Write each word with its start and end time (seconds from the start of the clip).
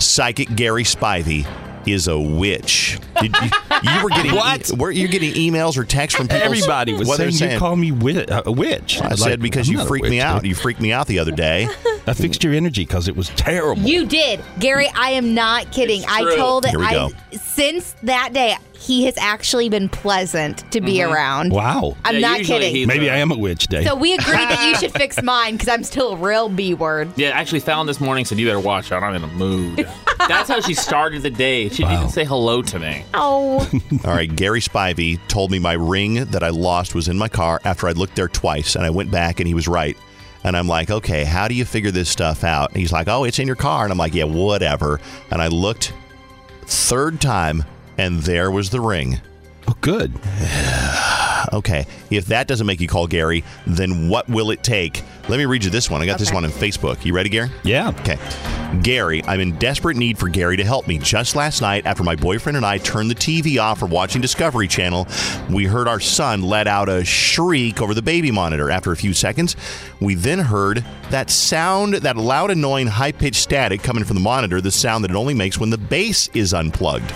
Psychic 0.00 0.54
Gary 0.54 0.84
Spivey 0.84 1.46
is 1.86 2.08
a 2.08 2.18
witch. 2.18 2.98
Did 3.20 3.32
you, 3.36 3.48
you 3.84 4.02
were 4.02 4.10
getting 4.10 4.34
What? 4.34 4.70
were 4.76 4.90
you 4.90 5.06
getting 5.06 5.32
emails 5.34 5.78
or 5.78 5.84
texts 5.84 6.18
from 6.18 6.26
people? 6.26 6.42
Everybody 6.42 6.92
was 6.94 7.06
what 7.06 7.18
they're 7.18 7.30
saying, 7.30 7.52
you 7.52 7.58
call 7.58 7.76
me 7.76 7.90
wi- 7.92 8.24
uh, 8.24 8.42
a 8.46 8.50
witch. 8.52 9.00
I 9.00 9.08
was 9.10 9.20
said 9.20 9.30
like, 9.30 9.40
because 9.40 9.68
I'm 9.68 9.72
you 9.72 9.76
not 9.78 9.84
a 9.86 9.88
freaked 9.88 10.08
me 10.08 10.20
out. 10.20 10.42
dude. 10.42 10.48
You 10.48 10.54
freaked 10.56 10.80
me 10.80 10.92
out 10.92 11.06
the 11.06 11.20
other 11.20 11.30
day. 11.30 11.68
I 12.08 12.12
fixed 12.14 12.42
your 12.42 12.54
energy 12.54 12.84
because 12.84 13.06
it 13.06 13.16
was 13.16 13.28
terrible. 13.30 13.82
You 13.82 14.04
did, 14.04 14.40
Gary. 14.58 14.88
I 14.96 15.10
am 15.10 15.32
not 15.34 15.70
kidding. 15.70 16.02
It's 16.02 16.12
I 16.12 16.22
true. 16.22 16.36
told 16.36 16.66
Here 16.66 16.78
we 16.80 16.86
I 16.86 16.92
go. 16.92 17.10
since 17.32 17.94
that 18.02 18.32
day 18.32 18.56
he 18.78 19.04
has 19.06 19.16
actually 19.18 19.68
been 19.68 19.88
pleasant 19.88 20.70
to 20.72 20.80
be 20.80 20.96
mm-hmm. 20.98 21.12
around. 21.12 21.52
wow. 21.52 21.96
I'm 22.04 22.14
Yeah, 22.14 22.20
not 22.20 22.38
usually 22.40 22.58
kidding. 22.60 22.74
he's- 22.74 22.86
Maybe 22.88 23.10
I 23.10 23.16
am 23.16 23.32
a 23.32 23.36
witch, 23.36 23.66
Dave. 23.66 23.86
So 23.86 23.94
we 23.94 24.14
agreed 24.14 24.34
that 24.36 24.68
you 24.68 24.76
should 24.76 24.92
fix 24.96 25.22
mine 25.22 25.54
because 25.54 25.68
I'm 25.68 25.82
still 25.84 26.12
a 26.12 26.16
real 26.16 26.48
B 26.48 26.74
word. 26.74 27.10
Yeah, 27.16 27.30
actually 27.30 27.60
found 27.60 27.88
this 27.88 28.00
morning 28.00 28.24
said 28.24 28.38
you 28.38 28.46
better 28.46 28.60
watch 28.60 28.92
out. 28.92 29.02
I'm 29.02 29.14
in 29.14 29.24
a 29.24 29.28
mood. 29.28 29.88
That's 30.28 30.48
how 30.48 30.60
she 30.60 30.74
started 30.74 31.22
the 31.22 31.30
day. 31.30 31.68
She 31.68 31.82
didn't 31.82 31.92
even 31.98 32.08
say 32.08 32.24
hello 32.24 32.62
to 32.62 32.78
me. 32.78 33.04
Oh, 33.14 33.68
All 34.04 34.12
right, 34.14 34.34
Gary 34.34 34.60
Spivey 34.60 35.18
told 35.28 35.50
me 35.50 35.58
my 35.58 35.74
ring 35.74 36.24
that 36.26 36.42
I 36.42 36.48
lost 36.50 36.94
was 36.94 37.08
in 37.08 37.16
my 37.18 37.28
car 37.28 37.60
after 37.64 37.86
I 37.86 37.92
looked 37.92 38.16
there 38.16 38.28
twice, 38.28 38.76
and 38.76 38.84
I 38.84 38.90
went 38.90 39.10
back 39.10 39.40
and 39.40 39.46
he 39.46 39.54
was 39.54 39.68
right. 39.68 39.96
And 40.44 40.56
I'm 40.56 40.68
like, 40.68 40.90
okay, 40.90 41.24
how 41.24 41.48
do 41.48 41.54
you 41.54 41.64
figure 41.64 41.90
this 41.90 42.08
stuff 42.08 42.44
out? 42.44 42.70
And 42.70 42.78
he's 42.78 42.92
like, 42.92 43.08
oh, 43.08 43.24
it's 43.24 43.38
in 43.40 43.46
your 43.48 43.56
car. 43.56 43.82
And 43.82 43.90
I'm 43.90 43.98
like, 43.98 44.14
yeah, 44.14 44.24
whatever. 44.24 45.00
And 45.32 45.42
I 45.42 45.48
looked 45.48 45.92
third 46.66 47.20
time, 47.20 47.64
and 47.98 48.20
there 48.22 48.50
was 48.50 48.70
the 48.70 48.80
ring. 48.80 49.20
oh, 49.68 49.76
good. 49.80 50.12
Okay, 51.52 51.86
if 52.10 52.26
that 52.26 52.48
doesn't 52.48 52.66
make 52.66 52.80
you 52.80 52.88
call 52.88 53.06
Gary, 53.06 53.44
then 53.68 54.08
what 54.08 54.28
will 54.28 54.50
it 54.50 54.64
take? 54.64 55.04
Let 55.28 55.38
me 55.38 55.44
read 55.44 55.62
you 55.62 55.70
this 55.70 55.88
one. 55.88 56.02
I 56.02 56.06
got 56.06 56.18
this 56.18 56.32
one 56.32 56.44
on 56.44 56.50
Facebook. 56.50 57.04
You 57.04 57.14
ready, 57.14 57.28
Gary? 57.28 57.50
Yeah. 57.62 57.90
Okay. 58.00 58.18
Gary, 58.82 59.22
I'm 59.26 59.38
in 59.38 59.56
desperate 59.58 59.96
need 59.96 60.18
for 60.18 60.28
Gary 60.28 60.56
to 60.56 60.64
help 60.64 60.88
me. 60.88 60.98
Just 60.98 61.36
last 61.36 61.60
night, 61.62 61.86
after 61.86 62.02
my 62.02 62.16
boyfriend 62.16 62.56
and 62.56 62.66
I 62.66 62.78
turned 62.78 63.10
the 63.10 63.14
TV 63.14 63.62
off 63.62 63.78
for 63.78 63.86
watching 63.86 64.20
Discovery 64.20 64.66
Channel, 64.66 65.06
we 65.48 65.66
heard 65.66 65.86
our 65.86 66.00
son 66.00 66.42
let 66.42 66.66
out 66.66 66.88
a 66.88 67.04
shriek 67.04 67.80
over 67.80 67.94
the 67.94 68.02
baby 68.02 68.32
monitor. 68.32 68.68
After 68.68 68.90
a 68.90 68.96
few 68.96 69.12
seconds, 69.12 69.54
we 70.00 70.16
then 70.16 70.40
heard 70.40 70.84
that 71.10 71.30
sound, 71.30 71.94
that 71.94 72.16
loud, 72.16 72.50
annoying, 72.50 72.88
high 72.88 73.12
pitched 73.12 73.40
static 73.40 73.82
coming 73.84 74.02
from 74.02 74.16
the 74.16 74.22
monitor, 74.22 74.60
the 74.60 74.72
sound 74.72 75.04
that 75.04 75.12
it 75.12 75.16
only 75.16 75.34
makes 75.34 75.58
when 75.60 75.70
the 75.70 75.78
base 75.78 76.26
is 76.34 76.52
unplugged. 76.52 77.14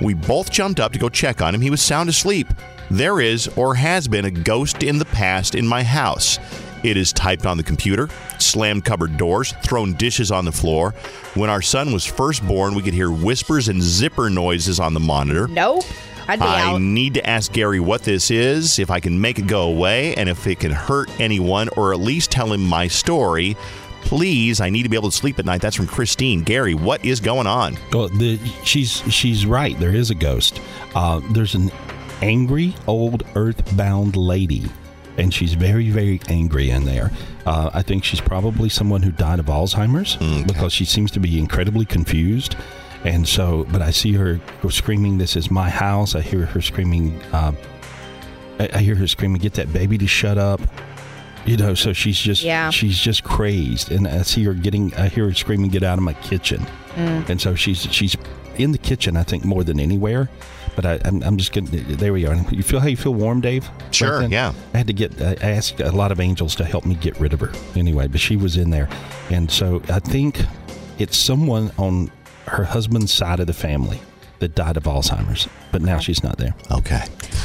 We 0.00 0.14
both 0.14 0.50
jumped 0.50 0.80
up 0.80 0.92
to 0.92 0.98
go 0.98 1.08
check 1.08 1.42
on 1.42 1.54
him. 1.54 1.60
He 1.60 1.70
was 1.70 1.82
sound 1.82 2.08
asleep. 2.08 2.48
There 2.90 3.20
is, 3.20 3.48
or 3.56 3.74
has 3.74 4.08
been, 4.08 4.24
a 4.24 4.30
ghost 4.30 4.82
in 4.82 4.98
the 4.98 5.04
past 5.04 5.54
in 5.54 5.66
my 5.66 5.82
house. 5.82 6.38
It 6.84 6.96
is 6.96 7.12
typed 7.12 7.44
on 7.44 7.56
the 7.56 7.64
computer, 7.64 8.08
slammed 8.38 8.84
cupboard 8.84 9.16
doors, 9.16 9.52
thrown 9.64 9.94
dishes 9.94 10.30
on 10.30 10.44
the 10.44 10.52
floor. 10.52 10.92
When 11.34 11.50
our 11.50 11.60
son 11.60 11.92
was 11.92 12.04
first 12.04 12.46
born, 12.46 12.74
we 12.74 12.82
could 12.82 12.94
hear 12.94 13.10
whispers 13.10 13.68
and 13.68 13.82
zipper 13.82 14.30
noises 14.30 14.78
on 14.78 14.94
the 14.94 15.00
monitor. 15.00 15.48
nope. 15.48 15.84
I'd 16.30 16.40
be 16.40 16.44
I 16.44 16.72
out. 16.72 16.82
need 16.82 17.14
to 17.14 17.26
ask 17.26 17.50
Gary 17.52 17.80
what 17.80 18.02
this 18.02 18.30
is, 18.30 18.78
if 18.78 18.90
I 18.90 19.00
can 19.00 19.18
make 19.18 19.38
it 19.38 19.46
go 19.46 19.62
away, 19.62 20.14
and 20.14 20.28
if 20.28 20.46
it 20.46 20.60
can 20.60 20.70
hurt 20.70 21.08
anyone, 21.18 21.70
or 21.70 21.94
at 21.94 22.00
least 22.00 22.30
tell 22.30 22.52
him 22.52 22.62
my 22.62 22.86
story. 22.86 23.56
Please, 24.08 24.62
I 24.62 24.70
need 24.70 24.84
to 24.84 24.88
be 24.88 24.96
able 24.96 25.10
to 25.10 25.16
sleep 25.16 25.38
at 25.38 25.44
night. 25.44 25.60
That's 25.60 25.76
from 25.76 25.86
Christine. 25.86 26.42
Gary, 26.42 26.72
what 26.72 27.04
is 27.04 27.20
going 27.20 27.46
on? 27.46 27.76
Well, 27.92 28.08
the, 28.08 28.38
she's 28.64 29.02
she's 29.12 29.44
right. 29.44 29.78
There 29.78 29.94
is 29.94 30.10
a 30.10 30.14
ghost. 30.14 30.62
Uh, 30.94 31.20
there's 31.32 31.54
an 31.54 31.70
angry 32.22 32.74
old 32.86 33.22
earthbound 33.34 34.16
lady, 34.16 34.64
and 35.18 35.32
she's 35.32 35.52
very 35.52 35.90
very 35.90 36.22
angry 36.28 36.70
in 36.70 36.86
there. 36.86 37.10
Uh, 37.44 37.68
I 37.74 37.82
think 37.82 38.02
she's 38.02 38.22
probably 38.22 38.70
someone 38.70 39.02
who 39.02 39.12
died 39.12 39.40
of 39.40 39.46
Alzheimer's 39.46 40.16
because 40.46 40.72
she 40.72 40.86
seems 40.86 41.10
to 41.10 41.20
be 41.20 41.38
incredibly 41.38 41.84
confused. 41.84 42.56
And 43.04 43.28
so, 43.28 43.66
but 43.70 43.82
I 43.82 43.90
see 43.90 44.14
her 44.14 44.40
screaming, 44.70 45.18
"This 45.18 45.36
is 45.36 45.50
my 45.50 45.68
house." 45.68 46.14
I 46.14 46.22
hear 46.22 46.46
her 46.46 46.62
screaming. 46.62 47.20
Uh, 47.30 47.52
I 48.58 48.78
hear 48.78 48.94
her 48.94 49.06
screaming, 49.06 49.42
"Get 49.42 49.52
that 49.54 49.70
baby 49.70 49.98
to 49.98 50.06
shut 50.06 50.38
up!" 50.38 50.62
You 51.48 51.56
know, 51.56 51.74
so 51.74 51.92
she's 51.92 52.18
just 52.18 52.42
Yeah. 52.42 52.70
she's 52.70 52.98
just 52.98 53.24
crazed, 53.24 53.90
and 53.90 54.06
I 54.06 54.22
see 54.22 54.44
her 54.44 54.52
getting. 54.54 54.94
I 54.94 55.08
hear 55.08 55.26
her 55.28 55.34
screaming, 55.34 55.70
"Get 55.70 55.82
out 55.82 55.96
of 55.98 56.04
my 56.04 56.12
kitchen!" 56.14 56.66
And 56.96 57.40
so 57.40 57.54
she's 57.54 57.82
she's 57.90 58.16
in 58.56 58.72
the 58.72 58.78
kitchen, 58.78 59.16
I 59.16 59.22
think, 59.22 59.44
more 59.44 59.62
than 59.64 59.78
anywhere. 59.80 60.28
But 60.76 60.84
I, 60.84 61.00
I'm, 61.04 61.22
I'm 61.22 61.36
just 61.38 61.52
gonna. 61.52 61.68
There 61.70 62.12
we 62.12 62.26
are. 62.26 62.34
You 62.50 62.62
feel 62.62 62.80
how 62.80 62.86
you 62.88 62.96
feel 62.96 63.14
warm, 63.14 63.40
Dave? 63.40 63.68
Sure, 63.92 64.20
then? 64.20 64.30
yeah. 64.30 64.52
I 64.74 64.78
had 64.78 64.86
to 64.88 64.92
get. 64.92 65.20
I 65.22 65.34
asked 65.40 65.80
a 65.80 65.90
lot 65.90 66.12
of 66.12 66.20
angels 66.20 66.54
to 66.56 66.64
help 66.64 66.84
me 66.84 66.94
get 66.96 67.18
rid 67.18 67.32
of 67.32 67.40
her. 67.40 67.50
Anyway, 67.76 68.08
but 68.08 68.20
she 68.20 68.36
was 68.36 68.56
in 68.56 68.70
there, 68.70 68.88
and 69.30 69.50
so 69.50 69.80
I 69.88 70.00
think 70.00 70.40
it's 70.98 71.16
someone 71.16 71.70
on 71.78 72.10
her 72.46 72.64
husband's 72.64 73.12
side 73.12 73.40
of 73.40 73.46
the 73.46 73.52
family 73.54 74.00
that 74.40 74.54
died 74.54 74.76
of 74.76 74.84
Alzheimer's. 74.84 75.48
But 75.72 75.82
now 75.82 75.98
she's 75.98 76.22
not 76.22 76.36
there. 76.36 76.54
Okay. 76.70 77.04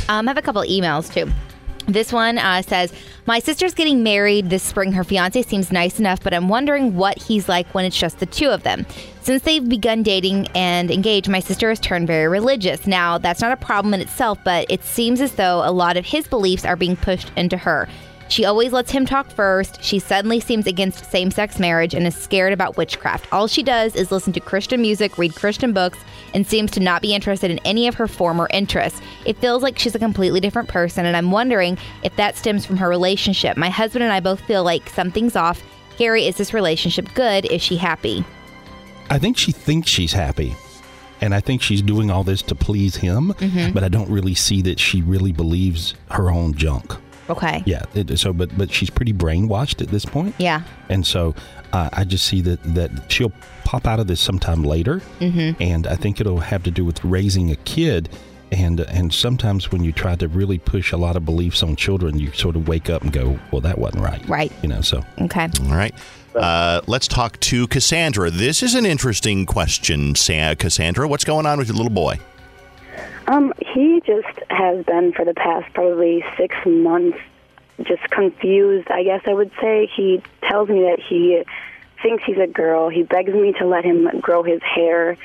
Um, 0.10 0.28
I 0.28 0.32
have 0.32 0.38
a 0.38 0.42
couple 0.42 0.62
emails 0.64 1.12
too. 1.14 1.32
This 1.88 2.14
one 2.14 2.38
uh, 2.38 2.62
says, 2.62 2.94
My 3.26 3.40
sister's 3.40 3.74
getting 3.74 4.04
married 4.04 4.50
this 4.50 4.64
spring. 4.64 4.94
Her 4.94 5.04
fiance 5.04 5.42
seems 5.44 5.72
nice 5.72 6.00
enough, 6.00 6.24
but 6.24 6.34
I'm 6.34 6.48
wondering 6.48 6.96
what 6.96 7.22
he's 7.22 7.50
like 7.50 7.68
when 7.74 7.84
it's 7.86 7.98
just 8.00 8.20
the 8.20 8.26
two 8.26 8.50
of 8.50 8.64
them. 8.64 8.86
Since 9.22 9.44
they've 9.44 9.68
begun 9.68 10.04
dating 10.04 10.48
and 10.56 10.90
engaged, 10.90 11.30
my 11.30 11.40
sister 11.40 11.70
has 11.70 11.80
turned 11.80 12.08
very 12.08 12.28
religious. 12.28 12.88
Now, 12.88 13.18
that's 13.18 13.42
not 13.42 13.52
a 13.52 13.58
problem 13.58 13.94
in 13.94 14.02
itself, 14.02 14.40
but 14.44 14.66
it 14.70 14.84
seems 14.84 15.22
as 15.22 15.34
though 15.34 15.62
a 15.64 15.72
lot 15.72 15.98
of 15.98 16.06
his 16.06 16.28
beliefs 16.28 16.66
are 16.66 16.76
being 16.76 16.96
pushed 16.96 17.32
into 17.36 17.58
her. 17.58 17.88
She 18.30 18.46
always 18.46 18.72
lets 18.72 18.92
him 18.92 19.06
talk 19.06 19.30
first. 19.30 19.84
She 19.84 20.00
suddenly 20.00 20.40
seems 20.40 20.66
against 20.66 21.12
same 21.12 21.30
sex 21.30 21.60
marriage 21.60 21.94
and 21.94 22.08
is 22.08 22.16
scared 22.16 22.54
about 22.54 22.78
witchcraft. 22.78 23.32
All 23.32 23.48
she 23.48 23.64
does 23.64 23.96
is 23.96 24.12
listen 24.12 24.34
to 24.34 24.40
Christian 24.40 24.82
music, 24.82 25.18
read 25.18 25.36
Christian 25.36 25.74
books, 25.74 26.00
and 26.34 26.48
seems 26.48 26.72
to 26.72 26.80
not 26.80 27.02
be 27.02 27.14
interested 27.14 27.52
in 27.52 27.60
any 27.60 27.88
of 27.88 27.96
her 27.96 28.08
former 28.08 28.48
interests. 28.52 29.02
It 29.26 29.38
feels 29.38 29.62
like 29.62 29.78
she's 29.78 29.96
a 29.96 30.00
completely 30.00 30.40
different 30.40 30.70
person, 30.70 31.06
and 31.06 31.16
I'm 31.16 31.32
wondering 31.32 31.78
if 32.04 32.16
that 32.16 32.36
stems 32.36 32.66
from 32.66 32.78
her 32.78 32.90
relationship. 32.90 33.56
My 33.58 33.70
husband 33.70 34.04
and 34.04 34.14
I 34.14 34.20
both 34.20 34.42
feel 34.42 34.64
like 34.64 34.90
something's 34.90 35.36
off. 35.36 35.62
Gary, 35.98 36.26
is 36.26 36.38
this 36.38 36.54
relationship 36.54 37.14
good? 37.14 37.46
Is 37.46 37.62
she 37.62 37.78
happy? 37.78 38.26
I 39.10 39.20
think 39.20 39.38
she 39.38 39.52
thinks 39.52 39.90
she's 39.90 40.14
happy. 40.14 40.56
And 41.22 41.34
I 41.34 41.40
think 41.40 41.62
she's 41.62 41.82
doing 41.82 42.10
all 42.10 42.24
this 42.24 42.42
to 42.44 42.56
please 42.56 42.98
him, 42.98 43.34
mm-hmm. 43.34 43.72
but 43.74 43.84
I 43.84 43.88
don't 43.88 44.10
really 44.10 44.34
see 44.34 44.62
that 44.64 44.80
she 44.80 45.02
really 45.02 45.32
believes 45.32 45.94
her 46.12 46.30
own 46.30 46.54
junk. 46.54 46.96
Okay. 47.30 47.64
Yeah. 47.66 47.84
It, 47.94 48.18
so, 48.20 48.34
but 48.34 48.56
but 48.58 48.72
she's 48.72 48.90
pretty 48.90 49.14
brainwashed 49.14 49.82
at 49.82 49.90
this 49.90 50.06
point. 50.06 50.36
Yeah. 50.38 50.64
And 50.90 51.06
so 51.06 51.36
uh, 51.72 51.90
I 51.94 52.04
just 52.04 52.26
see 52.26 52.42
that 52.42 52.62
that 52.76 53.12
she'll 53.12 53.32
pop 53.64 53.88
out 53.88 54.00
of 54.00 54.08
this 54.08 54.22
sometime 54.22 54.64
later, 54.64 55.02
mm-hmm. 55.20 55.62
and 55.62 55.88
I 55.88 55.96
think 55.96 56.20
it'll 56.20 56.40
have 56.40 56.64
to 56.64 56.72
do 56.72 56.86
with 56.86 57.04
raising 57.04 57.52
a 57.52 57.56
kid. 57.58 58.10
And 58.52 58.82
and 58.82 59.12
sometimes 59.12 59.72
when 59.72 59.84
you 59.84 59.92
try 59.92 60.16
to 60.16 60.28
really 60.28 60.60
push 60.60 60.92
a 60.92 60.98
lot 60.98 61.16
of 61.16 61.26
beliefs 61.26 61.64
on 61.64 61.76
children, 61.76 62.20
you 62.20 62.32
sort 62.34 62.56
of 62.56 62.68
wake 62.68 62.90
up 62.90 63.02
and 63.02 63.12
go, 63.12 63.40
"Well, 63.52 63.62
that 63.62 63.80
wasn't 63.80 64.04
right." 64.04 64.24
Right. 64.28 64.52
You 64.62 64.70
know. 64.70 64.82
So 64.82 65.04
Okay. 65.20 65.50
All 65.64 65.76
right. 65.76 65.96
Uh, 66.36 66.82
let's 66.88 67.08
talk 67.08 67.40
to 67.40 67.68
Cassandra. 67.68 68.32
This 68.32 68.64
is 68.64 68.74
an 68.74 68.86
interesting 68.86 69.46
question, 69.46 70.14
Cassandra. 70.14 71.08
What's 71.08 71.24
going 71.24 71.46
on 71.46 71.60
with 71.60 71.68
your 71.68 71.78
little 71.78 71.92
boy? 71.92 72.20
Um, 73.28 73.54
he 73.60 74.02
just 74.06 74.40
has 74.50 74.86
been 74.86 75.14
for 75.14 75.24
the 75.24 75.34
past 75.34 75.74
probably 75.74 76.24
six 76.38 76.56
months 76.66 77.18
just 77.82 78.04
confused, 78.12 78.90
I 78.90 79.04
guess 79.04 79.22
I 79.26 79.34
would 79.34 79.52
say. 79.62 79.90
He 79.96 80.22
tells 80.44 80.70
me 80.70 80.82
that 80.82 81.00
he 81.00 81.44
thinks 82.02 82.24
he's 82.26 82.38
a 82.38 82.48
girl. 82.48 82.90
He 82.90 83.04
begs 83.04 83.34
me 83.34 83.54
to 83.54 83.66
let 83.66 83.84
him 83.86 84.20
grow 84.20 84.44
his 84.44 84.62
hair. 84.62 85.18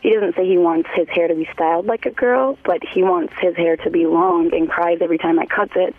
He 0.00 0.10
doesn't 0.10 0.36
say 0.36 0.46
he 0.46 0.58
wants 0.58 0.88
his 0.94 1.08
hair 1.08 1.28
to 1.28 1.34
be 1.34 1.48
styled 1.52 1.86
like 1.86 2.06
a 2.06 2.10
girl, 2.10 2.58
but 2.64 2.82
he 2.84 3.02
wants 3.02 3.34
his 3.40 3.56
hair 3.56 3.76
to 3.78 3.90
be 3.90 4.06
long 4.06 4.52
and 4.54 4.68
cries 4.68 4.98
every 5.00 5.18
time 5.18 5.38
I 5.38 5.46
cut 5.46 5.74
it. 5.76 5.94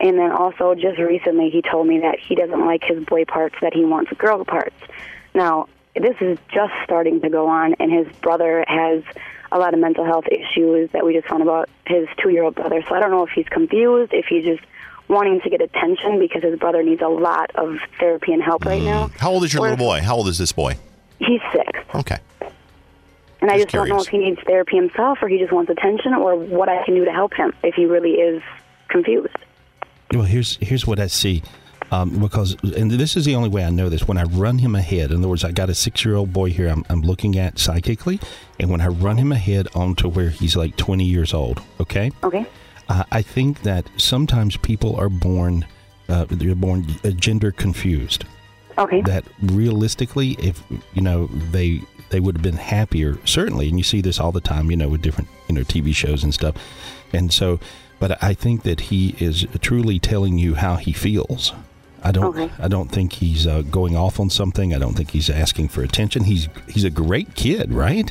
And 0.00 0.18
then 0.18 0.30
also 0.30 0.74
just 0.74 0.98
recently 0.98 1.50
he 1.50 1.60
told 1.60 1.86
me 1.86 2.00
that 2.00 2.18
he 2.20 2.34
doesn't 2.34 2.64
like 2.64 2.84
his 2.84 3.04
boy 3.04 3.24
parts, 3.24 3.56
that 3.60 3.74
he 3.74 3.84
wants 3.84 4.12
girl 4.12 4.44
parts. 4.44 4.76
Now, 5.34 5.68
this 5.94 6.16
is 6.20 6.38
just 6.52 6.72
starting 6.84 7.20
to 7.22 7.28
go 7.28 7.48
on, 7.48 7.74
and 7.80 7.90
his 7.90 8.06
brother 8.18 8.64
has 8.68 9.02
a 9.50 9.58
lot 9.58 9.74
of 9.74 9.80
mental 9.80 10.04
health 10.04 10.26
issues 10.30 10.90
that 10.92 11.04
we 11.04 11.14
just 11.14 11.26
found 11.26 11.42
about 11.42 11.68
his 11.86 12.06
two-year-old 12.22 12.54
brother. 12.54 12.82
So 12.88 12.94
I 12.94 13.00
don't 13.00 13.10
know 13.10 13.24
if 13.24 13.30
he's 13.30 13.48
confused, 13.48 14.12
if 14.12 14.26
he's 14.26 14.44
just 14.44 14.62
wanting 15.08 15.40
to 15.40 15.50
get 15.50 15.60
attention 15.62 16.18
because 16.18 16.42
his 16.42 16.58
brother 16.58 16.82
needs 16.82 17.00
a 17.00 17.08
lot 17.08 17.50
of 17.54 17.78
therapy 17.98 18.32
and 18.32 18.42
help 18.42 18.64
right 18.66 18.82
now. 18.82 19.10
How 19.18 19.30
old 19.32 19.44
is 19.44 19.54
your 19.54 19.62
Or 19.64 19.70
little 19.70 19.86
boy? 19.86 20.00
How 20.00 20.16
old 20.16 20.28
is 20.28 20.36
this 20.38 20.52
boy? 20.52 20.76
He's 21.18 21.40
six. 21.52 21.80
Okay. 21.94 22.18
And 23.40 23.50
I 23.50 23.54
Just 23.54 23.68
just 23.68 23.74
don't 23.74 23.88
know 23.88 24.02
if 24.02 24.08
he 24.08 24.18
needs 24.18 24.40
therapy 24.42 24.76
himself 24.76 25.18
or 25.22 25.28
he 25.28 25.38
just 25.38 25.52
wants 25.52 25.70
attention 25.70 26.12
or 26.12 26.36
what 26.36 26.68
I 26.68 26.84
can 26.84 26.94
do 26.94 27.04
to 27.04 27.12
help 27.12 27.34
him 27.34 27.54
if 27.62 27.74
he 27.74 27.86
really 27.86 28.14
is 28.14 28.42
confused. 28.88 29.36
Well, 30.12 30.24
here's 30.24 30.56
here's 30.56 30.86
what 30.86 30.98
I 30.98 31.06
see. 31.06 31.42
Um, 31.90 32.18
because, 32.18 32.54
and 32.62 32.90
this 32.90 33.16
is 33.16 33.24
the 33.24 33.34
only 33.34 33.48
way 33.48 33.64
I 33.64 33.70
know 33.70 33.88
this. 33.88 34.06
When 34.06 34.18
I 34.18 34.24
run 34.24 34.58
him 34.58 34.74
ahead, 34.74 35.10
in 35.10 35.18
other 35.18 35.28
words, 35.28 35.44
I 35.44 35.52
got 35.52 35.70
a 35.70 35.74
six 35.74 36.04
year 36.04 36.16
old 36.16 36.32
boy 36.32 36.50
here 36.50 36.68
I'm, 36.68 36.84
I'm 36.90 37.00
looking 37.00 37.38
at 37.38 37.58
psychically, 37.58 38.20
and 38.60 38.70
when 38.70 38.80
I 38.80 38.88
run 38.88 39.16
him 39.16 39.32
ahead 39.32 39.68
onto 39.74 40.08
where 40.08 40.28
he's 40.28 40.56
like 40.56 40.76
20 40.76 41.04
years 41.04 41.32
old, 41.32 41.62
okay? 41.80 42.10
Okay? 42.22 42.46
Uh, 42.88 43.04
I 43.10 43.22
think 43.22 43.62
that 43.62 43.88
sometimes 43.96 44.56
people 44.56 44.96
are 44.96 45.08
born, 45.08 45.66
uh, 46.08 46.26
they're 46.28 46.54
born 46.54 46.86
uh, 47.04 47.10
gender 47.10 47.52
confused. 47.52 48.24
Okay. 48.78 49.02
That 49.02 49.24
realistically, 49.42 50.36
if 50.38 50.62
you 50.94 51.02
know 51.02 51.26
they 51.26 51.80
they 52.10 52.20
would 52.20 52.36
have 52.36 52.42
been 52.42 52.56
happier, 52.56 53.18
certainly, 53.24 53.68
and 53.68 53.76
you 53.76 53.82
see 53.82 54.00
this 54.00 54.20
all 54.20 54.30
the 54.30 54.40
time, 54.40 54.70
you 54.70 54.76
know, 54.76 54.88
with 54.88 55.02
different 55.02 55.28
you 55.48 55.56
know 55.56 55.62
TV 55.62 55.94
shows 55.94 56.22
and 56.22 56.32
stuff, 56.32 56.54
and 57.12 57.32
so. 57.32 57.58
But 58.00 58.22
I 58.22 58.32
think 58.32 58.62
that 58.62 58.78
he 58.78 59.16
is 59.18 59.44
truly 59.60 59.98
telling 59.98 60.38
you 60.38 60.54
how 60.54 60.76
he 60.76 60.92
feels. 60.92 61.52
I 62.02 62.12
don't. 62.12 62.36
Okay. 62.36 62.50
I 62.62 62.68
don't 62.68 62.90
think 62.90 63.12
he's 63.14 63.46
uh, 63.46 63.62
going 63.62 63.96
off 63.96 64.20
on 64.20 64.30
something. 64.30 64.74
I 64.74 64.78
don't 64.78 64.94
think 64.94 65.10
he's 65.10 65.28
asking 65.30 65.68
for 65.68 65.82
attention. 65.82 66.24
He's 66.24 66.48
he's 66.68 66.84
a 66.84 66.90
great 66.90 67.34
kid, 67.34 67.72
right? 67.72 68.10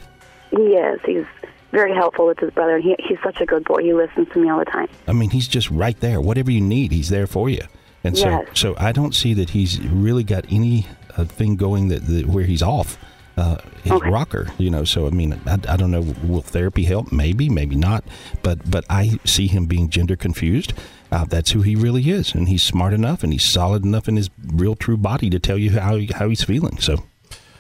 He 0.52 0.58
is. 0.58 1.00
He's 1.06 1.26
very 1.72 1.94
helpful 1.94 2.28
with 2.28 2.40
his 2.40 2.52
brother. 2.52 2.76
and 2.76 2.84
He, 2.84 2.96
he's 3.00 3.18
such 3.24 3.42
a 3.42 3.46
good 3.46 3.64
boy. 3.66 3.84
He 3.84 3.94
listens 3.94 4.30
to 4.30 4.40
me 4.40 4.50
all 4.50 4.60
the 4.60 4.66
time. 4.66 4.88
I 5.08 5.14
mean, 5.14 5.30
he's 5.30 5.48
just 5.48 5.70
right 5.70 6.00
there. 6.00 6.20
Whatever 6.22 6.52
you 6.52 6.62
need, 6.62 6.92
he's 6.92 7.10
there 7.10 7.28
for 7.28 7.50
you. 7.50 7.62
And 8.04 8.18
so, 8.18 8.30
Yes. 8.30 8.48
so 8.54 8.76
I 8.78 8.92
don't 8.94 9.14
see 9.14 9.34
that 9.34 9.50
he's 9.52 9.80
really 9.82 10.24
got 10.24 10.46
any 10.50 10.86
uh, 11.18 11.26
thing 11.26 11.56
going 11.58 11.90
that, 11.90 12.06
that 12.08 12.28
where 12.28 12.46
he's 12.46 12.62
off 12.62 12.98
uh, 13.38 13.58
his 13.84 13.92
Okay. 13.94 14.10
rocker. 14.10 14.48
You 14.58 14.70
know, 14.70 14.84
so 14.84 15.08
I 15.08 15.12
mean, 15.12 15.40
I, 15.46 15.54
I 15.70 15.78
don't 15.78 15.92
know. 15.92 16.02
Will 16.24 16.42
therapy 16.42 16.84
help? 16.84 17.12
Maybe, 17.12 17.50
maybe 17.50 17.76
not. 17.76 18.04
But 18.44 18.70
but 18.70 18.84
I 18.90 19.20
see 19.26 19.48
him 19.48 19.66
being 19.66 19.90
gender 19.90 20.16
confused. 20.16 20.74
Uh, 21.12 21.24
that's 21.24 21.52
who 21.52 21.62
he 21.62 21.76
really 21.76 22.10
is, 22.10 22.34
and 22.36 22.50
he's 22.50 22.64
smart 22.64 22.94
enough, 22.94 23.24
and 23.24 23.32
he's 23.32 23.46
solid 23.46 23.86
enough 23.86 24.10
in 24.10 24.18
his 24.18 24.30
real 24.54 24.76
true 24.76 24.98
body 24.98 25.30
to 25.30 25.40
tell 25.40 25.58
you 25.58 25.80
how 25.80 25.96
he, 25.96 26.08
how 26.14 26.28
he's 26.28 26.44
feeling. 26.44 26.78
So 26.80 26.98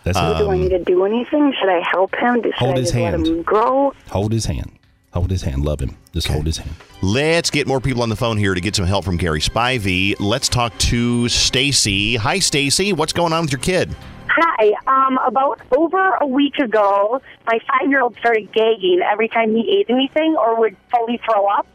that's 0.03 0.18
it. 0.18 0.38
do 0.38 0.50
I 0.51 0.57
need 0.57 0.69
to 0.69 0.83
do 0.83 1.06
anything? 1.06 1.53
Should 1.57 1.69
I 1.69 1.80
help 1.89 2.13
him? 2.15 2.41
Should 2.44 2.53
Hold 2.56 2.75
I 2.75 2.80
his 2.80 2.88
just 2.89 2.95
let 3.00 3.13
hand. 3.13 3.27
him 3.27 3.41
grow? 3.44 3.94
Hold 4.09 4.33
his 4.33 4.45
hand. 4.45 4.71
Hold 5.13 5.31
his 5.31 5.44
hand. 5.44 5.63
Love 5.63 5.80
him. 5.80 5.95
Just 6.13 6.27
hold 6.27 6.45
his 6.45 6.57
hand. 6.57 6.75
Let's 7.01 7.50
get 7.50 7.65
more 7.68 7.80
people 7.80 8.03
on 8.03 8.09
the 8.09 8.15
phone 8.18 8.38
here 8.38 8.53
to 8.53 8.59
get 8.62 8.75
some 8.75 8.85
help 8.85 9.06
from 9.06 9.15
Gary 9.18 9.39
Spivey. 9.39 10.15
Let's 10.19 10.50
talk 10.50 10.77
to 10.80 11.30
Stacy. 11.30 12.18
Hi, 12.18 12.39
Stacy. 12.39 12.91
What's 12.94 13.13
going 13.13 13.31
on 13.33 13.44
with 13.44 13.51
your 13.51 13.62
kid? 13.62 13.95
Hi. 14.39 14.74
Um, 14.86 15.18
about 15.25 15.60
over 15.75 16.12
a 16.22 16.28
week 16.28 16.60
ago, 16.60 17.22
my 17.48 17.60
five-year-old 17.68 18.18
started 18.19 18.51
gagging 18.51 19.01
every 19.04 19.30
time 19.30 19.56
he 19.56 19.80
ate 19.80 19.89
anything 19.89 20.36
or 20.38 20.60
would 20.60 20.78
fully 20.92 21.19
throw 21.25 21.48
up, 21.48 21.66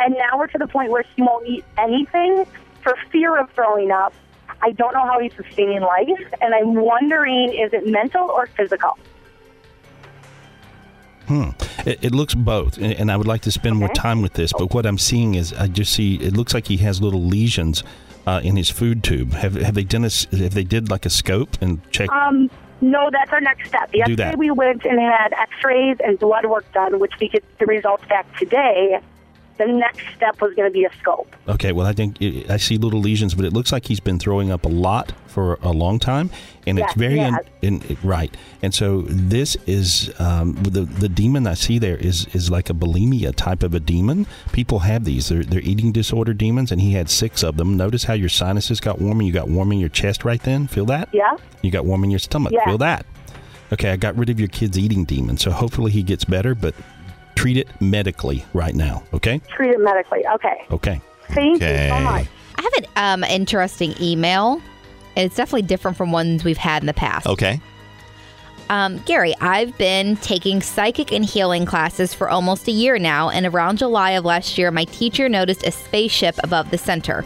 and 0.00 0.14
now 0.14 0.36
we're 0.36 0.48
to 0.48 0.58
the 0.58 0.66
point 0.66 0.90
where 0.90 1.04
he 1.14 1.22
won't 1.22 1.46
eat 1.46 1.64
anything 1.78 2.46
for 2.82 2.96
fear 3.12 3.38
of 3.38 3.48
throwing 3.52 3.92
up. 3.92 4.12
I 4.60 4.72
don't 4.72 4.92
know 4.92 5.04
how 5.06 5.20
he's 5.20 5.34
sustaining 5.34 5.82
life, 5.82 6.34
and 6.40 6.52
I'm 6.52 6.74
wondering 6.74 7.52
is 7.52 7.72
it 7.72 7.86
mental 7.86 8.28
or 8.28 8.48
physical? 8.48 8.98
Hmm. 11.26 11.50
It, 11.86 12.04
it 12.04 12.14
looks 12.14 12.34
both, 12.34 12.76
and, 12.78 12.92
and 12.92 13.12
I 13.12 13.16
would 13.16 13.26
like 13.26 13.42
to 13.42 13.52
spend 13.52 13.76
more 13.76 13.88
time 13.88 14.22
with 14.22 14.34
this. 14.34 14.52
But 14.52 14.74
what 14.74 14.86
I'm 14.86 14.98
seeing 14.98 15.34
is, 15.34 15.52
I 15.52 15.66
just 15.66 15.92
see 15.92 16.16
it 16.16 16.36
looks 16.36 16.54
like 16.54 16.66
he 16.66 16.78
has 16.78 17.00
little 17.00 17.22
lesions 17.22 17.82
uh, 18.26 18.40
in 18.42 18.56
his 18.56 18.70
food 18.70 19.02
tube. 19.02 19.32
Have 19.32 19.54
have 19.54 19.74
they 19.74 19.84
done 19.84 20.04
a 20.04 20.10
Have 20.36 20.54
they 20.54 20.64
did 20.64 20.90
like 20.90 21.06
a 21.06 21.10
scope 21.10 21.60
and 21.60 21.80
check? 21.90 22.10
Um, 22.10 22.50
no, 22.80 23.10
that's 23.10 23.30
our 23.32 23.40
next 23.40 23.68
step. 23.68 23.90
Yesterday 23.92 24.34
we 24.36 24.50
went 24.50 24.84
and 24.84 24.98
had 24.98 25.32
X-rays 25.34 25.98
and 26.02 26.18
blood 26.18 26.46
work 26.46 26.70
done, 26.72 26.98
which 26.98 27.12
we 27.20 27.28
get 27.28 27.44
the 27.58 27.66
results 27.66 28.04
back 28.06 28.26
today. 28.38 29.00
The 29.60 29.66
next 29.66 30.02
step 30.16 30.40
was 30.40 30.54
going 30.54 30.70
to 30.70 30.72
be 30.72 30.86
a 30.86 30.92
scope. 31.00 31.36
Okay, 31.46 31.72
well 31.72 31.86
I 31.86 31.92
think 31.92 32.16
I 32.48 32.56
see 32.56 32.78
little 32.78 32.98
lesions, 32.98 33.34
but 33.34 33.44
it 33.44 33.52
looks 33.52 33.72
like 33.72 33.86
he's 33.86 34.00
been 34.00 34.18
throwing 34.18 34.50
up 34.50 34.64
a 34.64 34.70
lot 34.70 35.12
for 35.26 35.58
a 35.60 35.70
long 35.70 35.98
time, 35.98 36.30
and 36.66 36.78
it's 36.78 36.94
very 36.94 37.18
he 37.18 37.36
in, 37.60 37.82
in, 37.82 37.98
right. 38.02 38.34
And 38.62 38.72
so 38.72 39.02
this 39.02 39.58
is 39.66 40.10
um, 40.18 40.54
the 40.54 40.80
the 40.80 41.10
demon 41.10 41.46
I 41.46 41.52
see 41.52 41.78
there 41.78 41.98
is 41.98 42.26
is 42.34 42.50
like 42.50 42.70
a 42.70 42.72
bulimia 42.72 43.36
type 43.36 43.62
of 43.62 43.74
a 43.74 43.80
demon. 43.80 44.26
People 44.52 44.78
have 44.78 45.04
these; 45.04 45.28
they're 45.28 45.44
they're 45.44 45.60
eating 45.60 45.92
disorder 45.92 46.32
demons, 46.32 46.72
and 46.72 46.80
he 46.80 46.92
had 46.92 47.10
six 47.10 47.44
of 47.44 47.58
them. 47.58 47.76
Notice 47.76 48.04
how 48.04 48.14
your 48.14 48.30
sinuses 48.30 48.80
got 48.80 48.98
warm 48.98 49.20
and 49.20 49.26
you 49.26 49.32
got 49.34 49.48
warm 49.48 49.72
in 49.72 49.78
your 49.78 49.90
chest 49.90 50.24
right 50.24 50.42
then. 50.42 50.68
Feel 50.68 50.86
that? 50.86 51.10
Yeah. 51.12 51.36
You 51.60 51.70
got 51.70 51.84
warm 51.84 52.02
in 52.02 52.10
your 52.10 52.18
stomach. 52.18 52.54
Yeah. 52.54 52.64
Feel 52.64 52.78
that? 52.78 53.04
Okay, 53.72 53.90
I 53.90 53.96
got 53.96 54.16
rid 54.16 54.30
of 54.30 54.40
your 54.40 54.48
kid's 54.48 54.78
eating 54.78 55.04
demon, 55.04 55.36
so 55.36 55.50
hopefully 55.50 55.92
he 55.92 56.02
gets 56.02 56.24
better, 56.24 56.54
but 56.54 56.74
treat 57.40 57.56
it 57.56 57.68
medically 57.80 58.44
right 58.52 58.74
now. 58.74 59.02
Okay? 59.14 59.40
Treat 59.48 59.70
it 59.70 59.80
medically. 59.80 60.26
Okay. 60.34 60.66
Okay. 60.70 61.00
Thank 61.30 61.62
you 61.62 61.66
Okay. 61.66 61.88
so 61.88 62.00
much. 62.00 62.26
I 62.56 62.62
have 62.62 62.72
an 62.84 62.86
um, 62.96 63.24
interesting 63.24 63.94
email. 64.00 64.60
It's 65.16 65.36
definitely 65.36 65.62
different 65.62 65.96
from 65.96 66.12
ones 66.12 66.44
we've 66.44 66.58
had 66.58 66.82
in 66.82 66.86
the 66.86 66.92
past. 66.92 67.26
Okay. 67.26 67.60
Um, 68.68 68.98
Gary, 69.06 69.34
I've 69.40 69.76
been 69.78 70.16
taking 70.16 70.60
psychic 70.60 71.12
and 71.12 71.24
healing 71.24 71.64
classes 71.64 72.12
for 72.14 72.28
almost 72.28 72.68
a 72.68 72.72
year 72.72 72.98
now, 72.98 73.30
and 73.30 73.46
around 73.46 73.78
July 73.78 74.12
of 74.12 74.24
last 74.24 74.58
year, 74.58 74.70
my 74.70 74.84
teacher 74.84 75.28
noticed 75.28 75.66
a 75.66 75.72
spaceship 75.72 76.36
above 76.44 76.70
the 76.70 76.78
center. 76.78 77.24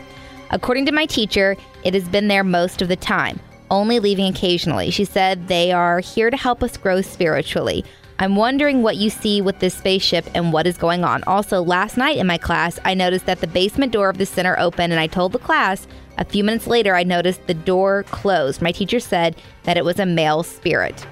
According 0.51 0.87
to 0.87 0.93
my 0.93 1.07
teacher, 1.07 1.57
it 1.83 1.93
has 1.93 2.09
been 2.09 2.29
there 2.29 2.45
most 2.45 2.81
of 2.81 2.89
the 2.89 2.97
time, 2.97 3.41
only 3.71 3.99
leaving 3.99 4.27
occasionally. 4.27 4.91
She 4.91 5.05
said 5.05 5.49
they 5.49 5.73
are 5.73 6.01
here 6.01 6.31
to 6.31 6.37
help 6.37 6.63
us 6.63 6.77
grow 6.79 7.03
spiritually. 7.03 7.85
I'm 8.19 8.37
wondering 8.37 8.83
what 8.83 8.97
you 8.97 9.11
see 9.11 9.41
with 9.41 9.59
this 9.59 9.75
spaceship 9.75 10.27
and 10.35 10.53
what 10.53 10.67
is 10.67 10.77
going 10.79 11.03
on. 11.05 11.25
Also, 11.25 11.63
last 11.63 11.97
night 11.97 12.17
in 12.17 12.27
my 12.27 12.39
class, 12.39 12.79
I 12.85 12.95
noticed 12.95 13.27
that 13.27 13.41
the 13.41 13.47
basement 13.49 13.93
door 13.93 14.09
of 14.09 14.19
the 14.19 14.27
center 14.27 14.57
opened, 14.59 14.93
and 14.93 15.01
I 15.01 15.07
told 15.09 15.33
the 15.33 15.39
class. 15.41 15.87
A 16.17 16.25
few 16.25 16.45
minutes 16.45 16.69
later, 16.69 16.95
I 16.95 17.03
noticed 17.03 17.47
the 17.49 17.55
door 17.55 18.05
closed. 18.05 18.63
My 18.63 18.71
teacher 18.71 19.01
said 19.01 19.35
that 19.65 19.77
it 19.77 19.85
was 19.85 19.99
a 19.99 20.07
male 20.07 20.45
spirit. 20.45 21.05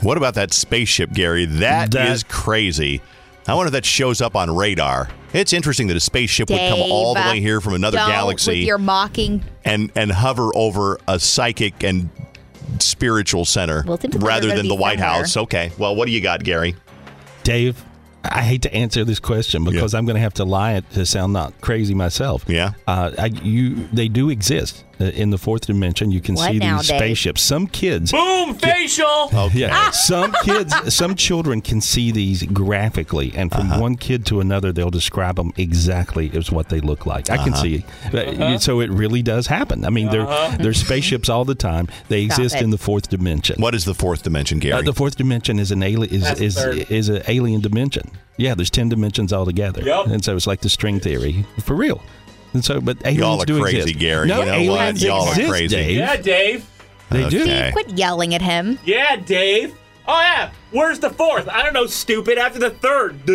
What 0.00 0.16
about 0.16 0.34
that 0.34 0.52
spaceship, 0.54 1.12
Gary? 1.12 1.44
That- 1.44 1.90
that 1.90 2.08
is 2.08 2.24
crazy. 2.24 3.02
I 3.46 3.54
wonder 3.54 3.68
if 3.68 3.72
that 3.72 3.84
shows 3.84 4.20
up 4.22 4.34
on 4.34 4.54
radar. 4.54 5.08
It's 5.34 5.52
interesting 5.52 5.88
that 5.88 5.96
a 5.96 6.00
spaceship 6.00 6.48
would 6.50 6.58
come 6.58 6.78
all 6.80 7.14
the 7.14 7.20
uh, 7.26 7.30
way 7.32 7.40
here 7.40 7.60
from 7.60 7.74
another 7.74 7.96
galaxy 7.98 8.50
With 8.60 8.66
your 8.66 8.78
mocking. 8.78 9.42
and 9.64 9.90
and 9.96 10.12
hover 10.12 10.50
over 10.54 10.98
a 11.08 11.18
psychic 11.18 11.82
and 11.82 12.10
spiritual 12.80 13.44
center 13.44 13.82
Well, 13.86 13.94
it 13.94 14.02
seems 14.02 14.14
like 14.14 14.22
rather 14.24 14.48
than 14.54 14.68
the 14.68 14.74
White 14.74 14.98
somewhere. 14.98 15.18
House. 15.18 15.36
Okay. 15.36 15.72
Well, 15.78 15.94
what 15.96 16.06
do 16.06 16.12
you 16.12 16.20
got, 16.20 16.42
Gary? 16.44 16.74
Dave, 17.42 17.82
I 18.24 18.42
hate 18.42 18.62
to 18.62 18.74
answer 18.74 19.04
this 19.04 19.18
question 19.18 19.64
because 19.64 19.94
I'm 19.94 20.04
going 20.04 20.16
to 20.16 20.20
have 20.22 20.34
to 20.34 20.44
lie 20.44 20.80
to 20.92 21.04
sound 21.06 21.32
not 21.32 21.60
crazy 21.60 21.94
myself. 21.94 22.44
Yeah. 22.46 22.72
Uh, 22.86 23.12
I, 23.18 23.26
you, 23.26 23.88
they 23.92 24.08
do 24.08 24.30
exist 24.30 24.84
uh, 25.02 25.06
in 25.06 25.30
the 25.30 25.38
fourth 25.38 25.66
dimension. 25.66 26.12
You 26.12 26.20
can 26.20 26.36
What 26.36 26.52
see 26.52 26.58
now, 26.58 26.78
these 26.78 26.88
spaceships. 26.88 27.42
Some 27.42 27.66
kids. 27.66 28.12
Boom, 28.12 28.54
facial. 28.54 29.30
Yeah, 29.52 29.90
some 29.90 30.32
kids, 30.44 30.74
some 30.94 31.16
children 31.16 31.60
can 31.60 31.80
see 31.80 32.12
these 32.12 32.44
graphically, 32.44 33.32
and 33.34 33.50
from 33.50 33.80
one 33.80 33.96
kid 33.96 34.24
to 34.26 34.40
another, 34.40 34.72
they'll 34.72 34.90
describe 34.90 35.36
them 35.36 35.52
exactly 35.56 36.30
as 36.34 36.52
what 36.52 36.68
they 36.68 36.80
look 36.80 37.06
like. 37.06 37.30
I 37.30 37.38
can 37.38 37.54
see, 37.54 37.84
uh, 38.12 38.58
so 38.58 38.80
it 38.80 38.90
really 38.90 39.22
does 39.22 39.46
happen. 39.48 39.84
I 39.84 39.90
mean, 39.90 40.08
they're 40.10 40.26
they're 40.58 40.74
spaceships 40.74 41.28
all 41.28 41.44
the 41.44 41.54
time. 41.54 41.88
They 42.08 42.26
Stop 42.26 42.38
exist 42.38 42.56
it. 42.56 42.62
in 42.62 42.70
the 42.70 42.78
fourth 42.78 43.08
dimension. 43.08 43.60
What 43.60 43.74
is 43.74 43.84
the 43.84 43.94
fourth 43.94 44.22
dimension, 44.22 44.58
Gary? 44.60 44.74
Uh, 44.74 44.82
the 44.82 44.94
fourth 44.94 45.16
dimension 45.16 45.58
is 45.58 45.70
an 45.72 45.82
alien 45.82 46.12
is 46.14 46.22
That's 46.22 46.40
is 46.40 46.56
is 46.90 47.08
an 47.08 47.22
alien 47.26 47.60
dimension. 47.60 48.10
Yeah, 48.36 48.54
there's 48.54 48.70
ten 48.70 48.88
dimensions 48.88 49.32
altogether, 49.32 49.82
Yep. 49.82 50.06
and 50.06 50.24
so 50.24 50.34
it's 50.36 50.46
like 50.46 50.60
the 50.60 50.68
string 50.68 51.00
theory 51.00 51.44
for 51.60 51.74
real. 51.74 52.02
And 52.54 52.64
so, 52.64 52.80
but 52.80 52.98
aliens 53.04 53.18
Y'all 53.18 53.42
are 53.42 53.46
do 53.46 53.60
crazy, 53.60 53.78
exist. 53.78 53.98
Gary. 53.98 54.28
No, 54.28 54.40
You 54.40 54.44
know 54.46 54.72
what? 54.72 54.80
aliens 54.80 55.02
Y'all 55.02 55.22
are 55.22 55.28
exist, 55.30 55.48
crazy. 55.50 55.76
Dave. 55.76 55.96
Yeah, 55.96 56.16
Dave. 56.16 56.66
They 57.10 57.28
do. 57.28 57.42
Okay. 57.42 57.70
Quit 57.72 57.90
yelling 57.90 58.34
at 58.34 58.42
him. 58.42 58.78
Yeah, 58.84 59.16
Dave. 59.16 59.74
Oh 60.08 60.20
yeah. 60.20 60.50
Where's 60.72 60.98
the 60.98 61.10
fourth? 61.10 61.48
I 61.48 61.62
don't 61.62 61.74
know. 61.74 61.86
Stupid. 61.86 62.38
After 62.38 62.58
the 62.58 62.70
third. 62.70 63.20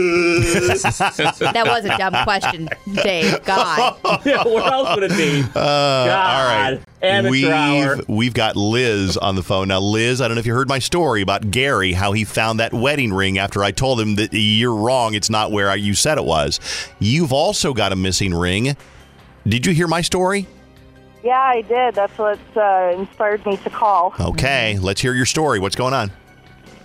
That 1.58 1.66
was 1.66 1.86
a 1.86 1.98
dumb 1.98 2.14
question, 2.24 2.70
Dave. 2.94 3.44
God. 3.44 3.98
yeah, 4.26 4.44
where 4.44 4.64
else 4.64 4.96
would 4.96 5.12
it 5.12 5.18
be? 5.18 5.44
Uh, 5.56 5.60
all 5.60 6.46
right. 6.46 6.80
Amateur 7.02 7.30
we've, 7.30 7.48
hour. 7.48 7.98
we've 8.08 8.34
got 8.34 8.56
Liz 8.56 9.18
on 9.18 9.36
the 9.36 9.44
phone. 9.44 9.68
Now, 9.68 9.80
Liz, 9.80 10.22
I 10.22 10.28
don't 10.28 10.36
know 10.36 10.40
if 10.40 10.46
you 10.46 10.54
heard 10.54 10.68
my 10.68 10.80
story 10.80 11.22
about 11.22 11.52
Gary, 11.52 11.94
how 11.94 12.12
he 12.12 12.24
found 12.24 12.60
that 12.60 12.74
wedding 12.74 13.14
ring 13.14 13.38
after 13.38 13.64
I 13.64 13.72
told 13.72 14.00
him 14.00 14.16
that 14.16 14.34
you're 14.34 14.76
wrong. 14.76 15.14
It's 15.14 15.30
not 15.30 15.52
where 15.52 15.76
you 15.76 15.94
said 15.94 16.18
it 16.18 16.26
was. 16.26 16.60
You've 17.00 17.34
also 17.34 17.74
got 17.74 17.92
a 17.92 17.96
missing 17.96 18.34
ring. 18.34 18.76
Did 19.48 19.66
you 19.66 19.74
hear 19.74 19.88
my 19.88 20.02
story? 20.02 20.48
Yeah, 21.24 21.40
I 21.40 21.62
did. 21.62 21.96
That's 21.96 22.18
what 22.18 22.40
uh, 22.56 22.94
inspired 22.98 23.46
me 23.46 23.58
to 23.58 23.70
call. 23.70 24.14
Okay, 24.20 24.78
let's 24.80 25.02
hear 25.02 25.14
your 25.14 25.26
story. 25.26 25.60
What's 25.60 25.76
going 25.76 25.94
on? 25.94 26.12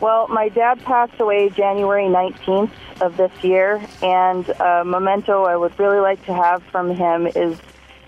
Well, 0.02 0.26
my 0.26 0.49
dad 0.49 0.85
passed 0.85 1.21
away 1.21 1.49
January 1.50 2.06
19th 2.06 2.73
of 3.00 3.16
this 3.16 3.30
year, 3.44 3.80
and 4.02 4.49
a 4.49 4.85
memento 4.85 5.44
I 5.44 5.54
would 5.54 5.78
really 5.78 6.00
like 6.00 6.23
to 6.26 6.35
have 6.35 6.61
from 6.64 6.92
him 6.92 7.28
is 7.28 7.56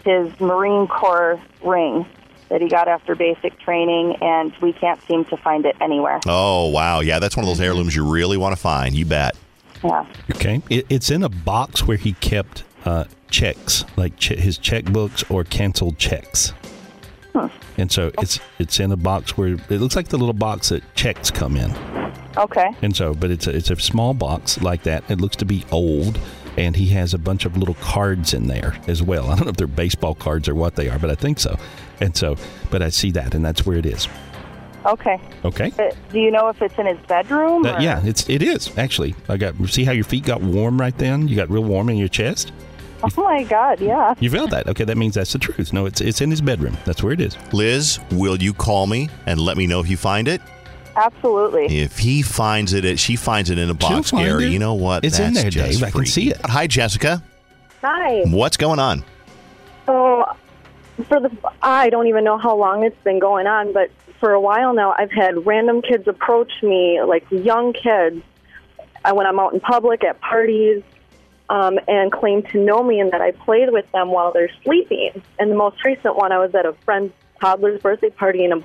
his 0.05 0.29
Marine 0.41 0.89
Corps 0.89 1.41
ring 1.63 2.05
that 2.49 2.61
he 2.61 2.69
got 2.69 2.89
after 2.89 3.15
basic 3.15 3.57
training, 3.61 4.17
and 4.21 4.53
we 4.61 4.73
can't 4.73 5.01
seem 5.07 5.25
to 5.27 5.37
find 5.37 5.65
it 5.67 5.77
anywhere. 5.81 6.19
Oh, 6.27 6.69
wow. 6.71 6.99
Yeah, 6.99 7.21
that's 7.21 7.37
one 7.37 7.45
of 7.45 7.49
those 7.49 7.61
heirlooms 7.61 7.95
you 7.95 8.05
really 8.05 8.37
want 8.37 8.57
to 8.57 8.61
find. 8.61 8.97
You 8.97 9.07
bet. 9.07 9.37
Yeah. 9.85 10.05
Okay. 10.35 10.63
It, 10.69 10.87
it's 10.89 11.13
in 11.13 11.23
a 11.23 11.29
box 11.29 11.87
where 11.87 11.97
he 11.97 12.15
kept 12.15 12.65
uh, 12.85 13.05
checks, 13.31 13.85
like 13.97 14.17
che- 14.19 14.41
his 14.41 14.59
checkbooks 14.59 15.31
or 15.31 15.45
canceled 15.45 15.99
checks. 15.99 16.53
And 17.79 17.91
so 17.91 18.13
it's 18.21 18.39
it's 18.59 18.79
in 18.81 18.93
a 18.93 18.97
box 18.97 19.37
where 19.37 19.49
it 19.49 19.71
looks 19.71 19.97
like 19.97 20.09
the 20.09 20.19
little 20.19 20.35
box 20.35 20.69
that 20.69 20.83
checks 20.95 21.31
come 21.31 21.57
in. 21.57 21.73
Okay. 22.37 22.71
And 22.83 22.95
so, 22.97 23.15
but 23.15 23.31
it's 23.31 23.47
a, 23.47 23.57
it's 23.57 23.71
a 23.71 23.77
small 23.77 24.15
box 24.15 24.61
like 24.61 24.83
that. 24.85 25.05
It 25.09 25.21
looks 25.21 25.37
to 25.37 25.45
be 25.45 25.65
old, 25.71 26.19
and 26.57 26.75
he 26.77 26.87
has 26.89 27.15
a 27.15 27.19
bunch 27.19 27.45
of 27.45 27.57
little 27.57 27.75
cards 27.75 28.35
in 28.35 28.47
there 28.47 28.77
as 28.87 29.03
well. 29.03 29.31
I 29.31 29.37
don't 29.37 29.45
know 29.45 29.51
if 29.51 29.57
they're 29.57 29.67
baseball 29.67 30.15
cards 30.15 30.49
or 30.49 30.55
what 30.55 30.77
they 30.77 30.89
are, 30.89 30.99
but 30.99 31.11
I 31.11 31.15
think 31.15 31.39
so. 31.39 31.57
And 32.01 32.17
so, 32.17 32.37
but 32.71 32.83
I 32.83 32.89
see 32.89 33.11
that, 33.13 33.35
and 33.35 33.45
that's 33.45 33.65
where 33.65 33.77
it 33.79 33.87
is. 33.87 34.09
Okay. 34.87 35.19
Okay. 35.45 35.73
Uh, 35.79 35.91
do 36.13 36.21
you 36.21 36.31
know 36.31 36.49
if 36.49 36.61
it's 36.61 36.79
in 36.79 36.87
his 36.87 36.99
bedroom? 37.07 37.67
Or- 37.67 37.81
yeah, 37.81 38.03
it's 38.05 38.29
it 38.29 38.43
is 38.43 38.77
actually. 38.77 39.15
I 39.29 39.37
got 39.37 39.55
see 39.69 39.85
how 39.85 39.93
your 39.93 40.05
feet 40.05 40.25
got 40.25 40.43
warm 40.43 40.81
right 40.81 40.97
then. 40.99 41.29
You 41.29 41.37
got 41.37 41.51
real 41.51 41.65
warm 41.65 41.89
in 41.89 41.97
your 41.97 42.09
chest. 42.09 42.53
Oh 43.17 43.23
my 43.23 43.43
God! 43.45 43.81
Yeah. 43.81 44.15
You 44.21 44.31
felt 44.31 44.51
that? 44.51 44.67
Okay, 44.69 44.85
that 44.85 44.97
means 44.97 45.15
that's 45.15 45.33
the 45.33 45.39
truth. 45.39 45.73
No, 45.73 45.87
it's 45.87 46.01
it's 46.01 46.21
in 46.21 46.31
his 46.31 46.41
bedroom. 46.41 46.77
That's 46.85 47.03
where 47.03 47.13
it 47.13 47.21
is. 47.21 47.37
Liz, 47.53 47.99
will 48.13 48.41
you 48.43 48.53
call 48.55 48.87
me 48.87 49.09
and 49.27 49.39
let 49.41 49.57
me 49.57 49.67
know 49.67 49.81
if 49.81 49.89
you 49.91 49.97
find 49.97 50.27
it? 50.29 50.41
Absolutely. 50.97 51.67
If 51.79 51.99
he 51.99 52.23
finds 52.23 52.73
it, 52.73 52.85
it- 52.85 52.99
she 53.01 53.17
finds 53.17 53.51
it 53.51 53.59
in 53.59 53.69
a 53.69 53.75
box, 53.75 54.11
find 54.11 54.27
Gary. 54.27 54.47
it. 54.47 54.51
You 54.53 54.59
know 54.59 54.75
what? 54.75 55.05
It's 55.05 55.19
in 55.19 55.33
there, 55.35 55.51
just 55.51 55.81
Dave. 55.81 55.83
I 55.83 55.91
can 55.91 56.07
see 56.07 56.31
it. 56.31 56.41
Hi, 56.47 56.67
Jessica. 56.67 57.23
Hi. 57.83 58.23
What's 58.27 58.57
going 58.57 58.79
on? 58.79 59.05
So, 59.87 60.25
for 61.09 61.21
the 61.21 61.31
I 61.63 61.91
don't 61.91 62.07
even 62.07 62.25
know 62.25 62.39
how 62.39 62.57
long 62.57 62.85
it's 62.85 62.97
been 63.05 63.19
going 63.19 63.47
on, 63.47 63.73
but 63.73 63.91
for 64.21 64.33
a 64.33 64.41
while 64.41 64.73
now, 64.73 64.95
I've 64.97 65.11
had 65.11 65.45
random 65.45 65.83
kids 65.83 66.07
approach 66.09 66.53
me, 66.63 67.01
like 67.03 67.27
young 67.31 67.73
kids, 67.73 68.23
uh, 69.05 69.13
when 69.13 69.27
I'm 69.27 69.39
out 69.41 69.53
in 69.53 69.61
public 69.61 70.05
at 70.05 70.21
parties, 70.21 70.83
um, 71.49 71.79
and 71.87 72.11
claim 72.11 72.43
to 72.45 72.59
know 72.59 72.83
me 72.83 73.01
and 73.01 73.13
that 73.13 73.21
I 73.21 73.33
played 73.33 73.71
with 73.71 73.91
them 73.93 74.11
while 74.11 74.33
they're 74.33 74.51
sleeping. 74.63 75.23
And 75.39 75.51
the 75.51 75.57
most 75.57 75.85
recent 75.85 76.17
one, 76.17 76.33
I 76.33 76.39
was 76.39 76.55
at 76.55 76.67
a 76.67 76.73
friend's 76.85 77.13
toddler's 77.41 77.81
birthday 77.81 78.11
party, 78.11 78.45
and 78.45 78.55
a 78.55 78.65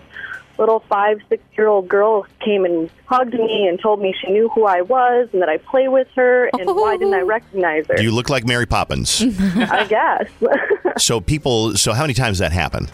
little 0.57 0.81
five, 0.81 1.19
six 1.29 1.43
year 1.57 1.67
old 1.67 1.87
girl 1.87 2.25
came 2.43 2.65
and 2.65 2.89
hugged 3.05 3.33
me 3.33 3.67
and 3.67 3.79
told 3.79 4.01
me 4.01 4.13
she 4.21 4.31
knew 4.31 4.49
who 4.49 4.65
I 4.65 4.81
was 4.81 5.29
and 5.33 5.41
that 5.41 5.49
I 5.49 5.57
play 5.57 5.87
with 5.87 6.07
her, 6.15 6.49
and 6.57 6.65
why 6.67 6.97
didn't 6.97 7.13
I 7.13 7.21
recognize 7.21 7.87
her? 7.87 8.01
You 8.01 8.11
look 8.11 8.29
like 8.29 8.45
Mary 8.45 8.65
Poppins. 8.65 9.21
I 9.55 9.85
guess. 9.85 10.29
so 10.97 11.19
people, 11.19 11.75
so 11.75 11.93
how 11.93 12.03
many 12.03 12.13
times 12.13 12.39
that 12.39 12.51
happened? 12.51 12.91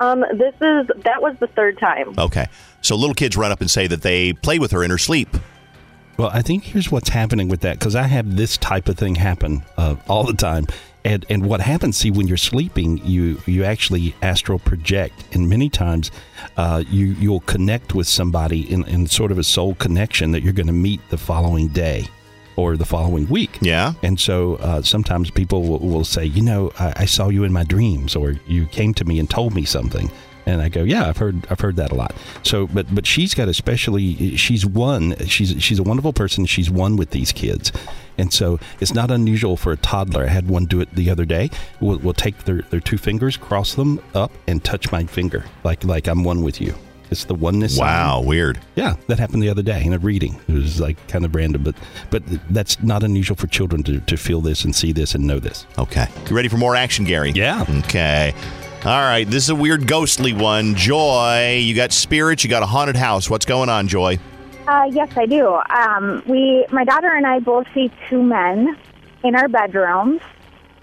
Um, 0.00 0.24
this 0.32 0.54
is 0.54 0.90
that 1.04 1.22
was 1.22 1.36
the 1.38 1.46
third 1.46 1.78
time. 1.78 2.14
Okay. 2.18 2.48
So 2.80 2.96
little 2.96 3.14
kids 3.14 3.36
run 3.36 3.52
up 3.52 3.60
and 3.60 3.70
say 3.70 3.86
that 3.86 4.02
they 4.02 4.32
played 4.32 4.60
with 4.60 4.72
her 4.72 4.82
in 4.82 4.90
her 4.90 4.98
sleep. 4.98 5.28
Well, 6.16 6.30
I 6.32 6.42
think 6.42 6.64
here's 6.64 6.90
what's 6.90 7.08
happening 7.08 7.48
with 7.48 7.60
that 7.60 7.78
because 7.78 7.96
I 7.96 8.04
have 8.04 8.36
this 8.36 8.56
type 8.56 8.88
of 8.88 8.96
thing 8.96 9.14
happen 9.14 9.62
uh, 9.76 9.96
all 10.08 10.24
the 10.24 10.34
time. 10.34 10.66
And, 11.04 11.26
and 11.28 11.44
what 11.46 11.60
happens, 11.60 11.96
see, 11.96 12.12
when 12.12 12.28
you're 12.28 12.36
sleeping, 12.36 12.98
you, 13.04 13.40
you 13.46 13.64
actually 13.64 14.14
astral 14.22 14.60
project, 14.60 15.24
and 15.32 15.48
many 15.48 15.68
times 15.68 16.12
uh, 16.56 16.84
you 16.88 17.06
you'll 17.06 17.40
connect 17.40 17.92
with 17.92 18.06
somebody 18.06 18.72
in, 18.72 18.84
in 18.84 19.08
sort 19.08 19.32
of 19.32 19.38
a 19.38 19.42
soul 19.42 19.74
connection 19.74 20.30
that 20.30 20.44
you're 20.44 20.52
going 20.52 20.68
to 20.68 20.72
meet 20.72 21.00
the 21.10 21.18
following 21.18 21.68
day 21.68 22.06
or 22.54 22.76
the 22.76 22.84
following 22.84 23.28
week. 23.28 23.58
Yeah. 23.60 23.94
And 24.04 24.20
so 24.20 24.56
uh, 24.56 24.82
sometimes 24.82 25.30
people 25.30 25.62
will, 25.62 25.80
will 25.80 26.04
say, 26.04 26.24
you 26.24 26.42
know, 26.42 26.70
I, 26.78 26.92
I 26.98 27.04
saw 27.06 27.30
you 27.30 27.42
in 27.42 27.52
my 27.52 27.64
dreams, 27.64 28.14
or 28.14 28.36
you 28.46 28.66
came 28.66 28.94
to 28.94 29.04
me 29.04 29.18
and 29.18 29.28
told 29.28 29.54
me 29.54 29.64
something. 29.64 30.08
And 30.44 30.60
I 30.60 30.68
go, 30.68 30.82
yeah, 30.82 31.08
I've 31.08 31.18
heard, 31.18 31.46
I've 31.50 31.60
heard 31.60 31.76
that 31.76 31.92
a 31.92 31.94
lot. 31.94 32.14
So, 32.42 32.66
but, 32.66 32.92
but 32.92 33.06
she's 33.06 33.32
got 33.32 33.48
especially, 33.48 34.36
she's 34.36 34.66
one, 34.66 35.16
she's, 35.26 35.62
she's 35.62 35.78
a 35.78 35.84
wonderful 35.84 36.12
person. 36.12 36.46
She's 36.46 36.68
one 36.70 36.96
with 36.96 37.10
these 37.10 37.30
kids, 37.30 37.70
and 38.18 38.32
so 38.32 38.58
it's 38.80 38.92
not 38.92 39.10
unusual 39.10 39.56
for 39.56 39.72
a 39.72 39.76
toddler. 39.76 40.24
I 40.24 40.28
had 40.28 40.48
one 40.48 40.66
do 40.66 40.80
it 40.80 40.92
the 40.94 41.10
other 41.10 41.24
day. 41.24 41.50
We'll, 41.80 41.98
we'll 41.98 42.12
take 42.12 42.38
their, 42.44 42.62
their 42.62 42.80
two 42.80 42.98
fingers, 42.98 43.36
cross 43.36 43.74
them 43.74 44.00
up, 44.14 44.32
and 44.48 44.64
touch 44.64 44.90
my 44.90 45.04
finger, 45.04 45.44
like, 45.62 45.84
like 45.84 46.08
I'm 46.08 46.24
one 46.24 46.42
with 46.42 46.60
you. 46.60 46.74
It's 47.12 47.24
the 47.24 47.34
oneness. 47.34 47.76
sign. 47.76 47.86
Wow, 47.86 48.22
weird. 48.22 48.58
Yeah, 48.74 48.96
that 49.08 49.18
happened 49.18 49.42
the 49.42 49.50
other 49.50 49.62
day 49.62 49.84
in 49.84 49.92
a 49.92 49.98
reading. 49.98 50.40
It 50.48 50.54
was 50.54 50.80
like 50.80 50.96
kind 51.08 51.26
of 51.26 51.34
random, 51.34 51.62
but 51.62 51.74
but 52.08 52.22
that's 52.48 52.82
not 52.82 53.02
unusual 53.02 53.36
for 53.36 53.48
children 53.48 53.82
to, 53.82 54.00
to 54.00 54.16
feel 54.16 54.40
this 54.40 54.64
and 54.64 54.74
see 54.74 54.92
this 54.92 55.14
and 55.14 55.26
know 55.26 55.38
this. 55.38 55.66
Okay. 55.78 56.06
You 56.30 56.34
ready 56.34 56.48
for 56.48 56.56
more 56.56 56.74
action, 56.74 57.04
Gary? 57.04 57.30
Yeah. 57.32 57.66
Okay. 57.80 58.34
All 58.84 59.00
right. 59.00 59.24
This 59.24 59.44
is 59.44 59.50
a 59.50 59.54
weird 59.54 59.86
ghostly 59.86 60.32
one. 60.32 60.74
Joy, 60.74 61.58
you 61.62 61.72
got 61.72 61.92
spirits, 61.92 62.42
you 62.42 62.50
got 62.50 62.64
a 62.64 62.66
haunted 62.66 62.96
house. 62.96 63.30
What's 63.30 63.46
going 63.46 63.68
on, 63.68 63.86
Joy? 63.86 64.18
Uh, 64.66 64.90
yes, 64.90 65.08
I 65.16 65.24
do. 65.24 65.60
Um, 65.70 66.20
we, 66.26 66.66
my 66.72 66.82
daughter 66.82 67.14
and 67.14 67.24
I 67.24 67.38
both 67.38 67.66
see 67.72 67.92
two 68.10 68.20
men 68.20 68.76
in 69.22 69.36
our 69.36 69.46
bedrooms. 69.46 70.20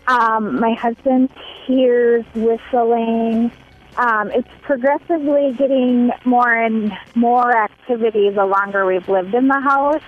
Um, 0.08 0.62
my 0.62 0.76
husband 0.76 1.30
hears 1.66 2.24
whistling. 2.36 3.52
Um, 3.98 4.32
it's 4.32 4.48
progressively 4.62 5.54
getting 5.58 6.12
more 6.24 6.54
and 6.54 6.94
more 7.16 7.54
activity 7.54 8.30
the 8.30 8.46
longer 8.46 8.86
we've 8.86 9.10
lived 9.10 9.34
in 9.36 9.50
the 9.50 9.60
house. 9.60 10.04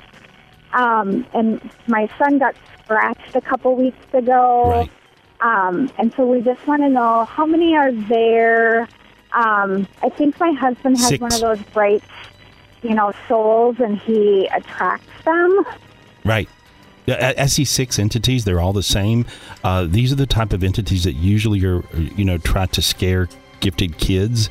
Um, 0.72 1.26
and 1.34 1.60
my 1.88 2.10
son 2.18 2.40
got 2.40 2.56
scratched 2.86 3.36
a 3.36 3.42
couple 3.42 3.76
weeks 3.76 4.14
ago. 4.14 4.70
Right. 4.70 4.92
Um, 5.42 5.92
and 5.98 6.14
so 6.14 6.26
we 6.26 6.42
just 6.42 6.66
want 6.68 6.82
to 6.84 6.90
know 6.90 7.26
how 7.26 7.46
many 7.46 7.76
are 7.76 7.92
there. 7.92 8.88
Um, 9.34 9.88
I 10.04 10.10
think 10.10 10.40
my 10.40 10.52
husband 10.52 10.98
has 10.98 11.08
Six. 11.08 11.22
one 11.22 11.34
of 11.34 11.42
those 11.42 11.62
bright, 11.74 12.04
you 12.84 12.94
know, 12.94 13.12
souls, 13.28 13.78
and 13.80 13.98
he 13.98 14.48
attracts 14.48 15.08
them. 15.26 15.66
Right. 16.24 16.48
Yeah, 17.08 17.34
I, 17.38 17.44
I 17.44 17.46
see 17.48 17.66
six 17.66 17.98
entities. 17.98 18.46
They're 18.46 18.60
all 18.62 18.74
the 18.74 18.84
same. 18.84 19.26
Uh, 19.64 19.88
these 19.90 20.12
are 20.12 20.16
the 20.16 20.28
type 20.28 20.54
of 20.54 20.64
entities 20.64 21.04
that 21.06 21.14
usually 21.14 21.66
are, 21.66 21.84
you 22.16 22.24
know, 22.24 22.38
try 22.38 22.68
to 22.68 22.82
scare 22.82 23.28
gifted 23.60 23.98
kids. 23.98 24.50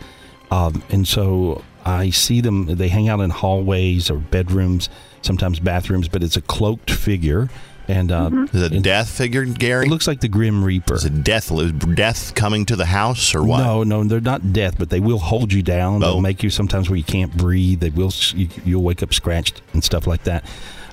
Um, 0.50 0.82
and 0.90 1.06
so 1.06 1.62
I 1.84 2.10
see 2.10 2.40
them. 2.40 2.66
They 2.66 2.88
hang 2.88 3.08
out 3.08 3.20
in 3.20 3.30
hallways 3.30 4.10
or 4.10 4.18
bedrooms, 4.18 4.88
sometimes 5.22 5.60
bathrooms. 5.60 6.08
But 6.08 6.24
it's 6.24 6.36
a 6.36 6.40
cloaked 6.40 6.90
figure, 6.90 7.48
and 7.90 8.12
uh, 8.12 8.30
Is 8.52 8.62
it 8.62 8.72
a 8.72 8.74
and 8.76 8.84
death 8.84 9.10
figure, 9.10 9.44
Gary? 9.44 9.86
It 9.86 9.88
looks 9.90 10.06
like 10.06 10.20
the 10.20 10.28
Grim 10.28 10.64
Reaper. 10.64 10.94
Is 10.94 11.04
it 11.04 11.24
death? 11.24 11.50
Death 11.94 12.34
coming 12.34 12.64
to 12.66 12.76
the 12.76 12.86
house 12.86 13.34
or 13.34 13.42
what? 13.42 13.58
No, 13.58 13.82
no, 13.82 14.04
they're 14.04 14.20
not 14.20 14.52
death, 14.52 14.76
but 14.78 14.90
they 14.90 15.00
will 15.00 15.18
hold 15.18 15.52
you 15.52 15.62
down. 15.62 16.02
Oh. 16.02 16.06
They'll 16.06 16.20
make 16.20 16.42
you 16.42 16.50
sometimes 16.50 16.88
where 16.88 16.96
you 16.96 17.04
can't 17.04 17.36
breathe. 17.36 17.80
They 17.80 17.90
will. 17.90 18.12
You, 18.34 18.48
you'll 18.64 18.82
wake 18.82 19.02
up 19.02 19.12
scratched 19.12 19.62
and 19.72 19.82
stuff 19.82 20.06
like 20.06 20.24
that. 20.24 20.44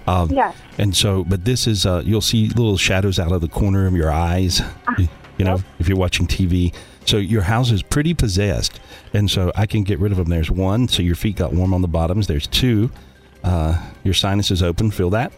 Um, 0.08 0.32
Yes. 0.32 0.56
And 0.78 0.96
so, 0.96 1.24
but 1.26 1.46
this 1.46 1.68
is 1.68 1.86
uh, 1.86 2.02
you'll 2.06 2.22
see 2.22 2.48
little 2.50 2.78
shadows 2.78 3.20
out 3.20 3.32
of 3.32 3.42
the 3.42 3.48
corner 3.50 3.86
of 3.88 3.94
your 3.94 4.12
eyes. 4.12 4.62
you, 4.98 5.08
you 5.38 5.46
know, 5.46 5.62
if 5.80 5.88
you're 5.88 5.98
watching 5.98 6.28
TV. 6.28 6.74
So 7.06 7.18
your 7.18 7.44
house 7.44 7.72
is 7.72 7.84
pretty 7.84 8.14
possessed, 8.14 8.82
and 9.14 9.32
so 9.32 9.52
I 9.56 9.66
can 9.66 9.84
get 9.84 10.00
rid 10.00 10.12
of 10.12 10.18
them. 10.18 10.28
There's 10.28 10.52
one, 10.52 10.90
so 10.90 11.02
your 11.02 11.16
feet 11.16 11.38
got 11.38 11.54
warm 11.54 11.74
on 11.74 11.82
the 11.82 11.88
bottoms. 11.88 12.28
There's 12.28 12.48
two, 12.48 12.92
uh, 13.46 13.82
your 14.04 14.14
sinus 14.14 14.52
is 14.52 14.62
open. 14.62 14.92
Feel 14.92 15.10
that? 15.12 15.32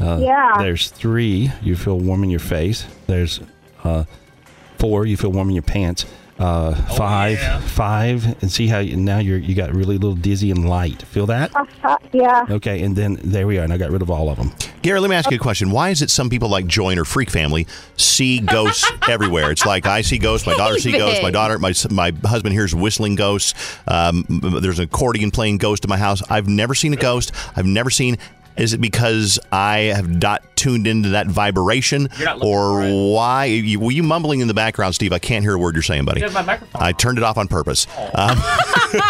Uh, 0.00 0.18
Yeah. 0.20 0.54
There's 0.58 0.90
three, 0.90 1.50
you 1.62 1.76
feel 1.76 1.98
warm 1.98 2.24
in 2.24 2.30
your 2.30 2.40
face. 2.40 2.86
There's 3.06 3.40
uh, 3.84 4.04
four, 4.78 5.06
you 5.06 5.16
feel 5.16 5.30
warm 5.32 5.48
in 5.48 5.54
your 5.54 5.62
pants. 5.62 6.06
Uh, 6.38 6.74
five, 6.94 7.38
five, 7.64 8.24
and 8.40 8.50
see 8.50 8.66
how 8.66 8.78
you, 8.78 8.96
now 8.96 9.18
you're 9.18 9.36
you 9.36 9.54
got 9.54 9.74
really 9.74 9.98
little 9.98 10.14
dizzy 10.14 10.50
and 10.50 10.66
light. 10.66 11.02
Feel 11.02 11.26
that? 11.26 11.54
Uh, 11.84 11.98
yeah. 12.14 12.46
Okay, 12.48 12.80
and 12.82 12.96
then 12.96 13.20
there 13.22 13.46
we 13.46 13.58
are, 13.58 13.62
and 13.62 13.74
I 13.74 13.76
got 13.76 13.90
rid 13.90 14.00
of 14.00 14.10
all 14.10 14.30
of 14.30 14.38
them. 14.38 14.50
Gary, 14.80 15.00
let 15.00 15.10
me 15.10 15.16
ask 15.16 15.30
you 15.30 15.36
a 15.36 15.38
question. 15.38 15.70
Why 15.70 15.90
is 15.90 16.00
it 16.00 16.08
some 16.08 16.30
people 16.30 16.48
like 16.48 16.66
Joy 16.66 16.96
or 16.96 17.04
freak 17.04 17.28
family 17.28 17.66
see 17.98 18.40
ghosts 18.40 18.90
everywhere? 19.10 19.50
It's 19.50 19.66
like 19.66 19.84
I 19.84 20.00
see 20.00 20.16
ghosts, 20.16 20.46
my 20.46 20.54
daughter 20.54 20.78
see 20.78 20.92
ghosts, 20.92 21.22
my 21.22 21.30
daughter, 21.30 21.58
my 21.58 21.74
my 21.90 22.10
husband 22.24 22.54
hears 22.54 22.74
whistling 22.74 23.16
ghosts. 23.16 23.52
Um, 23.86 24.24
there's 24.62 24.78
an 24.78 24.86
accordion 24.86 25.30
playing 25.30 25.58
ghost 25.58 25.84
in 25.84 25.90
my 25.90 25.98
house. 25.98 26.22
I've 26.30 26.48
never 26.48 26.74
seen 26.74 26.94
a 26.94 26.96
ghost. 26.96 27.32
I've 27.54 27.66
never 27.66 27.90
seen. 27.90 28.16
Is 28.56 28.72
it 28.72 28.80
because 28.80 29.38
I 29.52 29.78
have 29.94 30.08
not 30.08 30.42
tuned 30.56 30.86
into 30.86 31.10
that 31.10 31.26
vibration, 31.26 32.08
You're 32.18 32.26
not 32.26 32.38
looking 32.38 32.52
or 32.52 33.12
why? 33.14 33.46
You, 33.46 33.80
were 33.80 33.92
you 33.92 34.02
mumbling 34.02 34.40
in 34.40 34.48
the 34.48 34.54
background, 34.54 34.94
Steve? 34.94 35.12
I 35.12 35.18
can't 35.18 35.42
hear 35.42 35.54
a 35.54 35.58
word 35.58 35.74
you're 35.74 35.82
saying, 35.82 36.04
buddy. 36.04 36.20
You 36.20 36.26
have 36.26 36.34
my 36.34 36.42
microphone 36.42 36.82
I 36.82 36.92
turned 36.92 37.16
it 37.16 37.24
off 37.24 37.38
on 37.38 37.48
purpose. 37.48 37.86
Um, 38.14 38.36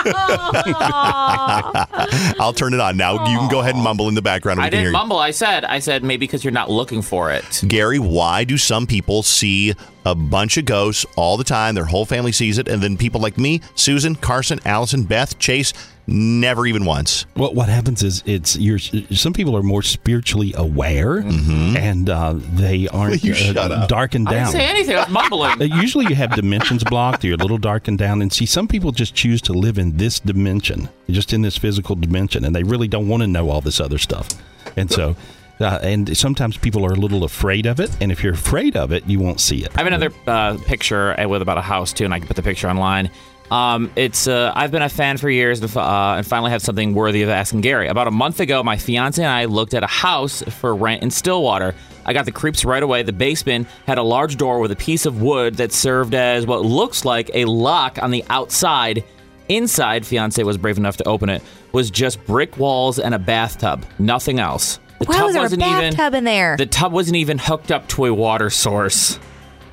I'll 2.38 2.52
turn 2.52 2.75
it 2.75 2.80
on 2.80 2.97
now. 2.97 3.26
You 3.28 3.38
can 3.38 3.49
go 3.49 3.61
ahead 3.61 3.75
and 3.75 3.82
mumble 3.82 4.09
in 4.09 4.14
the 4.14 4.23
background. 4.23 4.59
and 4.61 4.64
we 4.64 4.66
I 4.66 4.70
can 4.70 4.78
hear 4.78 4.85
didn't 4.87 4.92
you. 4.94 4.99
mumble. 4.99 5.18
I 5.18 5.30
said, 5.32 5.64
I 5.64 5.78
said 5.78 6.02
maybe 6.04 6.26
because 6.26 6.44
you're 6.44 6.52
not 6.52 6.70
looking 6.70 7.02
for 7.02 7.30
it. 7.32 7.62
Gary, 7.66 7.99
why 7.99 8.44
do 8.44 8.56
some 8.56 8.87
people 8.87 9.23
see 9.23 9.75
a 10.04 10.14
bunch 10.14 10.56
of 10.56 10.64
ghosts 10.64 11.04
all 11.16 11.37
the 11.37 11.44
time? 11.44 11.75
Their 11.75 11.85
whole 11.87 12.04
family 12.06 12.32
sees 12.32 12.59
it, 12.59 12.68
and 12.68 12.82
then 12.82 12.97
people 12.97 13.20
like 13.20 13.38
me, 13.38 13.61
Susan, 13.75 14.14
Carson, 14.16 14.61
Allison, 14.64 15.04
Beth, 15.04 15.38
Chase 15.38 15.73
Never 16.12 16.67
even 16.67 16.85
once. 16.85 17.25
Well, 17.37 17.55
what 17.55 17.69
happens 17.69 18.02
is 18.02 18.23
it's 18.26 18.57
you're. 18.57 18.79
Some 18.81 19.33
people 19.33 19.57
are 19.57 19.62
more 19.62 19.81
spiritually 19.83 20.52
aware, 20.57 21.19
and 21.19 22.11
uh, 22.11 22.35
they 22.55 22.88
aren't 22.88 23.14
Mm-hmm. 23.14 23.26
You 23.31 23.35
shut 23.35 23.57
uh, 23.57 23.75
up. 23.75 23.88
darkened 23.88 24.29
I 24.29 24.33
didn't 24.33 24.45
down. 24.45 24.52
say 24.52 24.67
anything. 24.67 24.97
I 24.97 25.00
was 25.00 25.09
mumbling. 25.09 25.62
Uh, 25.62 25.76
Usually, 25.81 26.07
you 26.09 26.14
have 26.17 26.35
dimensions 26.35 26.83
blocked. 26.85 27.23
You're 27.23 27.35
a 27.35 27.38
little 27.38 27.59
darkened 27.59 27.99
down, 27.99 28.23
and 28.23 28.33
see, 28.33 28.45
some 28.47 28.67
people 28.67 28.90
just 28.93 29.14
choose 29.14 29.40
to 29.43 29.52
live 29.52 29.79
in 29.79 29.97
this 29.97 30.19
dimension, 30.21 30.88
just 31.09 31.33
in 31.33 31.43
this 31.43 31.57
physical 31.57 31.95
dimension, 31.97 32.45
and 32.45 32.55
they 32.57 32.62
really 32.64 32.88
don't 32.88 33.07
want 33.09 33.23
to 33.23 33.26
know 33.29 33.49
all 33.50 33.61
this 33.61 33.79
other 33.81 33.99
stuff. 33.99 34.29
And 34.76 34.90
so, 34.90 35.14
uh, 35.61 35.79
and 35.83 36.17
sometimes 36.17 36.57
people 36.57 36.85
are 36.85 36.93
a 36.93 36.97
little 36.97 37.23
afraid 37.23 37.67
of 37.67 37.79
it, 37.79 37.90
and 38.00 38.11
if 38.11 38.25
you're 38.25 38.35
afraid 38.35 38.76
of 38.76 38.90
it, 38.90 39.07
you 39.07 39.21
won't 39.21 39.40
see 39.40 39.62
it. 39.64 39.71
I 39.76 39.79
have 39.83 39.87
another 39.87 40.11
uh, 40.26 40.57
picture 40.67 41.19
uh, 41.21 41.29
with 41.29 41.43
about 41.43 41.59
a 41.59 41.62
house 41.62 41.93
too, 41.93 42.05
and 42.05 42.12
I 42.14 42.19
can 42.19 42.26
put 42.26 42.37
the 42.37 42.43
picture 42.43 42.69
online. 42.69 43.11
Um, 43.50 43.90
it's 43.97 44.28
uh, 44.28 44.52
I've 44.54 44.71
been 44.71 44.83
a 44.83 44.88
fan 44.88 45.16
for 45.16 45.28
years, 45.28 45.61
and, 45.61 45.76
uh, 45.76 46.14
and 46.19 46.26
finally 46.26 46.52
have 46.52 46.62
something 46.62 46.95
worthy 46.95 47.23
of 47.23 47.28
asking 47.28 47.62
Gary. 47.62 47.88
About 47.88 48.07
a 48.07 48.12
month 48.12 48.38
ago, 48.40 48.62
my 48.62 48.76
fiance 48.76 49.21
and 49.21 49.30
I 49.30 49.47
looked 49.47 49.75
at 49.75 49.83
a 49.83 49.88
house 49.88 50.42
for 50.42 50.75
rent 50.75 51.02
in 51.02 51.11
Stillwater. 51.11 51.75
I 52.07 52.12
got 52.12 52.25
the 52.25 52.33
creeps 52.33 52.64
right 52.64 52.83
away. 52.83 53.02
The 53.02 53.12
basement 53.12 53.66
had 53.87 53.99
a 53.99 54.02
large 54.02 54.37
door 54.37 54.61
with 54.61 54.71
a 54.71 54.76
piece 54.76 55.04
of 55.04 55.21
wood 55.21 55.57
that 55.57 55.73
served 55.73 56.14
as 56.14 56.47
what 56.47 56.62
looks 56.64 57.04
like 57.04 57.30
a 57.35 57.45
lock 57.45 58.00
on 58.02 58.11
the 58.11 58.25
outside. 58.30 59.04
Inside, 59.49 60.07
fiance 60.07 60.42
was 60.45 60.57
brave 60.57 60.78
enough 60.78 60.97
to 60.99 61.04
open 61.09 61.28
it. 61.28 61.42
Was 61.73 61.90
just 61.90 62.25
brick 62.26 62.57
walls 62.57 63.00
and 63.00 63.14
a 63.14 63.19
bathtub, 63.19 63.85
nothing 63.99 64.38
else. 64.38 64.78
The 65.00 65.07
Why 65.07 65.16
tub 65.16 65.25
was 65.25 65.33
there 65.33 65.40
a 65.40 65.45
wasn't 65.45 65.62
even 65.62 65.80
bathtub 65.95 66.14
in 66.14 66.25
there? 66.25 66.57
the 66.57 66.66
tub 66.66 66.92
wasn't 66.92 67.16
even 67.16 67.38
hooked 67.38 67.73
up 67.73 67.88
to 67.88 68.04
a 68.07 68.14
water 68.14 68.49
source. 68.49 69.19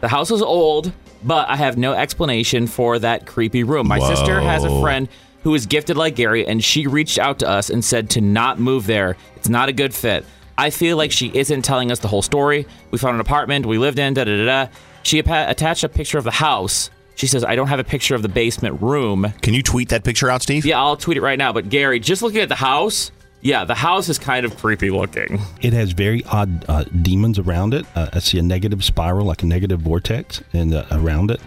The 0.01 0.07
house 0.07 0.31
was 0.31 0.41
old, 0.41 0.91
but 1.27 1.49
I 1.49 1.57
have 1.57 1.77
no 1.77 1.93
explanation 1.93 2.65
for 2.65 2.97
that 2.99 3.27
creepy 3.27 3.63
room. 3.63 3.87
My 3.87 3.99
sister 3.99 4.39
has 4.39 4.63
a 4.63 4.81
friend 4.81 5.09
who 5.43 5.53
is 5.53 5.65
gifted 5.65 5.97
like 5.97 6.15
Gary, 6.15 6.47
and 6.47 6.63
she 6.63 6.87
reached 6.87 7.19
out 7.19 7.39
to 7.39 7.47
us 7.47 7.69
and 7.69 7.83
said 7.83 8.09
to 8.11 8.21
not 8.21 8.59
move 8.59 8.87
there. 8.87 9.15
It's 9.35 9.49
not 9.49 9.69
a 9.69 9.73
good 9.73 9.93
fit. 9.93 10.25
I 10.57 10.71
feel 10.71 10.97
like 10.97 11.11
she 11.11 11.31
isn't 11.35 11.61
telling 11.61 11.91
us 11.91 11.99
the 11.99 12.07
whole 12.07 12.23
story. 12.23 12.65
We 12.89 12.97
found 12.97 13.15
an 13.15 13.21
apartment 13.21 13.65
we 13.65 13.77
lived 13.77 13.99
in, 13.99 14.13
da 14.15 14.23
da 14.23 14.37
da 14.37 14.45
da. 14.65 14.71
She 15.03 15.19
attached 15.19 15.83
a 15.83 15.89
picture 15.89 16.17
of 16.17 16.23
the 16.23 16.31
house. 16.31 16.89
She 17.15 17.27
says, 17.27 17.43
I 17.43 17.55
don't 17.55 17.67
have 17.67 17.79
a 17.79 17.83
picture 17.83 18.15
of 18.15 18.21
the 18.21 18.29
basement 18.29 18.81
room. 18.81 19.33
Can 19.41 19.53
you 19.53 19.63
tweet 19.63 19.89
that 19.89 20.03
picture 20.03 20.29
out, 20.29 20.41
Steve? 20.41 20.65
Yeah, 20.65 20.79
I'll 20.79 20.97
tweet 20.97 21.17
it 21.17 21.21
right 21.21 21.37
now. 21.37 21.53
But 21.53 21.69
Gary, 21.69 21.99
just 21.99 22.21
looking 22.21 22.41
at 22.41 22.49
the 22.49 22.55
house, 22.55 23.11
yeah, 23.41 23.65
the 23.65 23.75
house 23.75 24.09
is 24.09 24.17
kind 24.19 24.45
of 24.45 24.57
creepy 24.57 24.89
looking. 24.89 25.39
It 25.61 25.73
has 25.73 25.91
very 25.91 26.23
odd 26.25 26.65
uh, 26.67 26.83
demons 27.01 27.39
around 27.39 27.73
it. 27.73 27.85
Uh, 27.95 28.09
I 28.13 28.19
see 28.19 28.37
a 28.39 28.41
negative 28.43 28.83
spiral, 28.83 29.25
like 29.25 29.43
a 29.43 29.45
negative 29.45 29.81
vortex, 29.81 30.41
and 30.53 30.73
uh, 30.73 30.85
around 30.91 31.31
it. 31.31 31.41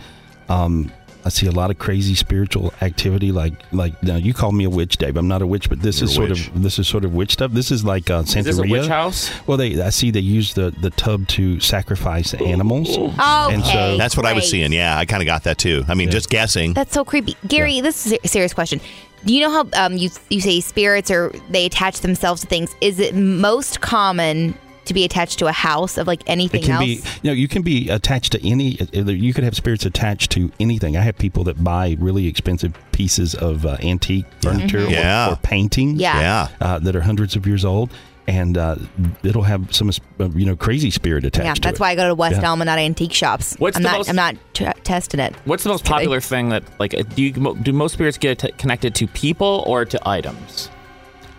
Um, 0.48 0.92
I 1.22 1.28
see 1.28 1.46
a 1.46 1.50
lot 1.50 1.70
of 1.70 1.78
crazy 1.78 2.14
spiritual 2.14 2.72
activity. 2.80 3.30
Like, 3.30 3.52
like 3.72 4.02
now 4.02 4.16
you 4.16 4.32
call 4.32 4.52
me 4.52 4.64
a 4.64 4.70
witch, 4.70 4.96
Dave. 4.96 5.16
I'm 5.18 5.28
not 5.28 5.42
a 5.42 5.46
witch, 5.46 5.68
but 5.68 5.82
this 5.82 6.00
You're 6.00 6.08
is 6.08 6.14
sort 6.14 6.28
witch. 6.30 6.48
of 6.48 6.62
this 6.62 6.78
is 6.78 6.88
sort 6.88 7.04
of 7.04 7.12
witch 7.14 7.32
stuff. 7.32 7.52
This 7.52 7.70
is 7.70 7.84
like 7.84 8.08
uh, 8.08 8.22
Santeria. 8.22 8.36
Is 8.38 8.44
this 8.46 8.58
a 8.58 8.62
witch 8.62 8.86
house? 8.88 9.30
Well, 9.46 9.58
they 9.58 9.80
I 9.82 9.90
see 9.90 10.10
they 10.10 10.20
use 10.20 10.54
the 10.54 10.70
the 10.80 10.90
tub 10.90 11.28
to 11.28 11.60
sacrifice 11.60 12.32
animals. 12.34 12.96
okay. 12.96 13.54
And 13.54 13.64
so- 13.64 13.98
That's 13.98 14.16
what 14.16 14.24
I 14.24 14.32
was 14.32 14.48
seeing. 14.48 14.72
Yeah, 14.72 14.96
I 14.96 15.04
kind 15.04 15.22
of 15.22 15.26
got 15.26 15.44
that 15.44 15.58
too. 15.58 15.84
I 15.88 15.94
mean, 15.94 16.10
just 16.10 16.30
guessing. 16.30 16.72
That's 16.72 16.94
so 16.94 17.04
creepy, 17.04 17.36
Gary. 17.46 17.80
This 17.82 18.06
is 18.06 18.18
a 18.24 18.28
serious 18.28 18.54
question. 18.54 18.80
Do 19.24 19.34
you 19.34 19.40
know 19.40 19.50
how 19.50 19.68
um, 19.86 19.96
you 19.96 20.10
you 20.30 20.40
say 20.40 20.60
spirits 20.60 21.10
or 21.10 21.30
they 21.50 21.66
attach 21.66 22.00
themselves 22.00 22.40
to 22.42 22.46
things? 22.46 22.74
Is 22.80 22.98
it 22.98 23.14
most 23.14 23.80
common 23.80 24.54
to 24.86 24.94
be 24.94 25.04
attached 25.04 25.38
to 25.38 25.46
a 25.46 25.52
house 25.52 25.98
of 25.98 26.06
like 26.06 26.22
anything 26.26 26.62
It 26.62 26.66
can 26.66 26.74
else? 26.76 26.84
be, 26.84 26.92
you 26.94 27.30
know, 27.30 27.32
you 27.32 27.46
can 27.46 27.62
be 27.62 27.90
attached 27.90 28.32
to 28.32 28.48
any. 28.48 28.78
You 28.92 29.34
could 29.34 29.44
have 29.44 29.54
spirits 29.54 29.84
attached 29.84 30.30
to 30.32 30.50
anything. 30.58 30.96
I 30.96 31.02
have 31.02 31.18
people 31.18 31.44
that 31.44 31.62
buy 31.62 31.96
really 32.00 32.26
expensive 32.26 32.72
pieces 32.92 33.34
of 33.34 33.66
uh, 33.66 33.76
antique 33.82 34.24
furniture 34.40 34.86
or, 34.86 34.90
Yeah. 34.90 35.32
or 35.32 35.36
paintings, 35.36 36.00
Yeah. 36.00 36.18
Yeah. 36.20 36.48
uh, 36.60 36.78
that 36.80 36.96
are 36.96 37.02
hundreds 37.02 37.36
of 37.36 37.46
years 37.46 37.64
old, 37.64 37.90
and 38.30 38.56
uh, 38.56 38.76
it'll 39.22 39.42
have 39.42 39.74
some, 39.74 39.90
uh, 40.20 40.28
you 40.30 40.46
know, 40.46 40.54
crazy 40.56 40.90
spirit 40.90 41.24
attached. 41.24 41.44
yeah, 41.44 41.54
to 41.54 41.60
that's 41.60 41.78
it. 41.78 41.80
why 41.80 41.90
I 41.90 41.94
go 41.96 42.06
to 42.08 42.14
West 42.14 42.40
Yeah. 42.40 42.48
Elm 42.48 42.60
and 42.60 42.66
not 42.66 42.78
antique 42.78 43.12
shops. 43.12 43.56
What's 43.58 43.76
I'm 43.76 43.82
the 43.82 43.88
not. 43.90 43.98
most- 43.98 44.08
I'm 44.08 44.16
not 44.16 44.36
t- 44.54 44.66
testing 44.84 45.20
it. 45.20 45.34
What's 45.44 45.64
the 45.64 45.70
most 45.70 45.82
kidding. 45.84 45.94
popular 45.96 46.20
thing 46.20 46.48
that 46.50 46.62
like 46.78 46.94
uh, 46.94 47.02
do 47.02 47.22
you 47.22 47.32
do 47.62 47.72
most 47.72 47.92
spirits 47.94 48.18
get 48.18 48.38
t- 48.38 48.52
connected 48.52 48.94
to 48.96 49.06
people 49.08 49.64
or 49.66 49.84
to 49.84 50.08
items? 50.08 50.70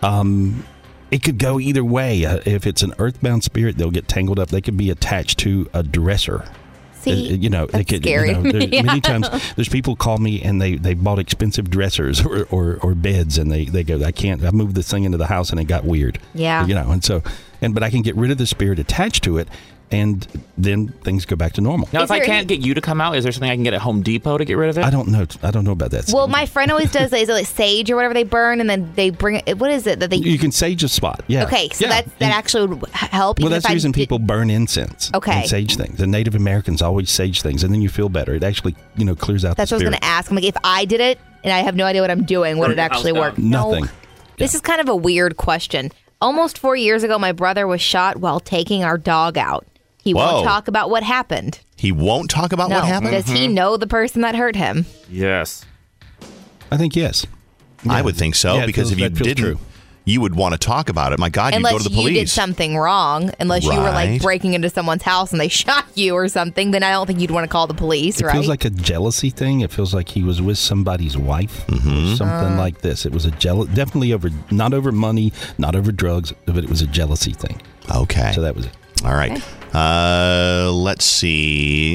Um, 0.02 0.64
it 1.10 1.22
could 1.22 1.38
go 1.38 1.60
either 1.60 1.84
way. 1.84 2.24
Uh, 2.24 2.40
if 2.44 2.66
it's 2.66 2.82
an 2.82 2.92
earthbound 2.98 3.44
spirit, 3.44 3.76
they'll 3.78 3.90
get 3.90 4.08
tangled 4.08 4.38
up. 4.38 4.48
They 4.48 4.60
could 4.60 4.76
be 4.76 4.90
attached 4.90 5.38
to 5.40 5.68
a 5.74 5.82
dresser. 5.82 6.44
See, 7.02 7.32
Uh, 7.32 7.34
you 7.36 7.50
know, 7.50 7.66
that's 7.66 7.88
could. 7.90 8.02
scary. 8.02 8.30
You 8.30 8.34
know, 8.42 8.50
there- 8.52 8.62
Yeah. 8.72 8.82
Many 8.82 9.00
times, 9.00 9.28
there's 9.56 9.68
people 9.68 9.96
call 9.96 10.18
me 10.18 10.40
and 10.42 10.60
they 10.60 10.76
they 10.76 10.94
bought 10.94 11.18
expensive 11.18 11.68
dressers 11.70 12.24
or, 12.24 12.46
or, 12.50 12.78
or 12.82 12.94
beds, 12.94 13.38
and 13.38 13.50
they 13.50 13.64
they 13.66 13.82
go, 13.84 14.02
I 14.04 14.12
can't. 14.12 14.42
I 14.44 14.50
moved 14.50 14.74
this 14.74 14.90
thing 14.90 15.04
into 15.04 15.18
the 15.18 15.26
house, 15.26 15.50
and 15.50 15.60
it 15.60 15.64
got 15.64 15.84
weird. 15.84 16.18
Yeah. 16.34 16.66
you 16.66 16.74
know, 16.74 16.90
and 16.90 17.02
so 17.04 17.22
and 17.60 17.74
but 17.74 17.82
I 17.82 17.90
can 17.90 18.02
get 18.02 18.16
rid 18.16 18.30
of 18.30 18.38
the 18.38 18.46
spirit 18.46 18.78
attached 18.78 19.24
to 19.24 19.38
it, 19.38 19.48
and 19.92 20.26
then 20.56 20.88
things 21.04 21.26
go 21.26 21.36
back 21.36 21.52
to 21.52 21.60
normal. 21.60 21.88
Now, 21.92 22.00
Is 22.02 22.04
if 22.06 22.10
I 22.12 22.18
can't 22.20 22.30
any- 22.30 22.46
get 22.46 22.60
you 22.60 22.74
to 22.74 22.80
come 22.80 23.00
out, 23.00 23.16
is 23.16 23.24
there 23.24 23.32
something 23.32 23.50
I 23.50 23.54
can 23.54 23.62
get 23.62 23.74
at 23.74 23.80
Home 23.82 24.02
Depot 24.02 24.38
to 24.38 24.44
get 24.44 24.56
rid 24.56 24.70
of 24.70 24.78
it? 24.78 24.84
I 24.84 24.90
don't 24.90 25.08
know. 25.08 25.26
I 25.42 25.50
don't 25.50 25.64
know 25.64 25.72
about 25.72 25.90
that. 25.90 26.10
Well, 26.12 26.26
my 26.28 26.46
friend 26.46 26.70
always 26.70 26.90
does. 26.90 27.12
Is 27.22 27.28
it 27.28 27.32
like 27.32 27.46
sage 27.46 27.90
or 27.90 27.96
whatever 27.96 28.14
they 28.14 28.24
burn, 28.24 28.60
and 28.60 28.68
then 28.70 28.90
they 28.96 29.10
bring 29.10 29.42
it? 29.46 29.58
What 29.58 29.70
is 29.70 29.86
it 29.86 30.00
that 30.00 30.10
they? 30.10 30.16
you 30.16 30.38
can 30.38 30.50
sage 30.50 30.82
a 30.82 30.88
spot. 30.88 31.22
Yeah. 31.28 31.44
okay, 31.44 31.68
so 31.70 31.84
Yeah. 31.84 31.90
that 31.92 32.04
that 32.18 32.24
And- 32.24 32.32
actually 32.32 32.66
would 32.74 32.90
help. 32.90 33.38
Well, 33.38 33.50
that's 33.50 33.66
the 33.66 33.74
reason 33.74 33.92
did- 33.92 34.00
people 34.00 34.18
burn 34.18 34.48
incense. 34.50 35.10
Okay. 35.14 35.40
And 35.40 35.48
sage 35.48 35.76
things. 35.76 35.98
The 35.98 36.06
Native 36.06 36.34
Americans 36.34 36.80
always 36.82 37.10
sage 37.10 37.42
things, 37.42 37.62
and 37.62 37.72
then 37.72 37.82
you 37.82 37.88
feel 37.90 38.08
better. 38.08 38.34
It 38.34 38.42
actually, 38.42 38.74
you 38.96 39.04
know, 39.04 39.14
clears 39.14 39.44
out 39.44 39.56
That's 39.56 39.70
the 39.70 39.76
what 39.76 39.82
I 39.82 39.88
was 39.88 39.90
going 39.90 40.00
to 40.00 40.04
ask. 40.06 40.30
I'm 40.30 40.36
like, 40.36 40.44
if 40.44 40.56
I 40.64 40.84
did 40.86 41.00
it 41.00 41.18
and 41.44 41.52
I 41.52 41.58
have 41.58 41.76
no 41.76 41.84
idea 41.84 42.00
what 42.00 42.10
I'm 42.10 42.24
doing, 42.24 42.56
would 42.58 42.70
it 42.70 42.78
actually 42.78 43.12
work? 43.12 43.36
Nothing. 43.36 43.84
No. 43.84 43.90
This 44.38 44.54
is 44.54 44.60
kind 44.62 44.80
of 44.80 44.88
a 44.88 44.96
weird 44.96 45.36
question. 45.36 45.90
Almost 46.20 46.56
four 46.58 46.76
years 46.76 47.02
ago, 47.02 47.18
my 47.18 47.32
brother 47.32 47.66
was 47.66 47.80
shot 47.80 48.16
while 48.18 48.38
taking 48.40 48.84
our 48.84 48.96
dog 48.96 49.36
out. 49.36 49.66
He 50.02 50.14
Whoa. 50.14 50.20
won't 50.34 50.46
talk 50.46 50.68
about 50.68 50.90
what 50.90 51.02
happened. 51.02 51.60
He 51.76 51.92
won't 51.92 52.28
talk 52.30 52.52
about 52.52 52.68
no. 52.70 52.76
what 52.76 52.84
happened. 52.86 53.12
Does 53.12 53.26
he 53.28 53.46
know 53.48 53.76
the 53.76 53.86
person 53.86 54.22
that 54.22 54.34
hurt 54.34 54.56
him? 54.56 54.86
yes. 55.10 55.64
I 56.70 56.76
think 56.78 56.96
yes. 56.96 57.26
I 57.88 58.00
would 58.00 58.16
think 58.16 58.34
so 58.34 58.54
Yeah, 58.56 58.66
because 58.66 58.88
feels- 58.90 58.92
if 58.92 58.98
you 58.98 59.08
didn't, 59.10 59.44
true. 59.44 59.58
you 60.04 60.20
would 60.22 60.34
want 60.34 60.54
to 60.54 60.58
talk 60.58 60.88
about 60.88 61.12
it. 61.12 61.18
My 61.18 61.28
God, 61.28 61.52
you'd 61.52 61.56
unless 61.58 61.72
go 61.72 61.78
to 61.80 61.88
the 61.90 61.90
you 62.00 62.10
did 62.10 62.30
something 62.30 62.76
wrong, 62.78 63.30
unless 63.40 63.64
you 63.64 63.70
were 63.70 63.76
like 63.90 64.22
breaking 64.22 64.54
into 64.54 64.70
someone's 64.70 65.02
house 65.02 65.32
and 65.32 65.40
they 65.40 65.48
shot 65.62 65.84
you 65.94 66.14
or 66.14 66.28
something, 66.28 66.70
then 66.70 66.82
I 66.82 66.92
don't 66.92 67.06
think 67.06 67.20
you'd 67.20 67.30
want 67.30 67.44
to 67.44 67.48
call 67.48 67.66
the 67.66 67.74
police, 67.74 68.20
It 68.20 68.24
right? 68.26 68.32
feels 68.32 68.48
like 68.48 68.64
a 68.64 68.70
jealousy 68.70 69.28
thing. 69.30 69.60
It 69.60 69.70
feels 69.70 69.92
like 69.92 70.08
he 70.08 70.22
was 70.22 70.40
with 70.40 70.58
somebody's 70.58 71.18
wife 71.18 71.66
Mm-hmm. 71.66 72.12
or 72.14 72.16
something 72.16 72.56
like 72.56 72.78
this. 72.78 73.04
It 73.04 73.12
was 73.12 73.26
a 73.26 73.30
jealous, 73.32 73.68
definitely 73.74 74.12
over, 74.14 74.30
not 74.50 74.72
over 74.72 74.92
money, 74.92 75.32
not 75.58 75.74
over 75.76 75.92
drugs, 75.92 76.32
but 76.46 76.56
it 76.64 76.70
was 76.70 76.80
a 76.80 76.86
jealousy 76.86 77.32
thing. 77.32 77.60
okay. 77.94 78.32
So 78.34 78.40
that 78.40 78.56
was 78.56 78.64
it. 78.66 78.72
All 79.04 79.14
right. 79.14 79.42
Uh, 79.74 80.70
let's 80.72 81.04
see. 81.04 81.94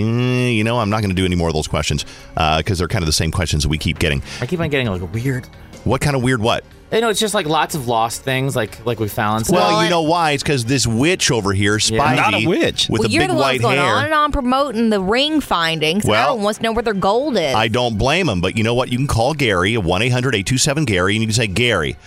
You 0.56 0.64
know, 0.64 0.80
I'm 0.80 0.90
not 0.90 1.02
going 1.02 1.10
to 1.10 1.16
do 1.16 1.26
any 1.26 1.36
more 1.36 1.48
of 1.48 1.54
those 1.54 1.68
questions 1.68 2.06
because 2.36 2.80
they're 2.80 2.88
kind 2.88 3.04
of 3.04 3.08
the 3.08 3.14
same 3.14 3.32
questions 3.32 3.64
that 3.64 3.70
we 3.70 3.78
keep 3.78 4.00
getting. 4.00 4.22
I 4.42 4.46
keep 4.46 4.60
on 4.60 4.70
getting 4.70 4.88
like 4.88 5.14
weird. 5.14 5.46
What 5.84 6.02
kind 6.02 6.16
of 6.16 6.24
weird 6.24 6.42
what? 6.42 6.64
You 6.92 7.02
know, 7.02 7.10
it's 7.10 7.20
just 7.20 7.34
like 7.34 7.46
lots 7.46 7.76
of 7.76 7.88
lost 7.90 8.24
things, 8.24 8.56
like 8.56 8.86
like 8.86 8.98
we 9.00 9.10
found. 9.10 9.46
So 9.46 9.54
Well, 9.54 9.74
Well, 9.74 9.84
you 9.84 9.90
know 9.90 10.04
why? 10.04 10.32
It's 10.32 10.42
because 10.42 10.64
this 10.64 10.88
witch 10.88 11.32
over 11.32 11.52
here, 11.52 11.78
Spivey, 11.78 12.16
Not 12.16 12.34
a 12.34 12.48
witch. 12.48 12.88
with 12.90 13.00
well, 13.00 13.10
the 13.10 13.18
big 13.18 13.30
the 13.30 13.36
white 13.36 13.62
going 13.62 13.78
hair. 13.78 13.94
on 13.94 14.06
and 14.06 14.14
on 14.14 14.32
promoting 14.32 14.90
the 14.90 15.02
ring 15.02 15.42
findings. 15.42 16.06
Well, 16.06 16.30
Everyone 16.30 16.44
wants 16.46 16.60
to 16.60 16.64
know 16.64 16.72
where 16.72 16.84
their 16.84 16.94
gold 16.94 17.36
is. 17.36 17.54
I 17.54 17.68
don't 17.68 17.98
blame 17.98 18.30
him, 18.30 18.40
but 18.40 18.58
you 18.58 18.64
know 18.64 18.74
what? 18.74 18.90
You 18.90 18.98
can 18.98 19.08
call 19.08 19.34
Gary 19.34 19.74
at 19.76 19.84
1 19.84 20.02
800 20.02 20.34
827 20.36 20.86
Gary 20.86 21.16
and 21.16 21.22
you 21.22 21.28
can 21.28 21.34
say, 21.34 21.48
Gary, 21.48 21.98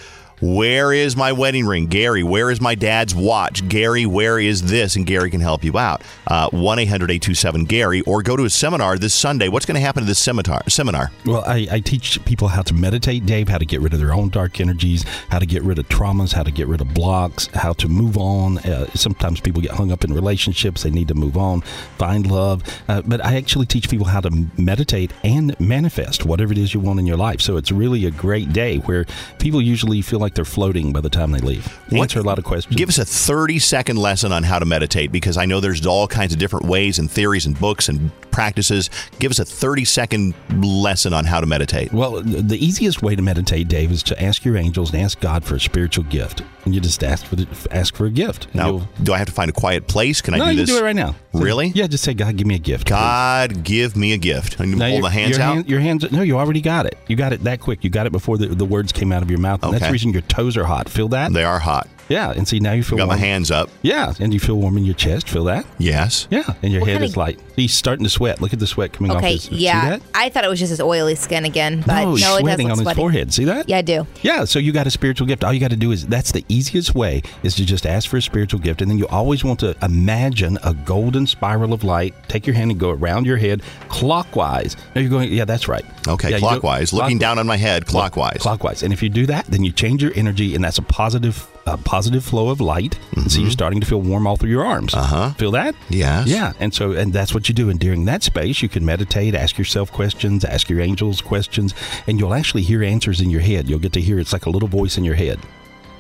where 0.40 0.92
is 0.92 1.16
my 1.16 1.32
wedding 1.32 1.66
ring? 1.66 1.86
Gary, 1.86 2.22
where 2.22 2.50
is 2.50 2.60
my 2.60 2.74
dad's 2.74 3.14
watch? 3.14 3.66
Gary, 3.68 4.06
where 4.06 4.38
is 4.38 4.62
this? 4.70 4.96
And 4.96 5.06
Gary 5.06 5.30
can 5.30 5.40
help 5.40 5.64
you 5.64 5.78
out. 5.78 6.02
1 6.26 6.78
800 6.78 7.10
827 7.10 7.64
Gary, 7.64 8.00
or 8.02 8.22
go 8.22 8.36
to 8.36 8.44
a 8.44 8.50
seminar 8.50 8.98
this 8.98 9.14
Sunday. 9.14 9.48
What's 9.48 9.66
going 9.66 9.74
to 9.74 9.80
happen 9.80 10.02
to 10.02 10.06
this 10.06 10.18
seminar? 10.18 10.62
seminar? 10.68 11.10
Well, 11.26 11.44
I, 11.46 11.66
I 11.70 11.80
teach 11.80 12.24
people 12.24 12.48
how 12.48 12.62
to 12.62 12.74
meditate, 12.74 13.26
Dave, 13.26 13.48
how 13.48 13.58
to 13.58 13.66
get 13.66 13.80
rid 13.80 13.92
of 13.92 14.00
their 14.00 14.12
own 14.12 14.30
dark 14.30 14.60
energies, 14.60 15.04
how 15.28 15.38
to 15.38 15.46
get 15.46 15.62
rid 15.62 15.78
of 15.78 15.88
traumas, 15.88 16.32
how 16.32 16.42
to 16.42 16.50
get 16.50 16.66
rid 16.68 16.80
of 16.80 16.94
blocks, 16.94 17.48
how 17.48 17.72
to 17.74 17.88
move 17.88 18.16
on. 18.16 18.58
Uh, 18.58 18.86
sometimes 18.94 19.40
people 19.40 19.60
get 19.60 19.72
hung 19.72 19.92
up 19.92 20.04
in 20.04 20.12
relationships, 20.12 20.82
they 20.82 20.90
need 20.90 21.08
to 21.08 21.14
move 21.14 21.36
on, 21.36 21.60
find 21.98 22.30
love. 22.30 22.62
Uh, 22.88 23.02
but 23.02 23.24
I 23.24 23.36
actually 23.36 23.66
teach 23.66 23.90
people 23.90 24.06
how 24.06 24.20
to 24.20 24.46
meditate 24.56 25.12
and 25.22 25.58
manifest 25.60 26.24
whatever 26.24 26.52
it 26.52 26.58
is 26.58 26.72
you 26.74 26.80
want 26.80 26.98
in 26.98 27.06
your 27.06 27.16
life. 27.16 27.40
So 27.40 27.56
it's 27.56 27.70
really 27.70 28.06
a 28.06 28.10
great 28.10 28.52
day 28.52 28.78
where 28.78 29.04
people 29.38 29.60
usually 29.60 30.00
feel 30.02 30.18
like 30.18 30.29
like 30.30 30.34
they're 30.36 30.44
floating 30.44 30.92
by 30.92 31.00
the 31.00 31.10
time 31.10 31.32
they 31.32 31.40
leave. 31.40 31.66
What- 31.90 32.02
Answer 32.02 32.20
a 32.20 32.22
lot 32.22 32.38
of 32.38 32.44
questions. 32.44 32.76
Give 32.76 32.88
us 32.88 32.98
a 32.98 33.04
30 33.04 33.58
second 33.58 33.96
lesson 33.96 34.32
on 34.32 34.42
how 34.44 34.58
to 34.60 34.64
meditate 34.64 35.10
because 35.12 35.36
I 35.36 35.44
know 35.44 35.58
there's 35.60 35.84
all 35.86 36.06
kinds 36.06 36.32
of 36.32 36.38
different 36.38 36.66
ways 36.66 36.98
and 36.98 37.10
theories 37.10 37.46
and 37.46 37.58
books 37.58 37.88
and 37.88 38.10
practices. 38.30 38.90
Give 39.18 39.30
us 39.30 39.38
a 39.40 39.44
30 39.44 39.84
second 39.84 40.34
lesson 40.62 41.12
on 41.12 41.24
how 41.24 41.40
to 41.40 41.46
meditate. 41.46 41.92
Well, 41.92 42.22
the 42.22 42.64
easiest 42.64 43.02
way 43.02 43.16
to 43.16 43.22
meditate, 43.22 43.66
Dave, 43.68 43.90
is 43.90 44.02
to 44.04 44.22
ask 44.22 44.44
your 44.44 44.56
angels 44.56 44.92
and 44.92 45.02
ask 45.02 45.18
God 45.20 45.44
for 45.44 45.56
a 45.56 45.60
spiritual 45.60 46.04
gift, 46.04 46.42
and 46.64 46.74
you 46.74 46.80
just 46.80 47.02
ask 47.02 47.26
for 47.26 47.36
the, 47.36 47.46
ask 47.72 47.94
for 47.96 48.06
a 48.06 48.10
gift. 48.10 48.46
Now, 48.54 48.86
do 49.02 49.12
I 49.12 49.18
have 49.18 49.26
to 49.26 49.32
find 49.32 49.50
a 49.50 49.52
quiet 49.52 49.88
place? 49.88 50.20
Can 50.20 50.34
I 50.34 50.38
no, 50.38 50.44
do 50.46 50.50
you 50.52 50.56
this? 50.58 50.70
can 50.70 50.76
do 50.78 50.82
it 50.84 50.86
right 50.86 50.96
now. 50.96 51.16
So- 51.32 51.40
Really? 51.40 51.68
Yeah, 51.74 51.86
just 51.86 52.04
say, 52.04 52.14
God, 52.14 52.36
give 52.36 52.46
me 52.46 52.54
a 52.54 52.58
gift. 52.58 52.88
God, 52.88 53.62
give 53.64 53.96
me 53.96 54.12
a 54.12 54.16
gift. 54.18 54.58
And 54.60 54.80
hold 54.80 54.92
your- 54.92 55.02
the 55.02 55.10
hands 55.10 55.30
your 55.36 55.40
out. 55.46 55.54
hand- 55.54 55.68
your 55.68 55.80
hands. 55.80 56.10
No, 56.12 56.22
you 56.22 56.38
already 56.38 56.60
got 56.60 56.86
it. 56.86 56.96
You 57.08 57.16
got 57.16 57.32
it 57.32 57.42
that 57.44 57.60
quick. 57.60 57.82
You 57.84 57.90
got 57.90 58.06
it 58.06 58.12
before 58.12 58.36
the, 58.38 58.46
the 58.48 58.64
words 58.64 58.92
came 58.92 59.12
out 59.12 59.22
of 59.22 59.30
your 59.30 59.38
mouth. 59.40 59.62
And 59.62 59.72
That's 59.72 59.82
Okay. 59.82 59.88
the 59.90 59.92
reason 59.92 60.12
your 60.20 60.28
toes 60.28 60.56
are 60.56 60.64
hot. 60.64 60.88
Feel 60.88 61.08
that? 61.08 61.32
they 61.32 61.44
are 61.44 61.58
hot. 61.58 61.88
Yeah, 62.10 62.32
and 62.32 62.46
see 62.46 62.60
now 62.60 62.72
you 62.72 62.82
feel 62.82 62.98
Got 62.98 63.08
my 63.08 63.16
hands 63.16 63.50
up. 63.50 63.70
Yeah, 63.82 64.12
and 64.20 64.34
you 64.34 64.40
feel 64.40 64.56
warm 64.56 64.76
in 64.76 64.84
your 64.84 64.94
chest. 64.96 65.28
Feel 65.28 65.44
that? 65.44 65.64
Yes. 65.78 66.26
Yeah, 66.30 66.42
and 66.62 66.72
your 66.72 66.80
What 66.82 66.88
head 66.90 66.96
kind 66.98 67.04
is 67.04 67.16
light. 67.16 67.40
He's 67.56 67.72
starting 67.72 68.04
to 68.04 68.10
sweat. 68.10 68.40
Look 68.42 68.52
at 68.52 68.58
the 68.58 68.66
sweat 68.66 68.92
coming 68.92 69.12
off 69.12 69.18
Okay, 69.18 69.32
his. 69.34 69.44
see 69.44 69.56
yeah. 69.56 69.90
that? 69.90 70.02
I 70.14 70.28
thought 70.28 70.44
it 70.44 70.48
was 70.48 70.58
just 70.58 70.70
his 70.70 70.80
oily 70.80 71.14
skin 71.14 71.44
again, 71.44 71.82
but 71.86 71.94
no, 71.94 72.04
no, 72.04 72.10
he's 72.10 72.20
it 72.22 72.24
does 72.26 72.38
sweating 72.40 72.66
look 72.66 72.72
on 72.72 72.78
his 72.78 72.84
sweaty. 72.84 72.96
forehead. 73.00 73.32
See 73.32 73.44
that? 73.44 73.68
Yeah, 73.68 73.78
I 73.78 73.82
do. 73.82 74.06
Yeah, 74.22 74.44
so 74.44 74.58
you 74.58 74.72
got 74.72 74.86
a 74.86 74.90
spiritual 74.90 75.26
gift. 75.26 75.44
All 75.44 75.52
you 75.52 75.60
got 75.60 75.70
to 75.70 75.76
do 75.76 75.92
is 75.92 76.06
that's 76.06 76.32
the 76.32 76.44
easiest 76.48 76.94
way 76.94 77.22
is 77.44 77.54
to 77.54 77.64
just 77.64 77.86
ask 77.86 78.08
for 78.10 78.16
a 78.16 78.22
spiritual 78.22 78.60
gift, 78.60 78.82
and 78.82 78.90
then 78.90 78.98
you 78.98 79.06
always 79.06 79.44
want 79.44 79.60
to 79.60 79.76
imagine 79.82 80.58
a 80.64 80.74
golden 80.74 81.26
spiral 81.28 81.72
of 81.72 81.84
light. 81.84 82.14
Take 82.28 82.44
your 82.46 82.54
hand 82.56 82.72
and 82.72 82.80
go 82.80 82.90
around 82.90 83.24
your 83.24 83.36
head 83.36 83.62
clockwise. 83.88 84.76
Now 84.94 85.00
you're 85.02 85.10
going. 85.10 85.32
Yeah, 85.32 85.44
that's 85.44 85.68
right. 85.68 85.84
Okay, 86.08 86.30
Yeah, 86.30 86.36
you 86.36 86.40
go 86.40 86.48
clockwise. 86.48 86.92
Looking 86.92 87.18
clock- 87.18 87.20
down 87.20 87.38
on 87.38 87.46
my 87.46 87.56
head, 87.56 87.86
clockwise. 87.86 88.38
Clockwise, 88.40 88.82
and 88.82 88.92
if 88.92 89.02
you 89.02 89.08
do 89.08 89.26
that, 89.26 89.46
then 89.46 89.62
you 89.62 89.70
change 89.70 90.02
your 90.02 90.12
energy, 90.16 90.54
and 90.54 90.64
that's 90.64 90.78
a 90.78 90.82
positive, 90.82 91.46
a 91.66 91.76
positive 91.76 92.24
flow 92.24 92.48
of 92.48 92.60
light. 92.60 92.98
And 93.16 93.30
so 93.30 93.40
you're 93.40 93.50
starting 93.50 93.80
to 93.80 93.86
feel 93.86 94.00
warm 94.00 94.26
all 94.26 94.36
through 94.36 94.50
your 94.50 94.64
arms. 94.64 94.92
Mm-hmm. 94.92 95.14
Uh-huh. 95.14 95.32
Feel 95.34 95.50
that? 95.52 95.74
Yes. 95.88 96.28
Yeah, 96.28 96.52
and 96.58 96.72
so 96.72 96.92
and 96.92 97.12
that's 97.12 97.34
what 97.34 97.48
you 97.48 97.54
do. 97.54 97.70
And 97.70 97.78
during 97.78 98.04
that 98.06 98.22
space, 98.22 98.62
you 98.62 98.68
can 98.68 98.84
meditate, 98.84 99.34
ask 99.34 99.58
yourself 99.58 99.92
questions, 99.92 100.44
ask 100.44 100.68
your 100.68 100.80
angels 100.80 101.20
questions, 101.20 101.74
and 102.06 102.18
you'll 102.18 102.34
actually 102.34 102.62
hear 102.62 102.82
answers 102.82 103.20
in 103.20 103.30
your 103.30 103.40
head. 103.40 103.68
You'll 103.68 103.78
get 103.78 103.92
to 103.94 104.00
hear 104.00 104.18
it's 104.18 104.32
like 104.32 104.46
a 104.46 104.50
little 104.50 104.68
voice 104.68 104.96
in 104.98 105.04
your 105.04 105.14
head. 105.14 105.38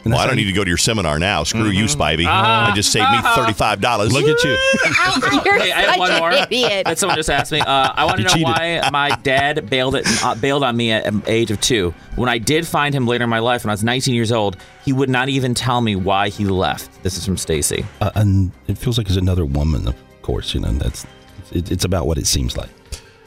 And 0.04 0.12
Well, 0.14 0.22
I 0.22 0.26
don't 0.26 0.36
need 0.36 0.44
to 0.46 0.52
go 0.52 0.64
to 0.64 0.68
your 0.68 0.78
seminar 0.78 1.18
now. 1.18 1.44
Screw 1.44 1.68
you, 1.68 1.84
Spivey. 1.84 2.24
Ah. 2.26 2.72
It 2.72 2.74
just 2.74 2.90
saved 2.90 3.10
me 3.10 3.18
$35. 3.18 4.10
Look 4.10 4.24
at 4.24 4.44
you. 4.44 5.40
You're 5.44 5.58
Hey, 5.60 5.72
I 5.72 5.80
have 5.82 5.90
such 5.90 5.98
one 5.98 6.10
an 6.12 6.18
more. 6.18 6.32
idiot. 6.32 6.86
That 6.86 6.98
someone 6.98 7.16
just 7.16 7.28
asked 7.28 7.52
me. 7.52 7.60
Uh, 7.60 7.92
I 7.94 8.04
want 8.06 8.16
to 8.16 8.22
know 8.22 8.28
cheated. 8.30 8.44
why 8.46 8.88
my 8.90 9.10
dad 9.22 9.68
bailed 9.68 9.94
it, 9.96 10.06
uh, 10.24 10.34
bailed 10.34 10.64
on 10.64 10.76
me 10.76 10.90
at 10.92 11.04
the 11.04 11.22
age 11.26 11.50
of 11.50 11.60
two. 11.60 11.92
When 12.16 12.28
I 12.30 12.38
did 12.38 12.66
find 12.66 12.94
him 12.94 13.06
later 13.06 13.24
in 13.24 13.30
my 13.30 13.40
life, 13.40 13.64
when 13.64 13.70
I 13.70 13.74
was 13.74 13.84
19 13.84 14.14
years 14.14 14.32
old, 14.32 14.56
he 14.84 14.92
would 14.94 15.10
not 15.10 15.28
even 15.28 15.52
tell 15.54 15.80
me 15.82 15.96
why 15.96 16.30
he 16.30 16.44
left. 16.46 17.02
This 17.02 17.18
is 17.18 17.24
from 17.26 17.36
Stacy. 17.36 17.84
Uh, 18.00 18.10
and 18.14 18.52
it 18.68 18.78
feels 18.78 18.96
like 18.96 19.06
it's 19.08 19.16
another 19.16 19.44
woman, 19.44 19.86
of 19.86 19.94
course. 20.22 20.54
You 20.54 20.60
know, 20.60 20.72
that's 20.72 21.06
it, 21.52 21.70
it's 21.70 21.84
about 21.84 22.06
what 22.06 22.16
it 22.16 22.26
seems 22.26 22.56
like. 22.56 22.70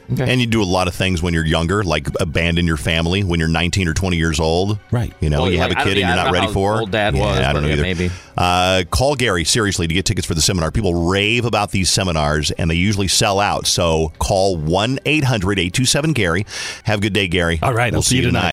And 0.10 0.40
you 0.42 0.46
do 0.48 0.62
a 0.62 0.66
lot 0.66 0.88
of 0.88 0.94
things 0.96 1.22
when 1.24 1.34
you're 1.34 1.46
younger, 1.46 1.84
like 1.84 2.08
abandon 2.20 2.68
your 2.68 2.78
family 2.78 3.24
when 3.24 3.40
you're 3.40 3.48
19 3.50 3.88
or 3.88 3.94
20 3.94 4.18
years 4.18 4.40
old. 4.40 4.78
Right. 4.92 5.14
You 5.22 5.30
know, 5.30 5.44
Well, 5.44 5.52
you 5.52 5.60
have 5.60 5.70
like, 5.70 5.78
a 5.78 5.82
I 5.82 5.84
don't- 5.86 5.94
kid 5.94 6.00
yeah, 6.00 6.08
and 6.10 6.16
you're 6.18 6.24
don't 6.26 6.34
ready 6.34 6.54
for. 6.54 6.80
old 6.82 6.92
Dad 6.92 7.16
yeah, 7.16 7.22
was, 7.22 7.40
I 7.40 7.54
don't 7.54 7.62
know 7.62 7.68
yeah, 7.70 7.74
either. 7.76 7.82
maybe. 7.84 8.12
Uh, 8.38 8.84
call 8.92 9.16
Gary 9.16 9.44
seriously 9.44 9.88
to 9.88 9.94
get 9.94 10.06
tickets 10.06 10.28
for 10.28 10.34
the 10.34 10.42
seminar. 10.42 10.72
People 10.72 11.08
rave 11.10 11.46
about 11.46 11.72
these 11.72 11.90
seminars 11.90 12.52
and 12.52 12.70
they 12.70 12.76
usually 12.76 13.08
sell 13.08 13.40
out. 13.40 13.66
So 13.68 14.12
call 14.20 14.58
1 14.58 15.00
800 15.06 15.60
827 15.60 16.14
Gary. 16.14 16.46
Have 16.84 17.00
a 17.00 17.02
good 17.02 17.14
day, 17.14 17.28
Gary. 17.28 17.60
All 17.62 17.74
right, 17.74 17.92
We'll 17.94 18.00
I'll 18.00 18.04
see 18.04 18.18
you 18.18 18.24
tonight. 18.24 18.52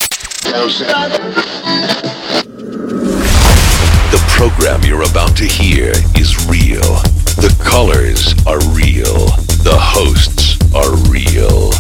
The 2.91 4.23
program 4.37 4.83
you're 4.85 5.09
about 5.09 5.37
to 5.37 5.45
hear 5.45 5.91
is 6.17 6.37
real. 6.49 6.81
The 7.41 7.55
callers 7.65 8.35
are 8.47 8.59
real. 8.75 9.27
The 9.63 9.77
hosts 9.79 10.57
are 10.75 10.91
real. 11.10 11.10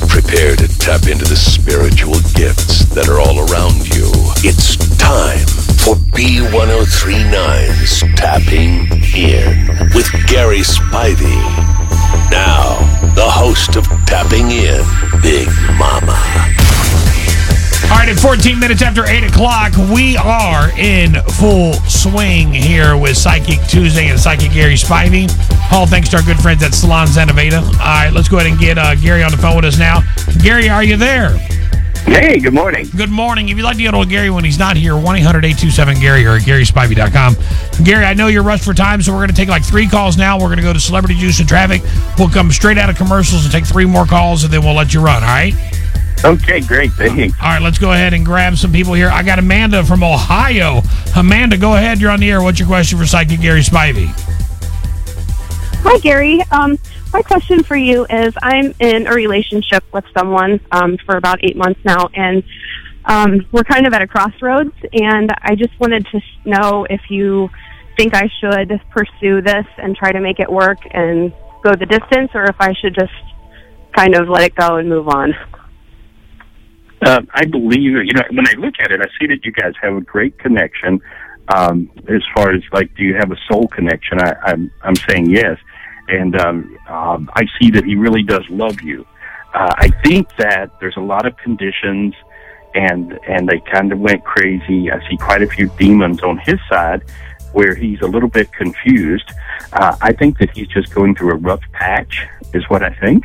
Prepare 0.09 0.57
to 0.57 0.69
tap 0.79 1.07
into 1.07 1.25
the 1.25 1.37
spiritual 1.37 2.21
gifts 2.35 2.85
that 2.91 3.09
are 3.09 3.21
all 3.21 3.39
around 3.49 3.89
you. 3.95 4.11
It's 4.45 4.77
time 4.99 5.47
for 5.81 5.95
B1039's 6.13 8.01
Tapping 8.17 8.91
In 9.17 9.91
with 9.95 10.11
Gary 10.27 10.61
Spivey. 10.61 11.41
Now, 12.31 12.79
the 13.15 13.29
host 13.29 13.77
of 13.77 13.87
Tapping 14.07 14.51
In, 14.51 14.85
Big 15.23 15.49
Mama. 15.79 16.19
All 17.85 17.97
right, 17.97 18.09
at 18.09 18.19
14 18.19 18.59
minutes 18.59 18.83
after 18.83 19.05
8 19.07 19.25
o'clock, 19.25 19.73
we 19.93 20.17
are 20.17 20.71
in 20.79 21.15
full 21.39 21.73
swing 21.89 22.53
here 22.53 22.97
with 22.97 23.17
Psychic 23.17 23.61
Tuesday 23.67 24.09
and 24.09 24.19
Psychic 24.19 24.53
Gary 24.53 24.75
Spivey. 24.75 25.29
All 25.73 25.87
thanks 25.87 26.09
to 26.11 26.17
our 26.17 26.23
good 26.23 26.39
friends 26.39 26.63
at 26.63 26.73
Salon 26.73 27.09
Zanaveda. 27.09 27.63
All 27.63 27.79
right, 27.79 28.11
let's 28.13 28.29
go 28.29 28.39
ahead 28.39 28.51
and 28.51 28.61
get 28.61 28.79
uh, 28.79 28.95
Gary 28.95 29.23
on 29.23 29.31
the 29.33 29.37
phone 29.37 29.57
with 29.57 29.65
us 29.65 29.79
now. 29.79 30.03
Gary, 30.43 30.69
are 30.69 30.85
you 30.85 30.97
there? 30.97 31.37
Hey, 32.07 32.39
good 32.41 32.55
morning. 32.55 32.89
Good 32.97 33.11
morning. 33.11 33.51
If 33.51 33.57
you'd 33.57 33.65
like 33.65 33.77
to 33.77 33.83
get 33.83 33.95
on 33.95 34.09
Gary 34.09 34.31
when 34.31 34.45
he's 34.45 34.59
not 34.59 34.77
here, 34.77 34.97
1 34.97 35.17
800 35.17 35.45
827 35.45 36.01
Gary 36.01 36.27
or 36.27 36.37
at 36.37 36.43
GarySpivey.com. 36.43 37.85
Gary, 37.85 38.05
I 38.05 38.15
know 38.15 38.27
you're 38.29 38.43
rushed 38.43 38.65
for 38.65 38.75
time, 38.75 39.03
so 39.03 39.13
we're 39.13 39.19
going 39.19 39.29
to 39.31 39.35
take 39.35 39.49
like 39.49 39.65
three 39.65 39.87
calls 39.87 40.17
now. 40.17 40.37
We're 40.37 40.47
going 40.47 40.59
to 40.59 40.63
go 40.63 40.73
to 40.73 40.81
Celebrity 40.81 41.15
Juice 41.15 41.39
and 41.41 41.49
Traffic. 41.49 41.83
We'll 42.19 42.29
come 42.29 42.51
straight 42.51 42.79
out 42.79 42.91
of 42.91 42.97
commercials 42.97 43.45
and 43.45 43.53
take 43.53 43.67
three 43.67 43.85
more 43.85 44.07
calls, 44.07 44.45
and 44.45 44.53
then 44.53 44.63
we'll 44.63 44.75
let 44.75 44.93
you 44.93 45.01
run, 45.01 45.23
all 45.23 45.29
right? 45.29 45.55
Okay, 46.25 46.61
great. 46.61 46.93
Thanks. 46.93 47.35
All 47.41 47.49
right, 47.49 47.63
let's 47.63 47.79
go 47.79 47.93
ahead 47.93 48.13
and 48.13 48.25
grab 48.27 48.57
some 48.57 48.73
people 48.73 48.93
here. 48.93 49.09
I 49.09 49.23
got 49.23 49.39
Amanda 49.39 49.85
from 49.85 50.03
Ohio. 50.03 50.83
Amanda, 51.17 51.57
go 51.57 51.77
ahead. 51.77 51.99
You're 51.99 52.11
on 52.11 52.21
the 52.21 52.31
air. 52.31 52.43
What's 52.43 52.59
your 52.59 52.69
question 52.69 52.99
for 52.99 53.07
Psychic 53.07 53.41
Gary 53.41 53.63
Spivey? 53.63 54.09
Hi, 55.83 55.99
Gary. 56.01 56.43
Um, 56.51 56.79
my 57.13 57.23
question 57.23 57.63
for 57.63 57.77
you 57.77 58.05
is 58.11 58.35
I'm 58.43 58.75
in 58.81 59.07
a 59.07 59.13
relationship 59.13 59.83
with 59.93 60.05
someone 60.17 60.61
um, 60.71 60.99
for 61.07 61.17
about 61.17 61.43
eight 61.43 61.57
months 61.57 61.81
now, 61.85 62.11
and 62.15 62.43
um, 63.07 63.47
we're 63.51 63.65
kind 63.65 63.87
of 63.87 63.95
at 63.95 64.03
a 64.03 64.07
crossroads, 64.07 64.75
and 64.93 65.33
I 65.41 65.55
just 65.55 65.79
wanted 65.81 66.07
to 66.09 66.21
know 66.45 66.87
if 66.91 67.01
you 67.09 67.49
think 67.97 68.15
I 68.15 68.31
should 68.41 68.79
pursue 68.91 69.41
this 69.41 69.67
and 69.79 69.97
try 69.97 70.13
to 70.13 70.21
make 70.21 70.39
it 70.39 70.53
work 70.53 70.79
and 70.91 71.33
go 71.63 71.75
the 71.75 71.87
distance, 71.87 72.31
or 72.35 72.45
if 72.45 72.57
I 72.61 72.75
should 72.75 72.95
just 72.95 73.13
kind 73.97 74.15
of 74.15 74.29
let 74.29 74.43
it 74.45 74.55
go 74.55 74.77
and 74.77 74.89
move 74.89 75.09
on. 75.09 75.35
Uh, 77.03 77.23
I 77.33 77.47
believe, 77.47 77.83
you 77.83 78.13
know, 78.13 78.23
when 78.31 78.47
I 78.47 78.53
look 78.59 78.75
at 78.81 78.91
it, 78.91 79.01
I 79.01 79.07
see 79.19 79.27
that 79.29 79.45
you 79.45 79.53
guys 79.53 79.73
have 79.81 79.97
a 79.97 80.01
great 80.01 80.39
connection. 80.39 81.01
Um, 81.55 81.91
as 82.09 82.23
far 82.35 82.53
as 82.53 82.63
like, 82.73 82.95
do 82.95 83.03
you 83.03 83.15
have 83.17 83.33
a 83.33 83.37
soul 83.51 83.67
connection? 83.69 84.21
I, 84.21 84.35
I'm, 84.45 84.71
I'm 84.83 84.97
saying 84.97 85.31
yes. 85.31 85.59
And 86.09 86.39
um, 86.41 86.77
um, 86.89 87.31
I 87.35 87.47
see 87.61 87.71
that 87.71 87.85
he 87.85 87.97
really 87.97 88.23
does 88.23 88.45
love 88.51 88.81
you. 88.83 89.07
Uh, 89.55 89.75
I 89.77 89.89
think 90.05 90.29
that 90.37 90.79
there's 90.81 90.97
a 90.97 91.01
lot 91.03 91.27
of 91.27 91.37
conditions 91.39 92.15
and 92.75 93.19
and 93.27 93.49
they 93.49 93.61
kind 93.73 93.93
of 93.93 93.99
went 93.99 94.25
crazy. 94.25 94.91
I 94.93 95.01
see 95.09 95.17
quite 95.17 95.43
a 95.43 95.49
few 95.49 95.69
demons 95.79 96.23
on 96.23 96.39
his 96.39 96.59
side 96.69 97.03
where 97.53 97.75
he's 97.75 98.01
a 98.01 98.07
little 98.07 98.29
bit 98.29 98.53
confused. 98.53 99.29
Uh, 99.73 99.97
I 100.01 100.13
think 100.13 100.39
that 100.39 100.51
he's 100.57 100.69
just 100.69 100.95
going 100.95 101.17
through 101.17 101.33
a 101.33 101.37
rough 101.37 101.63
patch, 101.73 102.27
is 102.55 102.63
what 102.69 102.83
I 102.83 102.91
think. 102.91 103.25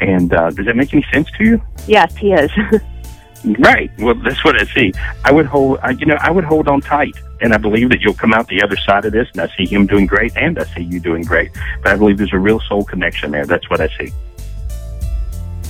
And 0.00 0.32
uh, 0.32 0.50
does 0.50 0.66
that 0.66 0.76
make 0.76 0.92
any 0.94 1.04
sense 1.12 1.30
to 1.32 1.44
you? 1.44 1.62
Yes, 1.86 2.16
he 2.16 2.32
is. 2.32 2.50
Right. 3.44 3.90
Well, 3.98 4.14
that's 4.14 4.44
what 4.44 4.60
I 4.60 4.64
see. 4.74 4.92
I 5.24 5.32
would 5.32 5.46
hold, 5.46 5.78
I, 5.82 5.90
you 5.90 6.06
know, 6.06 6.16
I 6.20 6.30
would 6.30 6.44
hold 6.44 6.68
on 6.68 6.80
tight, 6.80 7.14
and 7.40 7.54
I 7.54 7.56
believe 7.56 7.90
that 7.90 8.00
you'll 8.00 8.14
come 8.14 8.32
out 8.32 8.48
the 8.48 8.62
other 8.62 8.76
side 8.76 9.04
of 9.04 9.12
this. 9.12 9.28
And 9.32 9.40
I 9.40 9.48
see 9.56 9.66
him 9.66 9.86
doing 9.86 10.06
great, 10.06 10.36
and 10.36 10.58
I 10.58 10.64
see 10.64 10.82
you 10.82 11.00
doing 11.00 11.22
great. 11.22 11.50
But 11.82 11.92
I 11.92 11.96
believe 11.96 12.18
there's 12.18 12.32
a 12.32 12.38
real 12.38 12.60
soul 12.60 12.84
connection 12.84 13.30
there. 13.30 13.46
That's 13.46 13.68
what 13.70 13.80
I 13.80 13.88
see. 13.98 14.12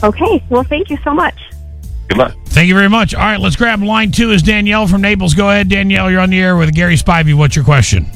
okay. 0.02 0.42
Well, 0.48 0.64
thank 0.64 0.90
you 0.90 0.98
so 1.04 1.12
much. 1.12 1.38
Good 2.08 2.18
luck. 2.18 2.34
Thank 2.46 2.68
you 2.68 2.74
very 2.74 2.88
much. 2.88 3.14
All 3.14 3.20
right, 3.20 3.38
let's 3.38 3.56
grab 3.56 3.82
line 3.82 4.10
two. 4.10 4.30
Is 4.30 4.42
Danielle 4.42 4.86
from 4.86 5.02
Naples? 5.02 5.34
Go 5.34 5.50
ahead, 5.50 5.68
Danielle. 5.68 6.10
You're 6.10 6.20
on 6.20 6.30
the 6.30 6.40
air 6.40 6.56
with 6.56 6.74
Gary 6.74 6.96
Spivey. 6.96 7.34
What's 7.34 7.54
your 7.54 7.64
question? 7.64 8.06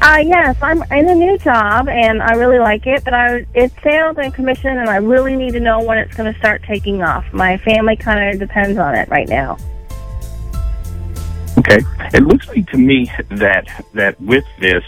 Uh, 0.00 0.18
yes, 0.18 0.56
I'm 0.60 0.82
in 0.92 1.08
a 1.08 1.14
new 1.14 1.38
job 1.38 1.88
and 1.88 2.22
I 2.22 2.34
really 2.34 2.58
like 2.58 2.86
it, 2.86 3.04
but 3.04 3.14
I 3.14 3.46
it's 3.54 3.74
sales 3.82 4.16
and 4.18 4.34
commission, 4.34 4.76
and 4.78 4.88
I 4.88 4.96
really 4.96 5.34
need 5.34 5.52
to 5.52 5.60
know 5.60 5.82
when 5.82 5.98
it's 5.98 6.14
going 6.14 6.32
to 6.32 6.38
start 6.38 6.62
taking 6.64 7.02
off. 7.02 7.24
My 7.32 7.56
family 7.58 7.96
kind 7.96 8.34
of 8.34 8.38
depends 8.38 8.78
on 8.78 8.94
it 8.94 9.08
right 9.08 9.28
now. 9.28 9.56
Okay. 11.58 11.78
It 12.12 12.22
looks 12.24 12.48
like 12.48 12.68
to 12.70 12.76
me 12.76 13.10
that 13.30 13.86
that 13.94 14.20
with 14.20 14.44
this, 14.58 14.84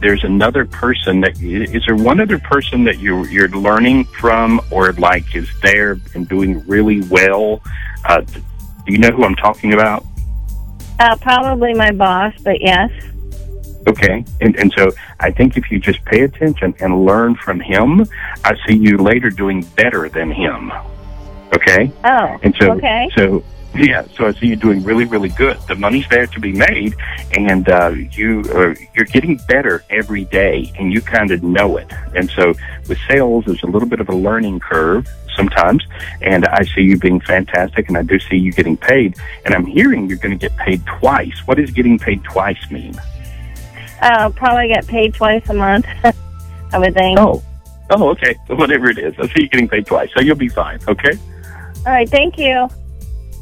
there's 0.00 0.24
another 0.24 0.64
person 0.64 1.20
that 1.20 1.40
is 1.40 1.82
there 1.86 1.96
one 1.96 2.20
other 2.20 2.38
person 2.38 2.84
that 2.84 2.98
you 2.98 3.26
you're 3.26 3.48
learning 3.48 4.04
from, 4.04 4.60
or 4.70 4.92
like 4.92 5.34
is 5.34 5.48
there 5.60 5.98
and 6.14 6.28
doing 6.28 6.66
really 6.66 7.02
well. 7.08 7.60
Uh, 8.04 8.20
do 8.20 8.42
you 8.86 8.98
know 8.98 9.10
who 9.10 9.24
I'm 9.24 9.34
talking 9.34 9.74
about? 9.74 10.04
Uh, 10.98 11.16
probably 11.16 11.74
my 11.74 11.92
boss, 11.92 12.32
but 12.42 12.60
yes. 12.62 12.90
Okay, 13.86 14.24
and 14.40 14.56
and 14.56 14.72
so 14.76 14.90
I 15.20 15.30
think 15.30 15.56
if 15.56 15.70
you 15.70 15.78
just 15.78 16.04
pay 16.04 16.22
attention 16.22 16.74
and 16.80 17.04
learn 17.04 17.36
from 17.36 17.60
him, 17.60 18.04
I 18.44 18.56
see 18.66 18.76
you 18.76 18.96
later 18.98 19.30
doing 19.30 19.62
better 19.76 20.08
than 20.08 20.30
him. 20.30 20.72
Okay, 21.54 21.92
Oh, 22.04 22.38
and 22.42 22.54
so 22.58 22.72
okay. 22.72 23.08
so 23.16 23.44
Yeah, 23.74 24.06
so 24.16 24.26
I 24.26 24.32
see 24.32 24.46
you 24.46 24.56
doing 24.56 24.82
really, 24.82 25.04
really 25.04 25.28
good. 25.28 25.58
The 25.68 25.74
money's 25.74 26.08
there 26.08 26.26
to 26.26 26.40
be 26.40 26.52
made, 26.52 26.94
and 27.36 27.68
uh, 27.68 27.90
you 27.90 28.40
are, 28.54 28.74
you're 28.94 29.04
getting 29.04 29.36
better 29.48 29.84
every 29.90 30.24
day, 30.24 30.72
and 30.78 30.92
you 30.92 31.00
kind 31.02 31.30
of 31.30 31.42
know 31.42 31.76
it. 31.76 31.92
And 32.14 32.28
so 32.30 32.54
with 32.88 32.98
sales, 33.08 33.44
there's 33.44 33.62
a 33.62 33.66
little 33.66 33.88
bit 33.88 34.00
of 34.00 34.08
a 34.08 34.14
learning 34.14 34.60
curve 34.60 35.06
sometimes, 35.36 35.84
and 36.22 36.46
I 36.46 36.64
see 36.64 36.80
you 36.80 36.98
being 36.98 37.20
fantastic, 37.20 37.88
and 37.88 37.98
I 37.98 38.02
do 38.02 38.18
see 38.18 38.36
you 38.36 38.50
getting 38.50 38.78
paid. 38.78 39.16
And 39.44 39.54
I'm 39.54 39.66
hearing 39.66 40.08
you're 40.08 40.18
going 40.18 40.36
to 40.36 40.48
get 40.48 40.56
paid 40.56 40.84
twice. 40.86 41.38
What 41.44 41.58
does 41.58 41.70
getting 41.70 41.98
paid 41.98 42.24
twice 42.24 42.70
mean? 42.70 42.94
Uh, 44.00 44.30
probably 44.30 44.68
get 44.68 44.86
paid 44.86 45.14
twice 45.14 45.48
a 45.48 45.54
month. 45.54 45.86
I 46.72 46.78
would 46.78 46.94
think. 46.94 47.18
Oh, 47.18 47.42
oh, 47.90 48.10
okay. 48.10 48.34
Whatever 48.48 48.90
it 48.90 48.98
is, 48.98 49.14
I 49.18 49.26
see 49.28 49.42
you 49.42 49.48
getting 49.48 49.68
paid 49.68 49.86
twice, 49.86 50.10
so 50.14 50.20
you'll 50.20 50.36
be 50.36 50.48
fine. 50.48 50.78
Okay. 50.88 51.12
All 51.86 51.92
right. 51.92 52.08
Thank 52.08 52.38
you. 52.38 52.68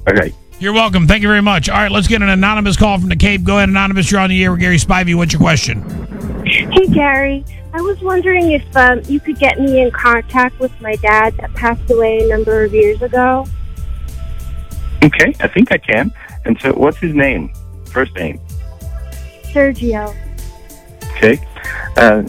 Okay. 0.09 0.33
You're 0.61 0.73
welcome. 0.73 1.07
Thank 1.07 1.23
you 1.23 1.29
very 1.29 1.43
much. 1.43 1.69
All 1.69 1.77
right, 1.77 1.91
let's 1.91 2.07
get 2.07 2.23
an 2.23 2.29
anonymous 2.29 2.77
call 2.77 2.99
from 2.99 3.09
the 3.09 3.17
Cape. 3.17 3.43
Go 3.43 3.57
ahead, 3.57 3.69
anonymous. 3.69 4.11
You're 4.11 4.21
on 4.21 4.31
the 4.31 4.45
air 4.45 4.53
with 4.53 4.61
Gary 4.61 4.77
Spivey. 4.77 5.15
What's 5.15 5.33
your 5.33 5.41
question? 5.41 5.83
Hey, 6.47 6.87
Gary. 6.87 7.45
I 7.73 7.81
was 7.81 8.01
wondering 8.01 8.53
if 8.53 8.77
um, 8.77 9.03
you 9.07 9.19
could 9.19 9.39
get 9.39 9.59
me 9.59 9.81
in 9.81 9.91
contact 9.91 10.61
with 10.61 10.73
my 10.81 10.95
dad 10.97 11.37
that 11.39 11.53
passed 11.55 11.91
away 11.91 12.21
a 12.21 12.29
number 12.29 12.63
of 12.63 12.73
years 12.73 13.03
ago. 13.03 13.47
Okay, 15.03 15.35
I 15.41 15.49
think 15.49 15.73
I 15.73 15.79
can. 15.79 16.13
And 16.45 16.59
so, 16.61 16.73
what's 16.73 16.99
his 16.99 17.15
name? 17.15 17.53
First 17.87 18.15
name. 18.15 18.41
Sergio. 19.53 20.15
Okay. 21.17 21.39
Uh, 21.97 22.23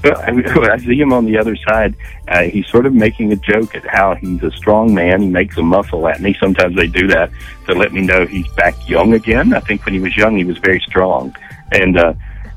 I 0.04 0.78
see 0.78 0.98
him 0.98 1.12
on 1.12 1.24
the 1.24 1.36
other 1.38 1.56
side. 1.56 1.96
Uh, 2.28 2.42
he's 2.42 2.66
sort 2.68 2.86
of 2.86 2.94
making 2.94 3.32
a 3.32 3.36
joke 3.36 3.74
at 3.74 3.84
how 3.86 4.14
he's 4.14 4.42
a 4.42 4.50
strong 4.52 4.94
man. 4.94 5.22
He 5.22 5.28
makes 5.28 5.56
a 5.56 5.62
muscle 5.62 6.06
at 6.06 6.20
me. 6.20 6.36
Sometimes 6.38 6.76
they 6.76 6.86
do 6.86 7.08
that 7.08 7.30
to 7.66 7.74
let 7.74 7.92
me 7.92 8.02
know 8.02 8.24
he's 8.24 8.46
back 8.52 8.74
young 8.88 9.14
again. 9.14 9.52
I 9.52 9.60
think 9.60 9.84
when 9.84 9.94
he 9.94 10.00
was 10.00 10.16
young, 10.16 10.36
he 10.36 10.44
was 10.44 10.58
very 10.58 10.80
strong. 10.80 11.34
And 11.72 11.98
uh, 11.98 12.14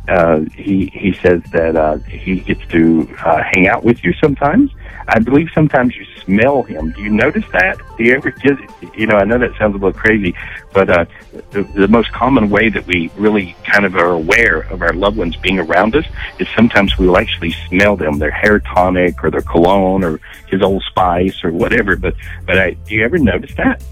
uh, 0.08 0.42
he 0.56 0.88
he 0.94 1.14
says 1.22 1.42
that 1.52 1.76
uh, 1.76 1.98
he 2.00 2.40
gets 2.40 2.66
to 2.68 3.08
uh, 3.24 3.42
hang 3.44 3.68
out 3.68 3.84
with 3.84 4.04
you 4.04 4.14
sometimes. 4.14 4.72
I 5.08 5.20
believe 5.20 5.50
sometimes 5.54 5.96
you 5.96 6.06
smell 6.24 6.64
him. 6.64 6.92
Do 6.92 7.02
you 7.02 7.10
notice 7.10 7.44
that? 7.52 7.78
Do 7.98 8.04
you 8.04 8.14
ever 8.14 8.32
get? 8.32 8.58
You 8.96 9.08
know, 9.08 9.16
I 9.16 9.26
know 9.26 9.38
that 9.38 9.52
sounds 9.58 9.76
a 9.76 9.78
little 9.78 9.94
crazy, 9.94 10.36
but 10.74 10.90
uh, 10.90 11.06
the, 11.52 11.64
the 11.64 11.88
most 11.88 12.12
common 12.12 12.50
way 12.50 12.70
that 12.70 12.86
we 12.88 13.12
really 13.16 13.56
kind 13.64 13.86
of 13.86 13.96
are 13.96 14.12
aware 14.12 14.62
of 14.72 14.82
our 14.82 14.94
loved 14.94 15.18
ones 15.18 15.36
being 15.38 15.60
around 15.60 15.96
us 15.96 16.06
is 16.40 16.48
sometimes 16.56 16.98
we 16.98 17.08
will 17.08 17.18
actually 17.18 17.52
smell 17.68 17.96
them, 17.96 18.18
their 18.18 18.32
hair 18.32 18.60
tonic 18.60 19.24
or 19.24 19.30
their 19.30 19.42
cologne 19.42 20.04
or 20.04 20.20
his 20.48 20.62
old 20.62 20.84
spice 20.84 21.44
or 21.44 21.52
whatever. 21.52 21.96
But 21.96 22.16
but 22.46 22.58
I, 22.58 22.72
do 22.72 22.96
you 22.96 23.04
ever 23.04 23.18
notice 23.18 23.54
that? 23.56 23.84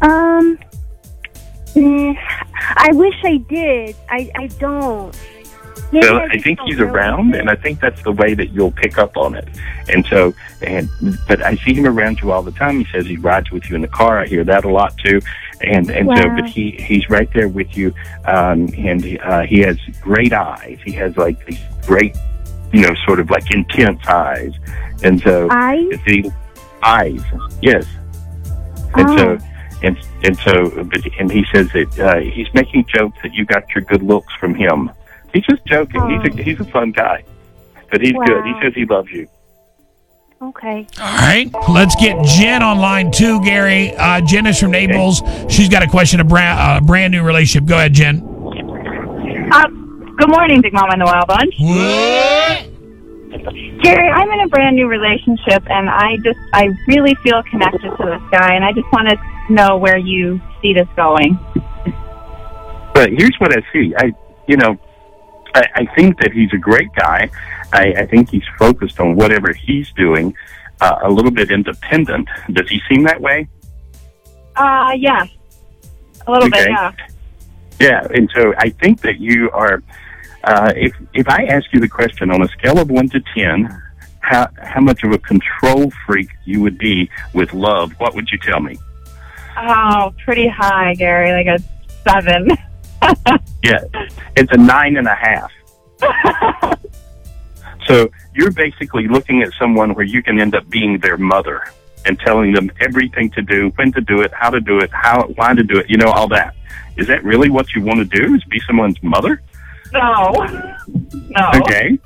Um, 0.00 0.58
mm, 1.74 2.16
I 2.76 2.90
wish 2.92 3.14
I 3.24 3.36
did. 3.48 3.96
I, 4.10 4.30
I 4.36 4.46
don't. 4.58 5.14
So 6.02 6.16
I 6.16 6.24
I 6.24 6.38
think 6.38 6.58
he's 6.66 6.80
around, 6.80 7.34
and 7.36 7.48
I 7.48 7.54
think 7.54 7.78
that's 7.80 8.02
the 8.02 8.10
way 8.12 8.34
that 8.34 8.50
you'll 8.50 8.72
pick 8.72 8.98
up 8.98 9.16
on 9.16 9.34
it. 9.36 9.46
And 9.88 10.04
so, 10.06 10.34
and 10.62 10.88
but 11.28 11.40
I 11.42 11.54
see 11.56 11.74
him 11.74 11.86
around 11.86 12.20
you 12.20 12.32
all 12.32 12.42
the 12.42 12.50
time. 12.52 12.78
He 12.80 12.86
says 12.90 13.06
he 13.06 13.16
rides 13.16 13.50
with 13.52 13.68
you 13.70 13.76
in 13.76 13.82
the 13.82 13.88
car. 13.88 14.18
I 14.18 14.26
hear 14.26 14.42
that 14.44 14.64
a 14.64 14.68
lot 14.70 14.96
too. 14.98 15.20
And 15.60 15.90
and 15.90 16.08
so, 16.16 16.28
but 16.30 16.46
he 16.46 16.72
he's 16.72 17.08
right 17.10 17.32
there 17.32 17.48
with 17.48 17.76
you, 17.76 17.94
um, 18.24 18.68
and 18.76 19.18
uh, 19.22 19.42
he 19.42 19.60
has 19.60 19.78
great 20.00 20.32
eyes. 20.32 20.78
He 20.84 20.92
has 20.92 21.16
like 21.16 21.44
these 21.46 21.60
great, 21.86 22.16
you 22.72 22.80
know, 22.82 22.94
sort 23.06 23.20
of 23.20 23.30
like 23.30 23.48
intense 23.52 24.04
eyes. 24.06 24.52
And 25.04 25.20
so, 25.20 25.48
Eyes? 25.50 25.90
the 26.06 26.32
eyes, 26.82 27.22
yes. 27.62 27.86
And 28.96 29.08
Oh. 29.10 29.16
so, 29.16 29.38
and 29.84 29.98
and 30.22 30.36
so, 30.38 30.88
and 31.18 31.30
he 31.30 31.44
says 31.52 31.70
that 31.72 31.98
uh, 31.98 32.20
he's 32.20 32.52
making 32.54 32.86
jokes 32.86 33.18
that 33.22 33.34
you 33.34 33.44
got 33.44 33.68
your 33.74 33.84
good 33.84 34.02
looks 34.02 34.32
from 34.34 34.54
him. 34.54 34.90
He's 35.32 35.44
just 35.44 35.64
joking. 35.66 36.08
He's 36.08 36.32
a 36.32 36.42
he's 36.42 36.60
a 36.60 36.64
fun 36.64 36.92
guy, 36.92 37.24
but 37.90 38.00
he's 38.00 38.12
good. 38.12 38.44
He 38.44 38.54
says 38.62 38.72
he 38.74 38.84
loves 38.86 39.10
you. 39.10 39.28
Okay. 40.42 40.86
All 41.00 41.06
right, 41.06 41.50
let's 41.70 41.94
get 41.96 42.22
Jen 42.24 42.62
on 42.62 42.78
line 42.78 43.10
two, 43.10 43.42
Gary. 43.42 43.94
Uh, 43.96 44.20
Jen 44.20 44.46
is 44.46 44.58
from 44.58 44.72
Naples. 44.72 45.22
She's 45.48 45.68
got 45.68 45.82
a 45.82 45.88
question, 45.88 46.20
a 46.20 46.24
brand, 46.24 46.58
uh, 46.58 46.86
brand 46.86 47.12
new 47.12 47.22
relationship. 47.22 47.68
Go 47.68 47.76
ahead, 47.76 47.94
Jen. 47.94 48.20
Um, 49.52 50.14
good 50.18 50.28
morning, 50.28 50.60
Big 50.60 50.72
Mama 50.72 50.92
and 50.92 51.00
the 51.00 51.06
Wild 51.06 51.28
Bunch. 51.28 51.54
Gary, 53.82 54.08
I'm 54.08 54.30
in 54.30 54.40
a 54.40 54.48
brand 54.48 54.76
new 54.76 54.86
relationship, 54.86 55.62
and 55.70 55.88
I 55.88 56.16
just, 56.24 56.38
I 56.52 56.68
really 56.88 57.14
feel 57.22 57.42
connected 57.44 57.80
to 57.82 58.04
this 58.04 58.22
guy, 58.30 58.54
and 58.54 58.64
I 58.64 58.72
just 58.72 58.90
want 58.92 59.08
to 59.08 59.16
know 59.48 59.76
where 59.76 59.98
you 59.98 60.40
see 60.60 60.72
this 60.72 60.88
going. 60.96 61.38
But 62.94 63.10
here's 63.10 63.34
what 63.38 63.56
I 63.56 63.62
see. 63.72 63.94
I, 63.96 64.12
you 64.46 64.56
know, 64.56 64.78
I, 65.54 65.64
I 65.74 65.94
think 65.94 66.18
that 66.20 66.32
he's 66.32 66.52
a 66.52 66.58
great 66.58 66.92
guy. 66.94 67.28
I, 67.72 67.92
I 67.98 68.06
think 68.06 68.30
he's 68.30 68.44
focused 68.58 69.00
on 69.00 69.16
whatever 69.16 69.52
he's 69.52 69.90
doing, 69.92 70.34
uh, 70.80 70.98
a 71.02 71.10
little 71.10 71.30
bit 71.30 71.50
independent. 71.50 72.28
Does 72.52 72.68
he 72.68 72.80
seem 72.88 73.02
that 73.04 73.20
way? 73.20 73.48
Uh, 74.56 74.92
yeah, 74.96 75.26
a 76.26 76.30
little 76.30 76.50
bit, 76.50 76.68
yeah. 76.68 76.92
Yeah, 77.80 78.06
and 78.14 78.30
so 78.34 78.54
I 78.58 78.70
think 78.70 79.00
that 79.00 79.18
you 79.18 79.50
are. 79.50 79.82
Uh, 80.44 80.72
if 80.76 80.94
if 81.14 81.28
I 81.28 81.44
ask 81.46 81.72
you 81.72 81.80
the 81.80 81.88
question 81.88 82.30
on 82.30 82.42
a 82.42 82.48
scale 82.48 82.78
of 82.78 82.90
one 82.90 83.08
to 83.08 83.20
ten, 83.34 83.68
how 84.20 84.48
how 84.62 84.80
much 84.80 85.02
of 85.02 85.10
a 85.12 85.18
control 85.18 85.90
freak 86.06 86.28
you 86.44 86.60
would 86.62 86.78
be 86.78 87.10
with 87.32 87.52
love, 87.52 87.92
what 87.98 88.14
would 88.14 88.30
you 88.30 88.38
tell 88.38 88.60
me? 88.60 88.78
Oh, 89.56 90.12
pretty 90.24 90.48
high, 90.48 90.94
Gary, 90.94 91.32
like 91.32 91.60
a 91.60 91.62
seven. 92.02 92.50
Yeah, 93.64 93.80
it's 94.36 94.52
a 94.52 94.58
nine 94.58 94.98
and 94.98 95.06
a 95.06 95.14
half. 95.14 95.50
so 97.86 98.10
you're 98.34 98.50
basically 98.50 99.08
looking 99.08 99.40
at 99.40 99.52
someone 99.58 99.94
where 99.94 100.04
you 100.04 100.22
can 100.22 100.38
end 100.38 100.54
up 100.54 100.68
being 100.68 100.98
their 100.98 101.16
mother 101.16 101.64
and 102.04 102.18
telling 102.18 102.52
them 102.52 102.70
everything 102.80 103.30
to 103.30 103.40
do, 103.40 103.72
when 103.76 103.90
to 103.92 104.02
do 104.02 104.20
it, 104.20 104.32
how 104.34 104.50
to 104.50 104.60
do 104.60 104.80
it, 104.80 104.90
how 104.92 105.28
why 105.36 105.54
to 105.54 105.62
do 105.62 105.78
it, 105.78 105.88
you 105.88 105.96
know, 105.96 106.10
all 106.10 106.28
that. 106.28 106.54
Is 106.98 107.06
that 107.06 107.24
really 107.24 107.48
what 107.48 107.72
you 107.72 107.80
want 107.80 108.00
to 108.00 108.04
do? 108.04 108.34
Is 108.34 108.44
be 108.44 108.60
someone's 108.66 109.02
mother? 109.02 109.40
No, 109.92 110.30
no. 110.88 111.50
Okay. 111.54 111.98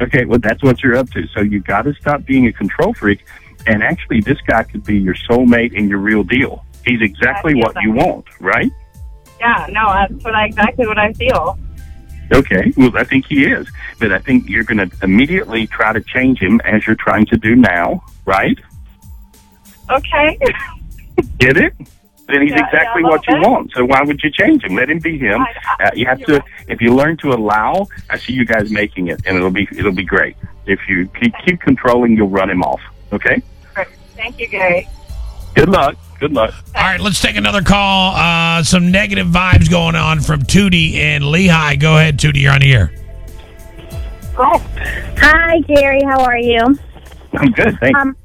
Okay, 0.00 0.26
well 0.26 0.38
that's 0.38 0.62
what 0.62 0.82
you're 0.82 0.96
up 0.96 1.08
to. 1.12 1.26
So 1.28 1.40
you 1.40 1.60
got 1.60 1.82
to 1.82 1.94
stop 1.94 2.26
being 2.26 2.48
a 2.48 2.52
control 2.52 2.92
freak 2.92 3.24
and 3.66 3.82
actually 3.82 4.20
this 4.20 4.38
guy 4.46 4.62
could 4.62 4.84
be 4.84 4.98
your 4.98 5.14
soulmate 5.14 5.76
and 5.76 5.88
your 5.88 5.98
real 5.98 6.22
deal. 6.22 6.64
He's 6.84 7.02
exactly 7.02 7.54
what 7.54 7.74
you 7.82 7.92
want, 7.92 8.26
right? 8.40 8.70
Yeah, 9.40 9.66
no, 9.70 9.92
that's 9.92 10.24
what 10.24 10.34
I, 10.34 10.46
exactly 10.46 10.86
what 10.86 10.98
I 10.98 11.12
feel. 11.12 11.58
Okay, 12.32 12.72
well, 12.76 12.96
I 12.96 13.04
think 13.04 13.26
he 13.26 13.44
is. 13.46 13.66
But 13.98 14.12
I 14.12 14.18
think 14.18 14.48
you're 14.48 14.64
going 14.64 14.88
to 14.88 14.90
immediately 15.02 15.66
try 15.66 15.92
to 15.92 16.00
change 16.00 16.38
him 16.38 16.60
as 16.64 16.86
you're 16.86 16.96
trying 16.96 17.26
to 17.26 17.36
do 17.36 17.56
now, 17.56 18.04
right? 18.24 18.58
Okay. 19.90 20.38
Get 21.38 21.56
it? 21.56 21.74
Then 22.28 22.42
he's 22.42 22.50
Yeah, 22.50 22.66
exactly 22.66 23.02
yeah, 23.02 23.08
what 23.08 23.26
you 23.26 23.34
bit. 23.36 23.48
want. 23.48 23.72
So 23.72 23.84
why 23.86 24.02
would 24.02 24.20
you 24.22 24.30
change 24.30 24.62
him? 24.62 24.74
Let 24.74 24.90
him 24.90 24.98
be 24.98 25.16
him. 25.18 25.40
Uh, 25.80 25.90
you 25.94 26.04
have 26.04 26.22
to. 26.26 26.44
If 26.68 26.82
you 26.82 26.94
learn 26.94 27.16
to 27.18 27.32
allow, 27.32 27.88
I 28.10 28.18
see 28.18 28.34
you 28.34 28.44
guys 28.44 28.70
making 28.70 29.08
it, 29.08 29.22
and 29.24 29.36
it'll 29.36 29.50
be 29.50 29.66
it'll 29.72 29.92
be 29.92 30.04
great. 30.04 30.36
If 30.66 30.80
you 30.88 31.08
keep, 31.18 31.32
keep 31.46 31.60
controlling, 31.62 32.14
you'll 32.16 32.28
run 32.28 32.50
him 32.50 32.62
off. 32.62 32.82
Okay. 33.14 33.42
Great. 33.74 33.88
Thank 34.14 34.38
you, 34.38 34.46
Gary. 34.48 34.86
Good 35.54 35.70
luck. 35.70 35.96
Good 36.18 36.32
luck. 36.32 36.52
All 36.74 36.82
right, 36.82 37.00
let's 37.00 37.20
take 37.20 37.36
another 37.36 37.62
call. 37.62 38.14
Uh, 38.16 38.62
some 38.64 38.90
negative 38.90 39.28
vibes 39.28 39.70
going 39.70 39.94
on 39.94 40.20
from 40.20 40.42
Tootie 40.42 40.94
in 40.94 41.30
Lehigh. 41.30 41.76
Go 41.76 41.96
ahead, 41.96 42.18
Tootie. 42.18 42.42
You're 42.42 42.52
on 42.52 42.60
the 42.60 42.72
air. 42.74 42.92
Oh. 44.36 44.58
Hi, 45.18 45.60
Jerry. 45.60 46.02
How 46.02 46.24
are 46.24 46.38
you? 46.38 46.60
I'm 47.34 47.52
good. 47.52 47.78
Thanks. 47.78 48.00
Um, 48.00 48.16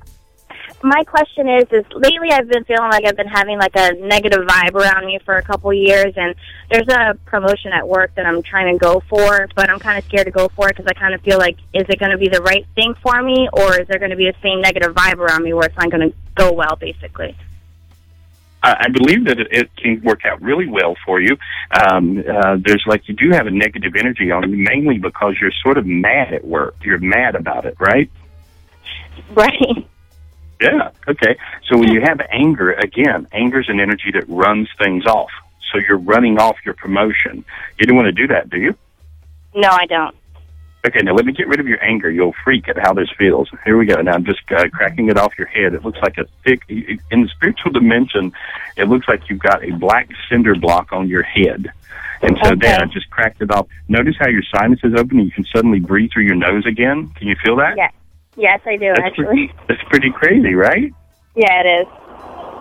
my 0.82 1.04
question 1.04 1.48
is, 1.48 1.66
is 1.72 1.86
lately 1.94 2.32
I've 2.32 2.50
been 2.50 2.66
feeling 2.66 2.90
like 2.90 3.06
I've 3.06 3.16
been 3.16 3.28
having 3.28 3.58
like 3.58 3.76
a 3.76 3.94
negative 3.94 4.42
vibe 4.46 4.74
around 4.74 5.06
me 5.06 5.20
for 5.24 5.36
a 5.36 5.42
couple 5.42 5.70
of 5.70 5.78
years, 5.78 6.14
and 6.18 6.36
there's 6.70 6.88
a 6.90 7.18
promotion 7.26 7.72
at 7.72 7.88
work 7.88 8.14
that 8.16 8.26
I'm 8.26 8.44
trying 8.44 8.74
to 8.74 8.78
go 8.78 9.02
for, 9.08 9.48
but 9.56 9.70
I'm 9.70 9.80
kind 9.80 9.98
of 9.98 10.04
scared 10.06 10.26
to 10.26 10.32
go 10.32 10.50
for 10.50 10.68
it 10.68 10.76
because 10.76 10.88
I 10.88 11.00
kind 11.00 11.14
of 11.14 11.22
feel 11.22 11.38
like, 11.38 11.58
is 11.74 11.86
it 11.88 12.00
going 12.00 12.12
to 12.12 12.18
be 12.18 12.28
the 12.28 12.42
right 12.42 12.66
thing 12.76 12.96
for 13.02 13.22
me, 13.22 13.48
or 13.54 13.80
is 13.80 13.88
there 13.88 14.00
going 14.00 14.12
to 14.12 14.18
be 14.18 14.26
the 14.26 14.36
same 14.42 14.62
negative 14.62 14.94
vibe 14.94 15.20
around 15.20 15.44
me 15.44 15.54
where 15.54 15.68
it's 15.68 15.78
not 15.78 15.90
going 15.90 16.12
to 16.12 16.16
go 16.36 16.52
well, 16.52 16.76
basically? 16.76 17.38
I 18.64 18.86
I 18.86 18.90
believe 18.90 19.26
that 19.26 19.40
it, 19.40 19.48
it 19.52 19.76
can 19.76 20.02
work 20.02 20.26
out 20.26 20.42
really 20.42 20.68
well 20.68 20.96
for 21.06 21.22
you. 21.22 21.38
Um, 21.72 22.24
uh, 22.28 22.58
there's 22.66 22.84
like 22.88 23.08
you 23.08 23.14
do 23.14 23.30
have 23.32 23.46
a 23.46 23.52
negative 23.52 23.96
energy 23.96 24.32
on 24.32 24.50
you, 24.50 24.58
mainly 24.58 24.98
because 24.98 25.36
you're 25.40 25.52
sort 25.62 25.78
of 25.78 25.86
mad 25.86 26.34
at 26.34 26.44
work. 26.44 26.76
You're 26.84 27.00
mad 27.00 27.36
about 27.36 27.66
it, 27.66 27.76
right? 27.80 28.10
Right. 29.32 29.88
Yeah. 30.62 30.92
Okay. 31.08 31.38
So 31.68 31.78
when 31.78 31.90
you 31.90 32.02
have 32.02 32.22
anger, 32.32 32.72
again, 32.72 33.28
anger 33.34 33.60
is 33.60 33.70
an 33.70 33.80
energy 33.80 34.12
that 34.14 34.24
runs 34.30 34.70
things 34.78 35.06
off. 35.06 35.32
So 35.72 35.80
you're 35.80 35.98
running 35.98 36.40
off 36.40 36.56
your 36.64 36.76
promotion. 36.76 37.44
You 37.80 37.86
don't 37.86 37.98
want 37.98 38.06
to 38.06 38.12
do 38.14 38.28
that, 38.28 38.50
do 38.50 38.60
you? 38.60 38.76
No, 39.56 39.70
I 39.70 39.86
don't. 39.88 40.16
Okay, 40.86 41.00
now 41.02 41.14
let 41.14 41.26
me 41.26 41.32
get 41.32 41.48
rid 41.48 41.62
of 41.62 41.68
your 41.68 41.82
anger. 41.82 42.12
You'll 42.12 42.36
freak 42.44 42.68
at 42.68 42.78
how 42.78 42.94
this 42.94 43.10
feels. 43.18 43.50
Here 43.64 43.78
we 43.78 43.86
go. 43.86 44.02
Now 44.02 44.14
I'm 44.16 44.26
just 44.26 44.42
uh, 44.52 44.68
cracking 44.68 45.08
it 45.08 45.18
off 45.18 45.34
your 45.38 45.48
head. 45.48 45.74
It 45.74 45.86
looks 45.86 46.00
like 46.02 46.18
a 46.18 46.26
thick, 46.44 46.62
in 46.68 47.22
the 47.22 47.30
spiritual 47.30 47.72
dimension, 47.72 48.34
it 48.76 48.90
looks 48.90 49.08
like 49.08 49.30
you've 49.30 49.40
got 49.40 49.64
a 49.64 49.72
black 49.72 50.10
cinder 50.30 50.56
block 50.56 50.92
on 50.92 51.08
your 51.08 51.24
head. 51.24 51.72
And 52.22 52.38
so 52.44 52.52
Okay. 52.52 52.56
then 52.60 52.82
I 52.82 52.86
just 52.86 53.10
cracked 53.10 53.42
it 53.42 53.50
off. 53.52 53.68
Notice 53.88 54.16
how 54.20 54.28
your 54.28 54.44
sinuses 54.54 54.94
open 54.98 55.20
and 55.20 55.26
you 55.28 55.32
can 55.32 55.46
suddenly 55.46 55.80
breathe 55.80 56.12
through 56.12 56.24
your 56.24 56.36
nose 56.36 56.66
again. 56.66 57.12
Can 57.16 57.28
you 57.28 57.36
feel 57.42 57.56
that? 57.58 57.78
Yes. 57.78 57.94
Yes, 58.36 58.60
I 58.66 58.76
do, 58.76 58.88
That's 58.90 59.02
actually. 59.04 59.26
Pretty, 59.26 59.54
that's 59.70 59.84
pretty 59.84 60.12
crazy, 60.12 60.54
right? 60.54 60.92
Yeah, 61.36 61.62
it 61.62 61.82
is. 61.82 61.88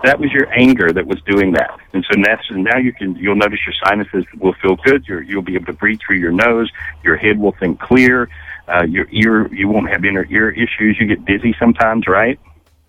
That 0.03 0.19
was 0.19 0.31
your 0.33 0.51
anger 0.53 0.91
that 0.91 1.07
was 1.07 1.21
doing 1.21 1.53
that, 1.53 1.79
and 1.93 2.05
so 2.11 2.21
that's, 2.21 2.43
now 2.51 2.77
you 2.77 2.91
can 2.91 3.15
you'll 3.15 3.37
notice 3.37 3.59
your 3.65 3.73
sinuses 3.85 4.25
will 4.37 4.53
feel 4.61 4.75
good. 4.75 5.05
You're, 5.07 5.21
you'll 5.21 5.41
be 5.41 5.55
able 5.55 5.67
to 5.67 5.73
breathe 5.73 5.99
through 6.05 6.17
your 6.17 6.33
nose. 6.33 6.69
Your 7.03 7.15
head 7.15 7.39
will 7.39 7.53
think 7.53 7.79
clear. 7.79 8.29
Uh, 8.67 8.83
your 8.83 9.07
ear 9.11 9.47
you 9.53 9.69
won't 9.69 9.89
have 9.89 10.03
inner 10.03 10.25
ear 10.29 10.49
issues. 10.51 10.97
You 10.99 11.07
get 11.07 11.23
dizzy 11.25 11.55
sometimes, 11.57 12.05
right? 12.05 12.37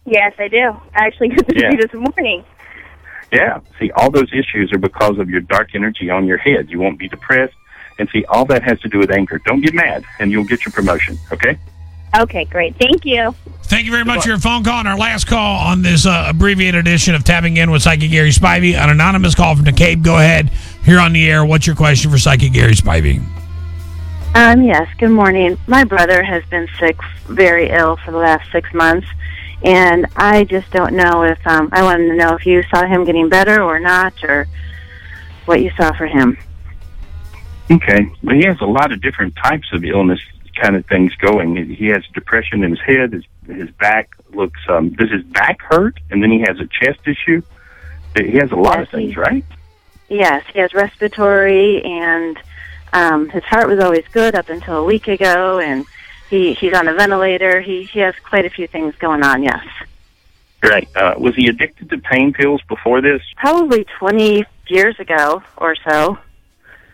Yes, 0.06 0.32
I 0.38 0.48
do. 0.48 0.76
I 0.94 1.06
actually 1.06 1.28
got 1.28 1.46
to 1.48 1.54
Yeah. 1.56 1.70
this 1.76 1.94
morning. 1.94 2.44
Yeah. 3.32 3.60
See, 3.78 3.92
all 3.92 4.10
those 4.10 4.32
issues 4.32 4.72
are 4.72 4.78
because 4.78 5.18
of 5.18 5.30
your 5.30 5.40
dark 5.40 5.70
energy 5.74 6.10
on 6.10 6.26
your 6.26 6.38
head. 6.38 6.68
You 6.68 6.80
won't 6.80 6.98
be 6.98 7.08
depressed, 7.08 7.54
and 8.00 8.08
see, 8.10 8.24
all 8.24 8.44
that 8.46 8.64
has 8.64 8.80
to 8.80 8.88
do 8.88 8.98
with 8.98 9.12
anger. 9.12 9.40
Don't 9.46 9.60
get 9.60 9.72
mad, 9.72 10.04
and 10.18 10.32
you'll 10.32 10.44
get 10.44 10.64
your 10.64 10.72
promotion. 10.72 11.16
Okay. 11.32 11.58
Okay, 12.16 12.44
great. 12.44 12.76
Thank 12.76 13.04
you. 13.04 13.34
Thank 13.64 13.86
you 13.86 13.90
very 13.90 14.04
much 14.04 14.22
for 14.22 14.28
your 14.28 14.38
phone 14.38 14.62
call 14.62 14.78
and 14.78 14.86
our 14.86 14.96
last 14.96 15.26
call 15.26 15.58
on 15.58 15.82
this 15.82 16.06
uh, 16.06 16.26
abbreviated 16.28 16.78
edition 16.78 17.14
of 17.14 17.24
Tapping 17.24 17.56
In 17.56 17.70
with 17.70 17.82
Psychic 17.82 18.10
Gary 18.10 18.30
Spivey. 18.30 18.74
An 18.74 18.90
anonymous 18.90 19.34
call 19.34 19.56
from 19.56 19.64
the 19.64 19.72
Cape. 19.72 20.02
Go 20.02 20.16
ahead. 20.16 20.50
Here 20.84 21.00
on 21.00 21.12
the 21.12 21.28
air. 21.28 21.44
What's 21.44 21.66
your 21.66 21.74
question 21.74 22.10
for 22.10 22.18
Psychic 22.18 22.52
Gary 22.52 22.74
Spivey? 22.74 23.24
Um, 24.34 24.62
yes, 24.62 24.88
good 24.98 25.10
morning. 25.10 25.56
My 25.66 25.84
brother 25.84 26.22
has 26.22 26.44
been 26.46 26.68
sick, 26.78 26.96
very 27.26 27.70
ill 27.70 27.96
for 27.96 28.10
the 28.10 28.18
last 28.18 28.50
six 28.52 28.72
months, 28.74 29.06
and 29.62 30.06
I 30.16 30.44
just 30.44 30.70
don't 30.72 30.94
know 30.94 31.22
if 31.22 31.38
um, 31.46 31.68
I 31.72 31.82
wanted 31.82 32.08
to 32.08 32.16
know 32.16 32.34
if 32.34 32.44
you 32.44 32.62
saw 32.64 32.84
him 32.84 33.04
getting 33.04 33.28
better 33.28 33.62
or 33.62 33.78
not, 33.78 34.12
or 34.24 34.46
what 35.46 35.62
you 35.62 35.70
saw 35.76 35.92
for 35.92 36.06
him. 36.06 36.36
Okay. 37.70 38.08
Well, 38.22 38.34
he 38.36 38.44
has 38.44 38.60
a 38.60 38.66
lot 38.66 38.92
of 38.92 39.00
different 39.00 39.36
types 39.36 39.72
of 39.72 39.84
illness 39.84 40.20
kind 40.54 40.76
of 40.76 40.86
things 40.86 41.14
going. 41.16 41.56
He 41.74 41.86
has 41.88 42.04
depression 42.14 42.62
in 42.64 42.70
his 42.70 42.80
head. 42.80 43.12
His 43.12 43.24
his 43.46 43.70
back 43.72 44.10
looks. 44.30 44.60
Um, 44.68 44.90
does 44.90 45.10
his 45.10 45.22
back 45.24 45.60
hurt? 45.62 45.98
And 46.10 46.22
then 46.22 46.30
he 46.30 46.40
has 46.40 46.58
a 46.60 46.66
chest 46.66 47.00
issue. 47.06 47.42
He 48.16 48.36
has 48.38 48.50
a 48.52 48.56
lot 48.56 48.80
of 48.80 48.86
Yes, 48.86 48.90
he- 48.90 48.96
things, 48.96 49.16
right? 49.16 49.44
Yes, 50.08 50.44
he 50.52 50.58
has 50.60 50.72
respiratory, 50.74 51.82
and 51.82 52.38
um, 52.92 53.28
his 53.30 53.42
heart 53.44 53.66
was 53.68 53.80
always 53.80 54.04
good 54.12 54.34
up 54.34 54.48
until 54.50 54.76
a 54.76 54.84
week 54.84 55.08
ago, 55.08 55.58
and 55.58 55.84
he 56.30 56.52
he's 56.54 56.74
on 56.74 56.86
a 56.88 56.94
ventilator. 56.94 57.60
He 57.60 57.84
he 57.84 58.00
has 58.00 58.14
quite 58.22 58.44
a 58.44 58.50
few 58.50 58.66
things 58.66 58.94
going 58.96 59.22
on. 59.24 59.42
Yes, 59.42 59.64
Right. 60.62 60.88
Uh, 60.96 61.14
was 61.18 61.34
he 61.34 61.48
addicted 61.48 61.90
to 61.90 61.98
pain 61.98 62.32
pills 62.32 62.60
before 62.68 63.00
this? 63.00 63.22
probably 63.36 63.84
twenty 63.98 64.44
years 64.68 64.98
ago 65.00 65.42
or 65.56 65.74
so. 65.88 66.18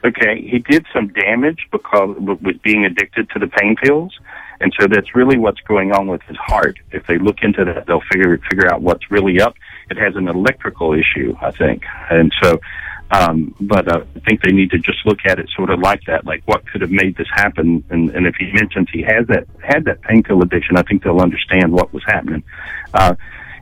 Okay, 0.03 0.41
he 0.41 0.59
did 0.59 0.87
some 0.95 1.09
damage 1.09 1.67
because 1.71 2.17
with 2.19 2.63
being 2.63 2.87
addicted 2.87 3.29
to 3.31 3.39
the 3.39 3.49
pain 3.49 3.77
pills, 3.77 4.19
and 4.61 4.73
so 4.79 4.87
that's 4.87 5.15
really 5.15 5.37
what's 5.37 5.61
going 5.61 5.93
on 5.93 6.07
with 6.07 6.23
his 6.23 6.39
heart. 6.39 6.79
If 6.91 7.07
they 7.07 7.19
look 7.19 7.43
into 7.43 7.65
that, 7.67 7.87
they'll 7.87 8.03
figure 8.11 8.39
figure 8.51 8.73
out 8.73 8.81
what's 8.81 9.11
really 9.11 9.41
up. 9.41 9.55
It 9.91 9.99
has 9.99 10.17
an 10.17 10.29
electrical 10.29 10.95
issue, 10.95 11.37
I 11.41 11.51
think, 11.51 11.85
and 12.11 12.33
so. 12.43 12.61
Um, 13.11 13.55
but 13.61 13.89
uh, 13.89 14.05
I 14.15 14.21
think 14.21 14.43
they 14.43 14.53
need 14.53 14.71
to 14.71 14.79
just 14.79 15.05
look 15.05 15.19
at 15.27 15.41
it 15.41 15.49
sort 15.57 15.71
of 15.71 15.81
like 15.81 16.01
that, 16.07 16.25
like 16.25 16.43
what 16.47 16.65
could 16.69 16.81
have 16.81 16.93
made 16.93 17.17
this 17.17 17.27
happen. 17.35 17.83
And, 17.91 18.09
and 18.11 18.25
if 18.25 18.37
he 18.37 18.53
mentions 18.53 18.89
he 18.93 19.03
has 19.03 19.27
that 19.27 19.49
had 19.63 19.85
that 19.87 20.01
pain 20.03 20.23
pill 20.23 20.41
addiction, 20.43 20.77
I 20.77 20.83
think 20.83 21.03
they'll 21.03 21.21
understand 21.21 21.73
what 21.73 21.93
was 21.93 22.05
happening, 22.07 22.45
uh, 22.95 23.15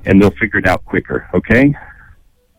and 0.05 0.21
they'll 0.21 0.31
figure 0.33 0.59
it 0.59 0.67
out 0.67 0.85
quicker. 0.85 1.29
Okay. 1.33 1.75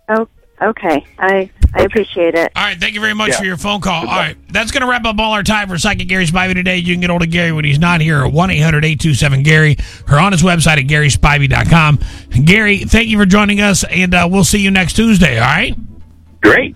Oh, 0.09 0.27
okay. 0.61 1.05
I 1.19 1.51
I 1.73 1.83
appreciate 1.83 2.33
it. 2.35 2.51
All 2.55 2.63
right, 2.63 2.77
thank 2.79 2.95
you 2.95 2.99
very 3.01 3.13
much 3.13 3.29
Yeah. 3.29 3.37
for 3.37 3.45
your 3.45 3.57
phone 3.57 3.79
call. 3.81 4.07
All 4.07 4.15
right, 4.17 4.35
that's 4.51 4.71
going 4.71 4.81
to 4.81 4.87
wrap 4.87 5.05
up 5.05 5.19
all 5.19 5.33
our 5.33 5.43
time 5.43 5.69
for 5.69 5.77
Psychic 5.77 6.07
Gary 6.07 6.25
Spivey 6.25 6.53
today. 6.55 6.77
You 6.77 6.93
can 6.95 7.01
get 7.01 7.09
hold 7.11 7.21
of 7.21 7.29
Gary 7.29 7.51
when 7.51 7.63
he's 7.65 7.77
not 7.79 8.01
here 8.01 8.23
at 8.25 8.31
1 8.33 8.49
800 8.51 8.83
827 8.85 9.43
Gary 9.43 9.77
or 10.09 10.17
on 10.19 10.31
his 10.31 10.41
website 10.41 10.77
at 10.79 10.87
GarySpivey.com. 10.87 11.99
Gary, 12.45 12.79
thank 12.79 13.07
you 13.07 13.17
for 13.17 13.25
joining 13.25 13.61
us, 13.61 13.83
and 13.83 14.13
uh, 14.15 14.27
we'll 14.29 14.43
see 14.43 14.59
you 14.59 14.71
next 14.71 14.93
Tuesday, 14.93 15.37
all 15.37 15.45
right? 15.45 15.75
Great. 16.41 16.75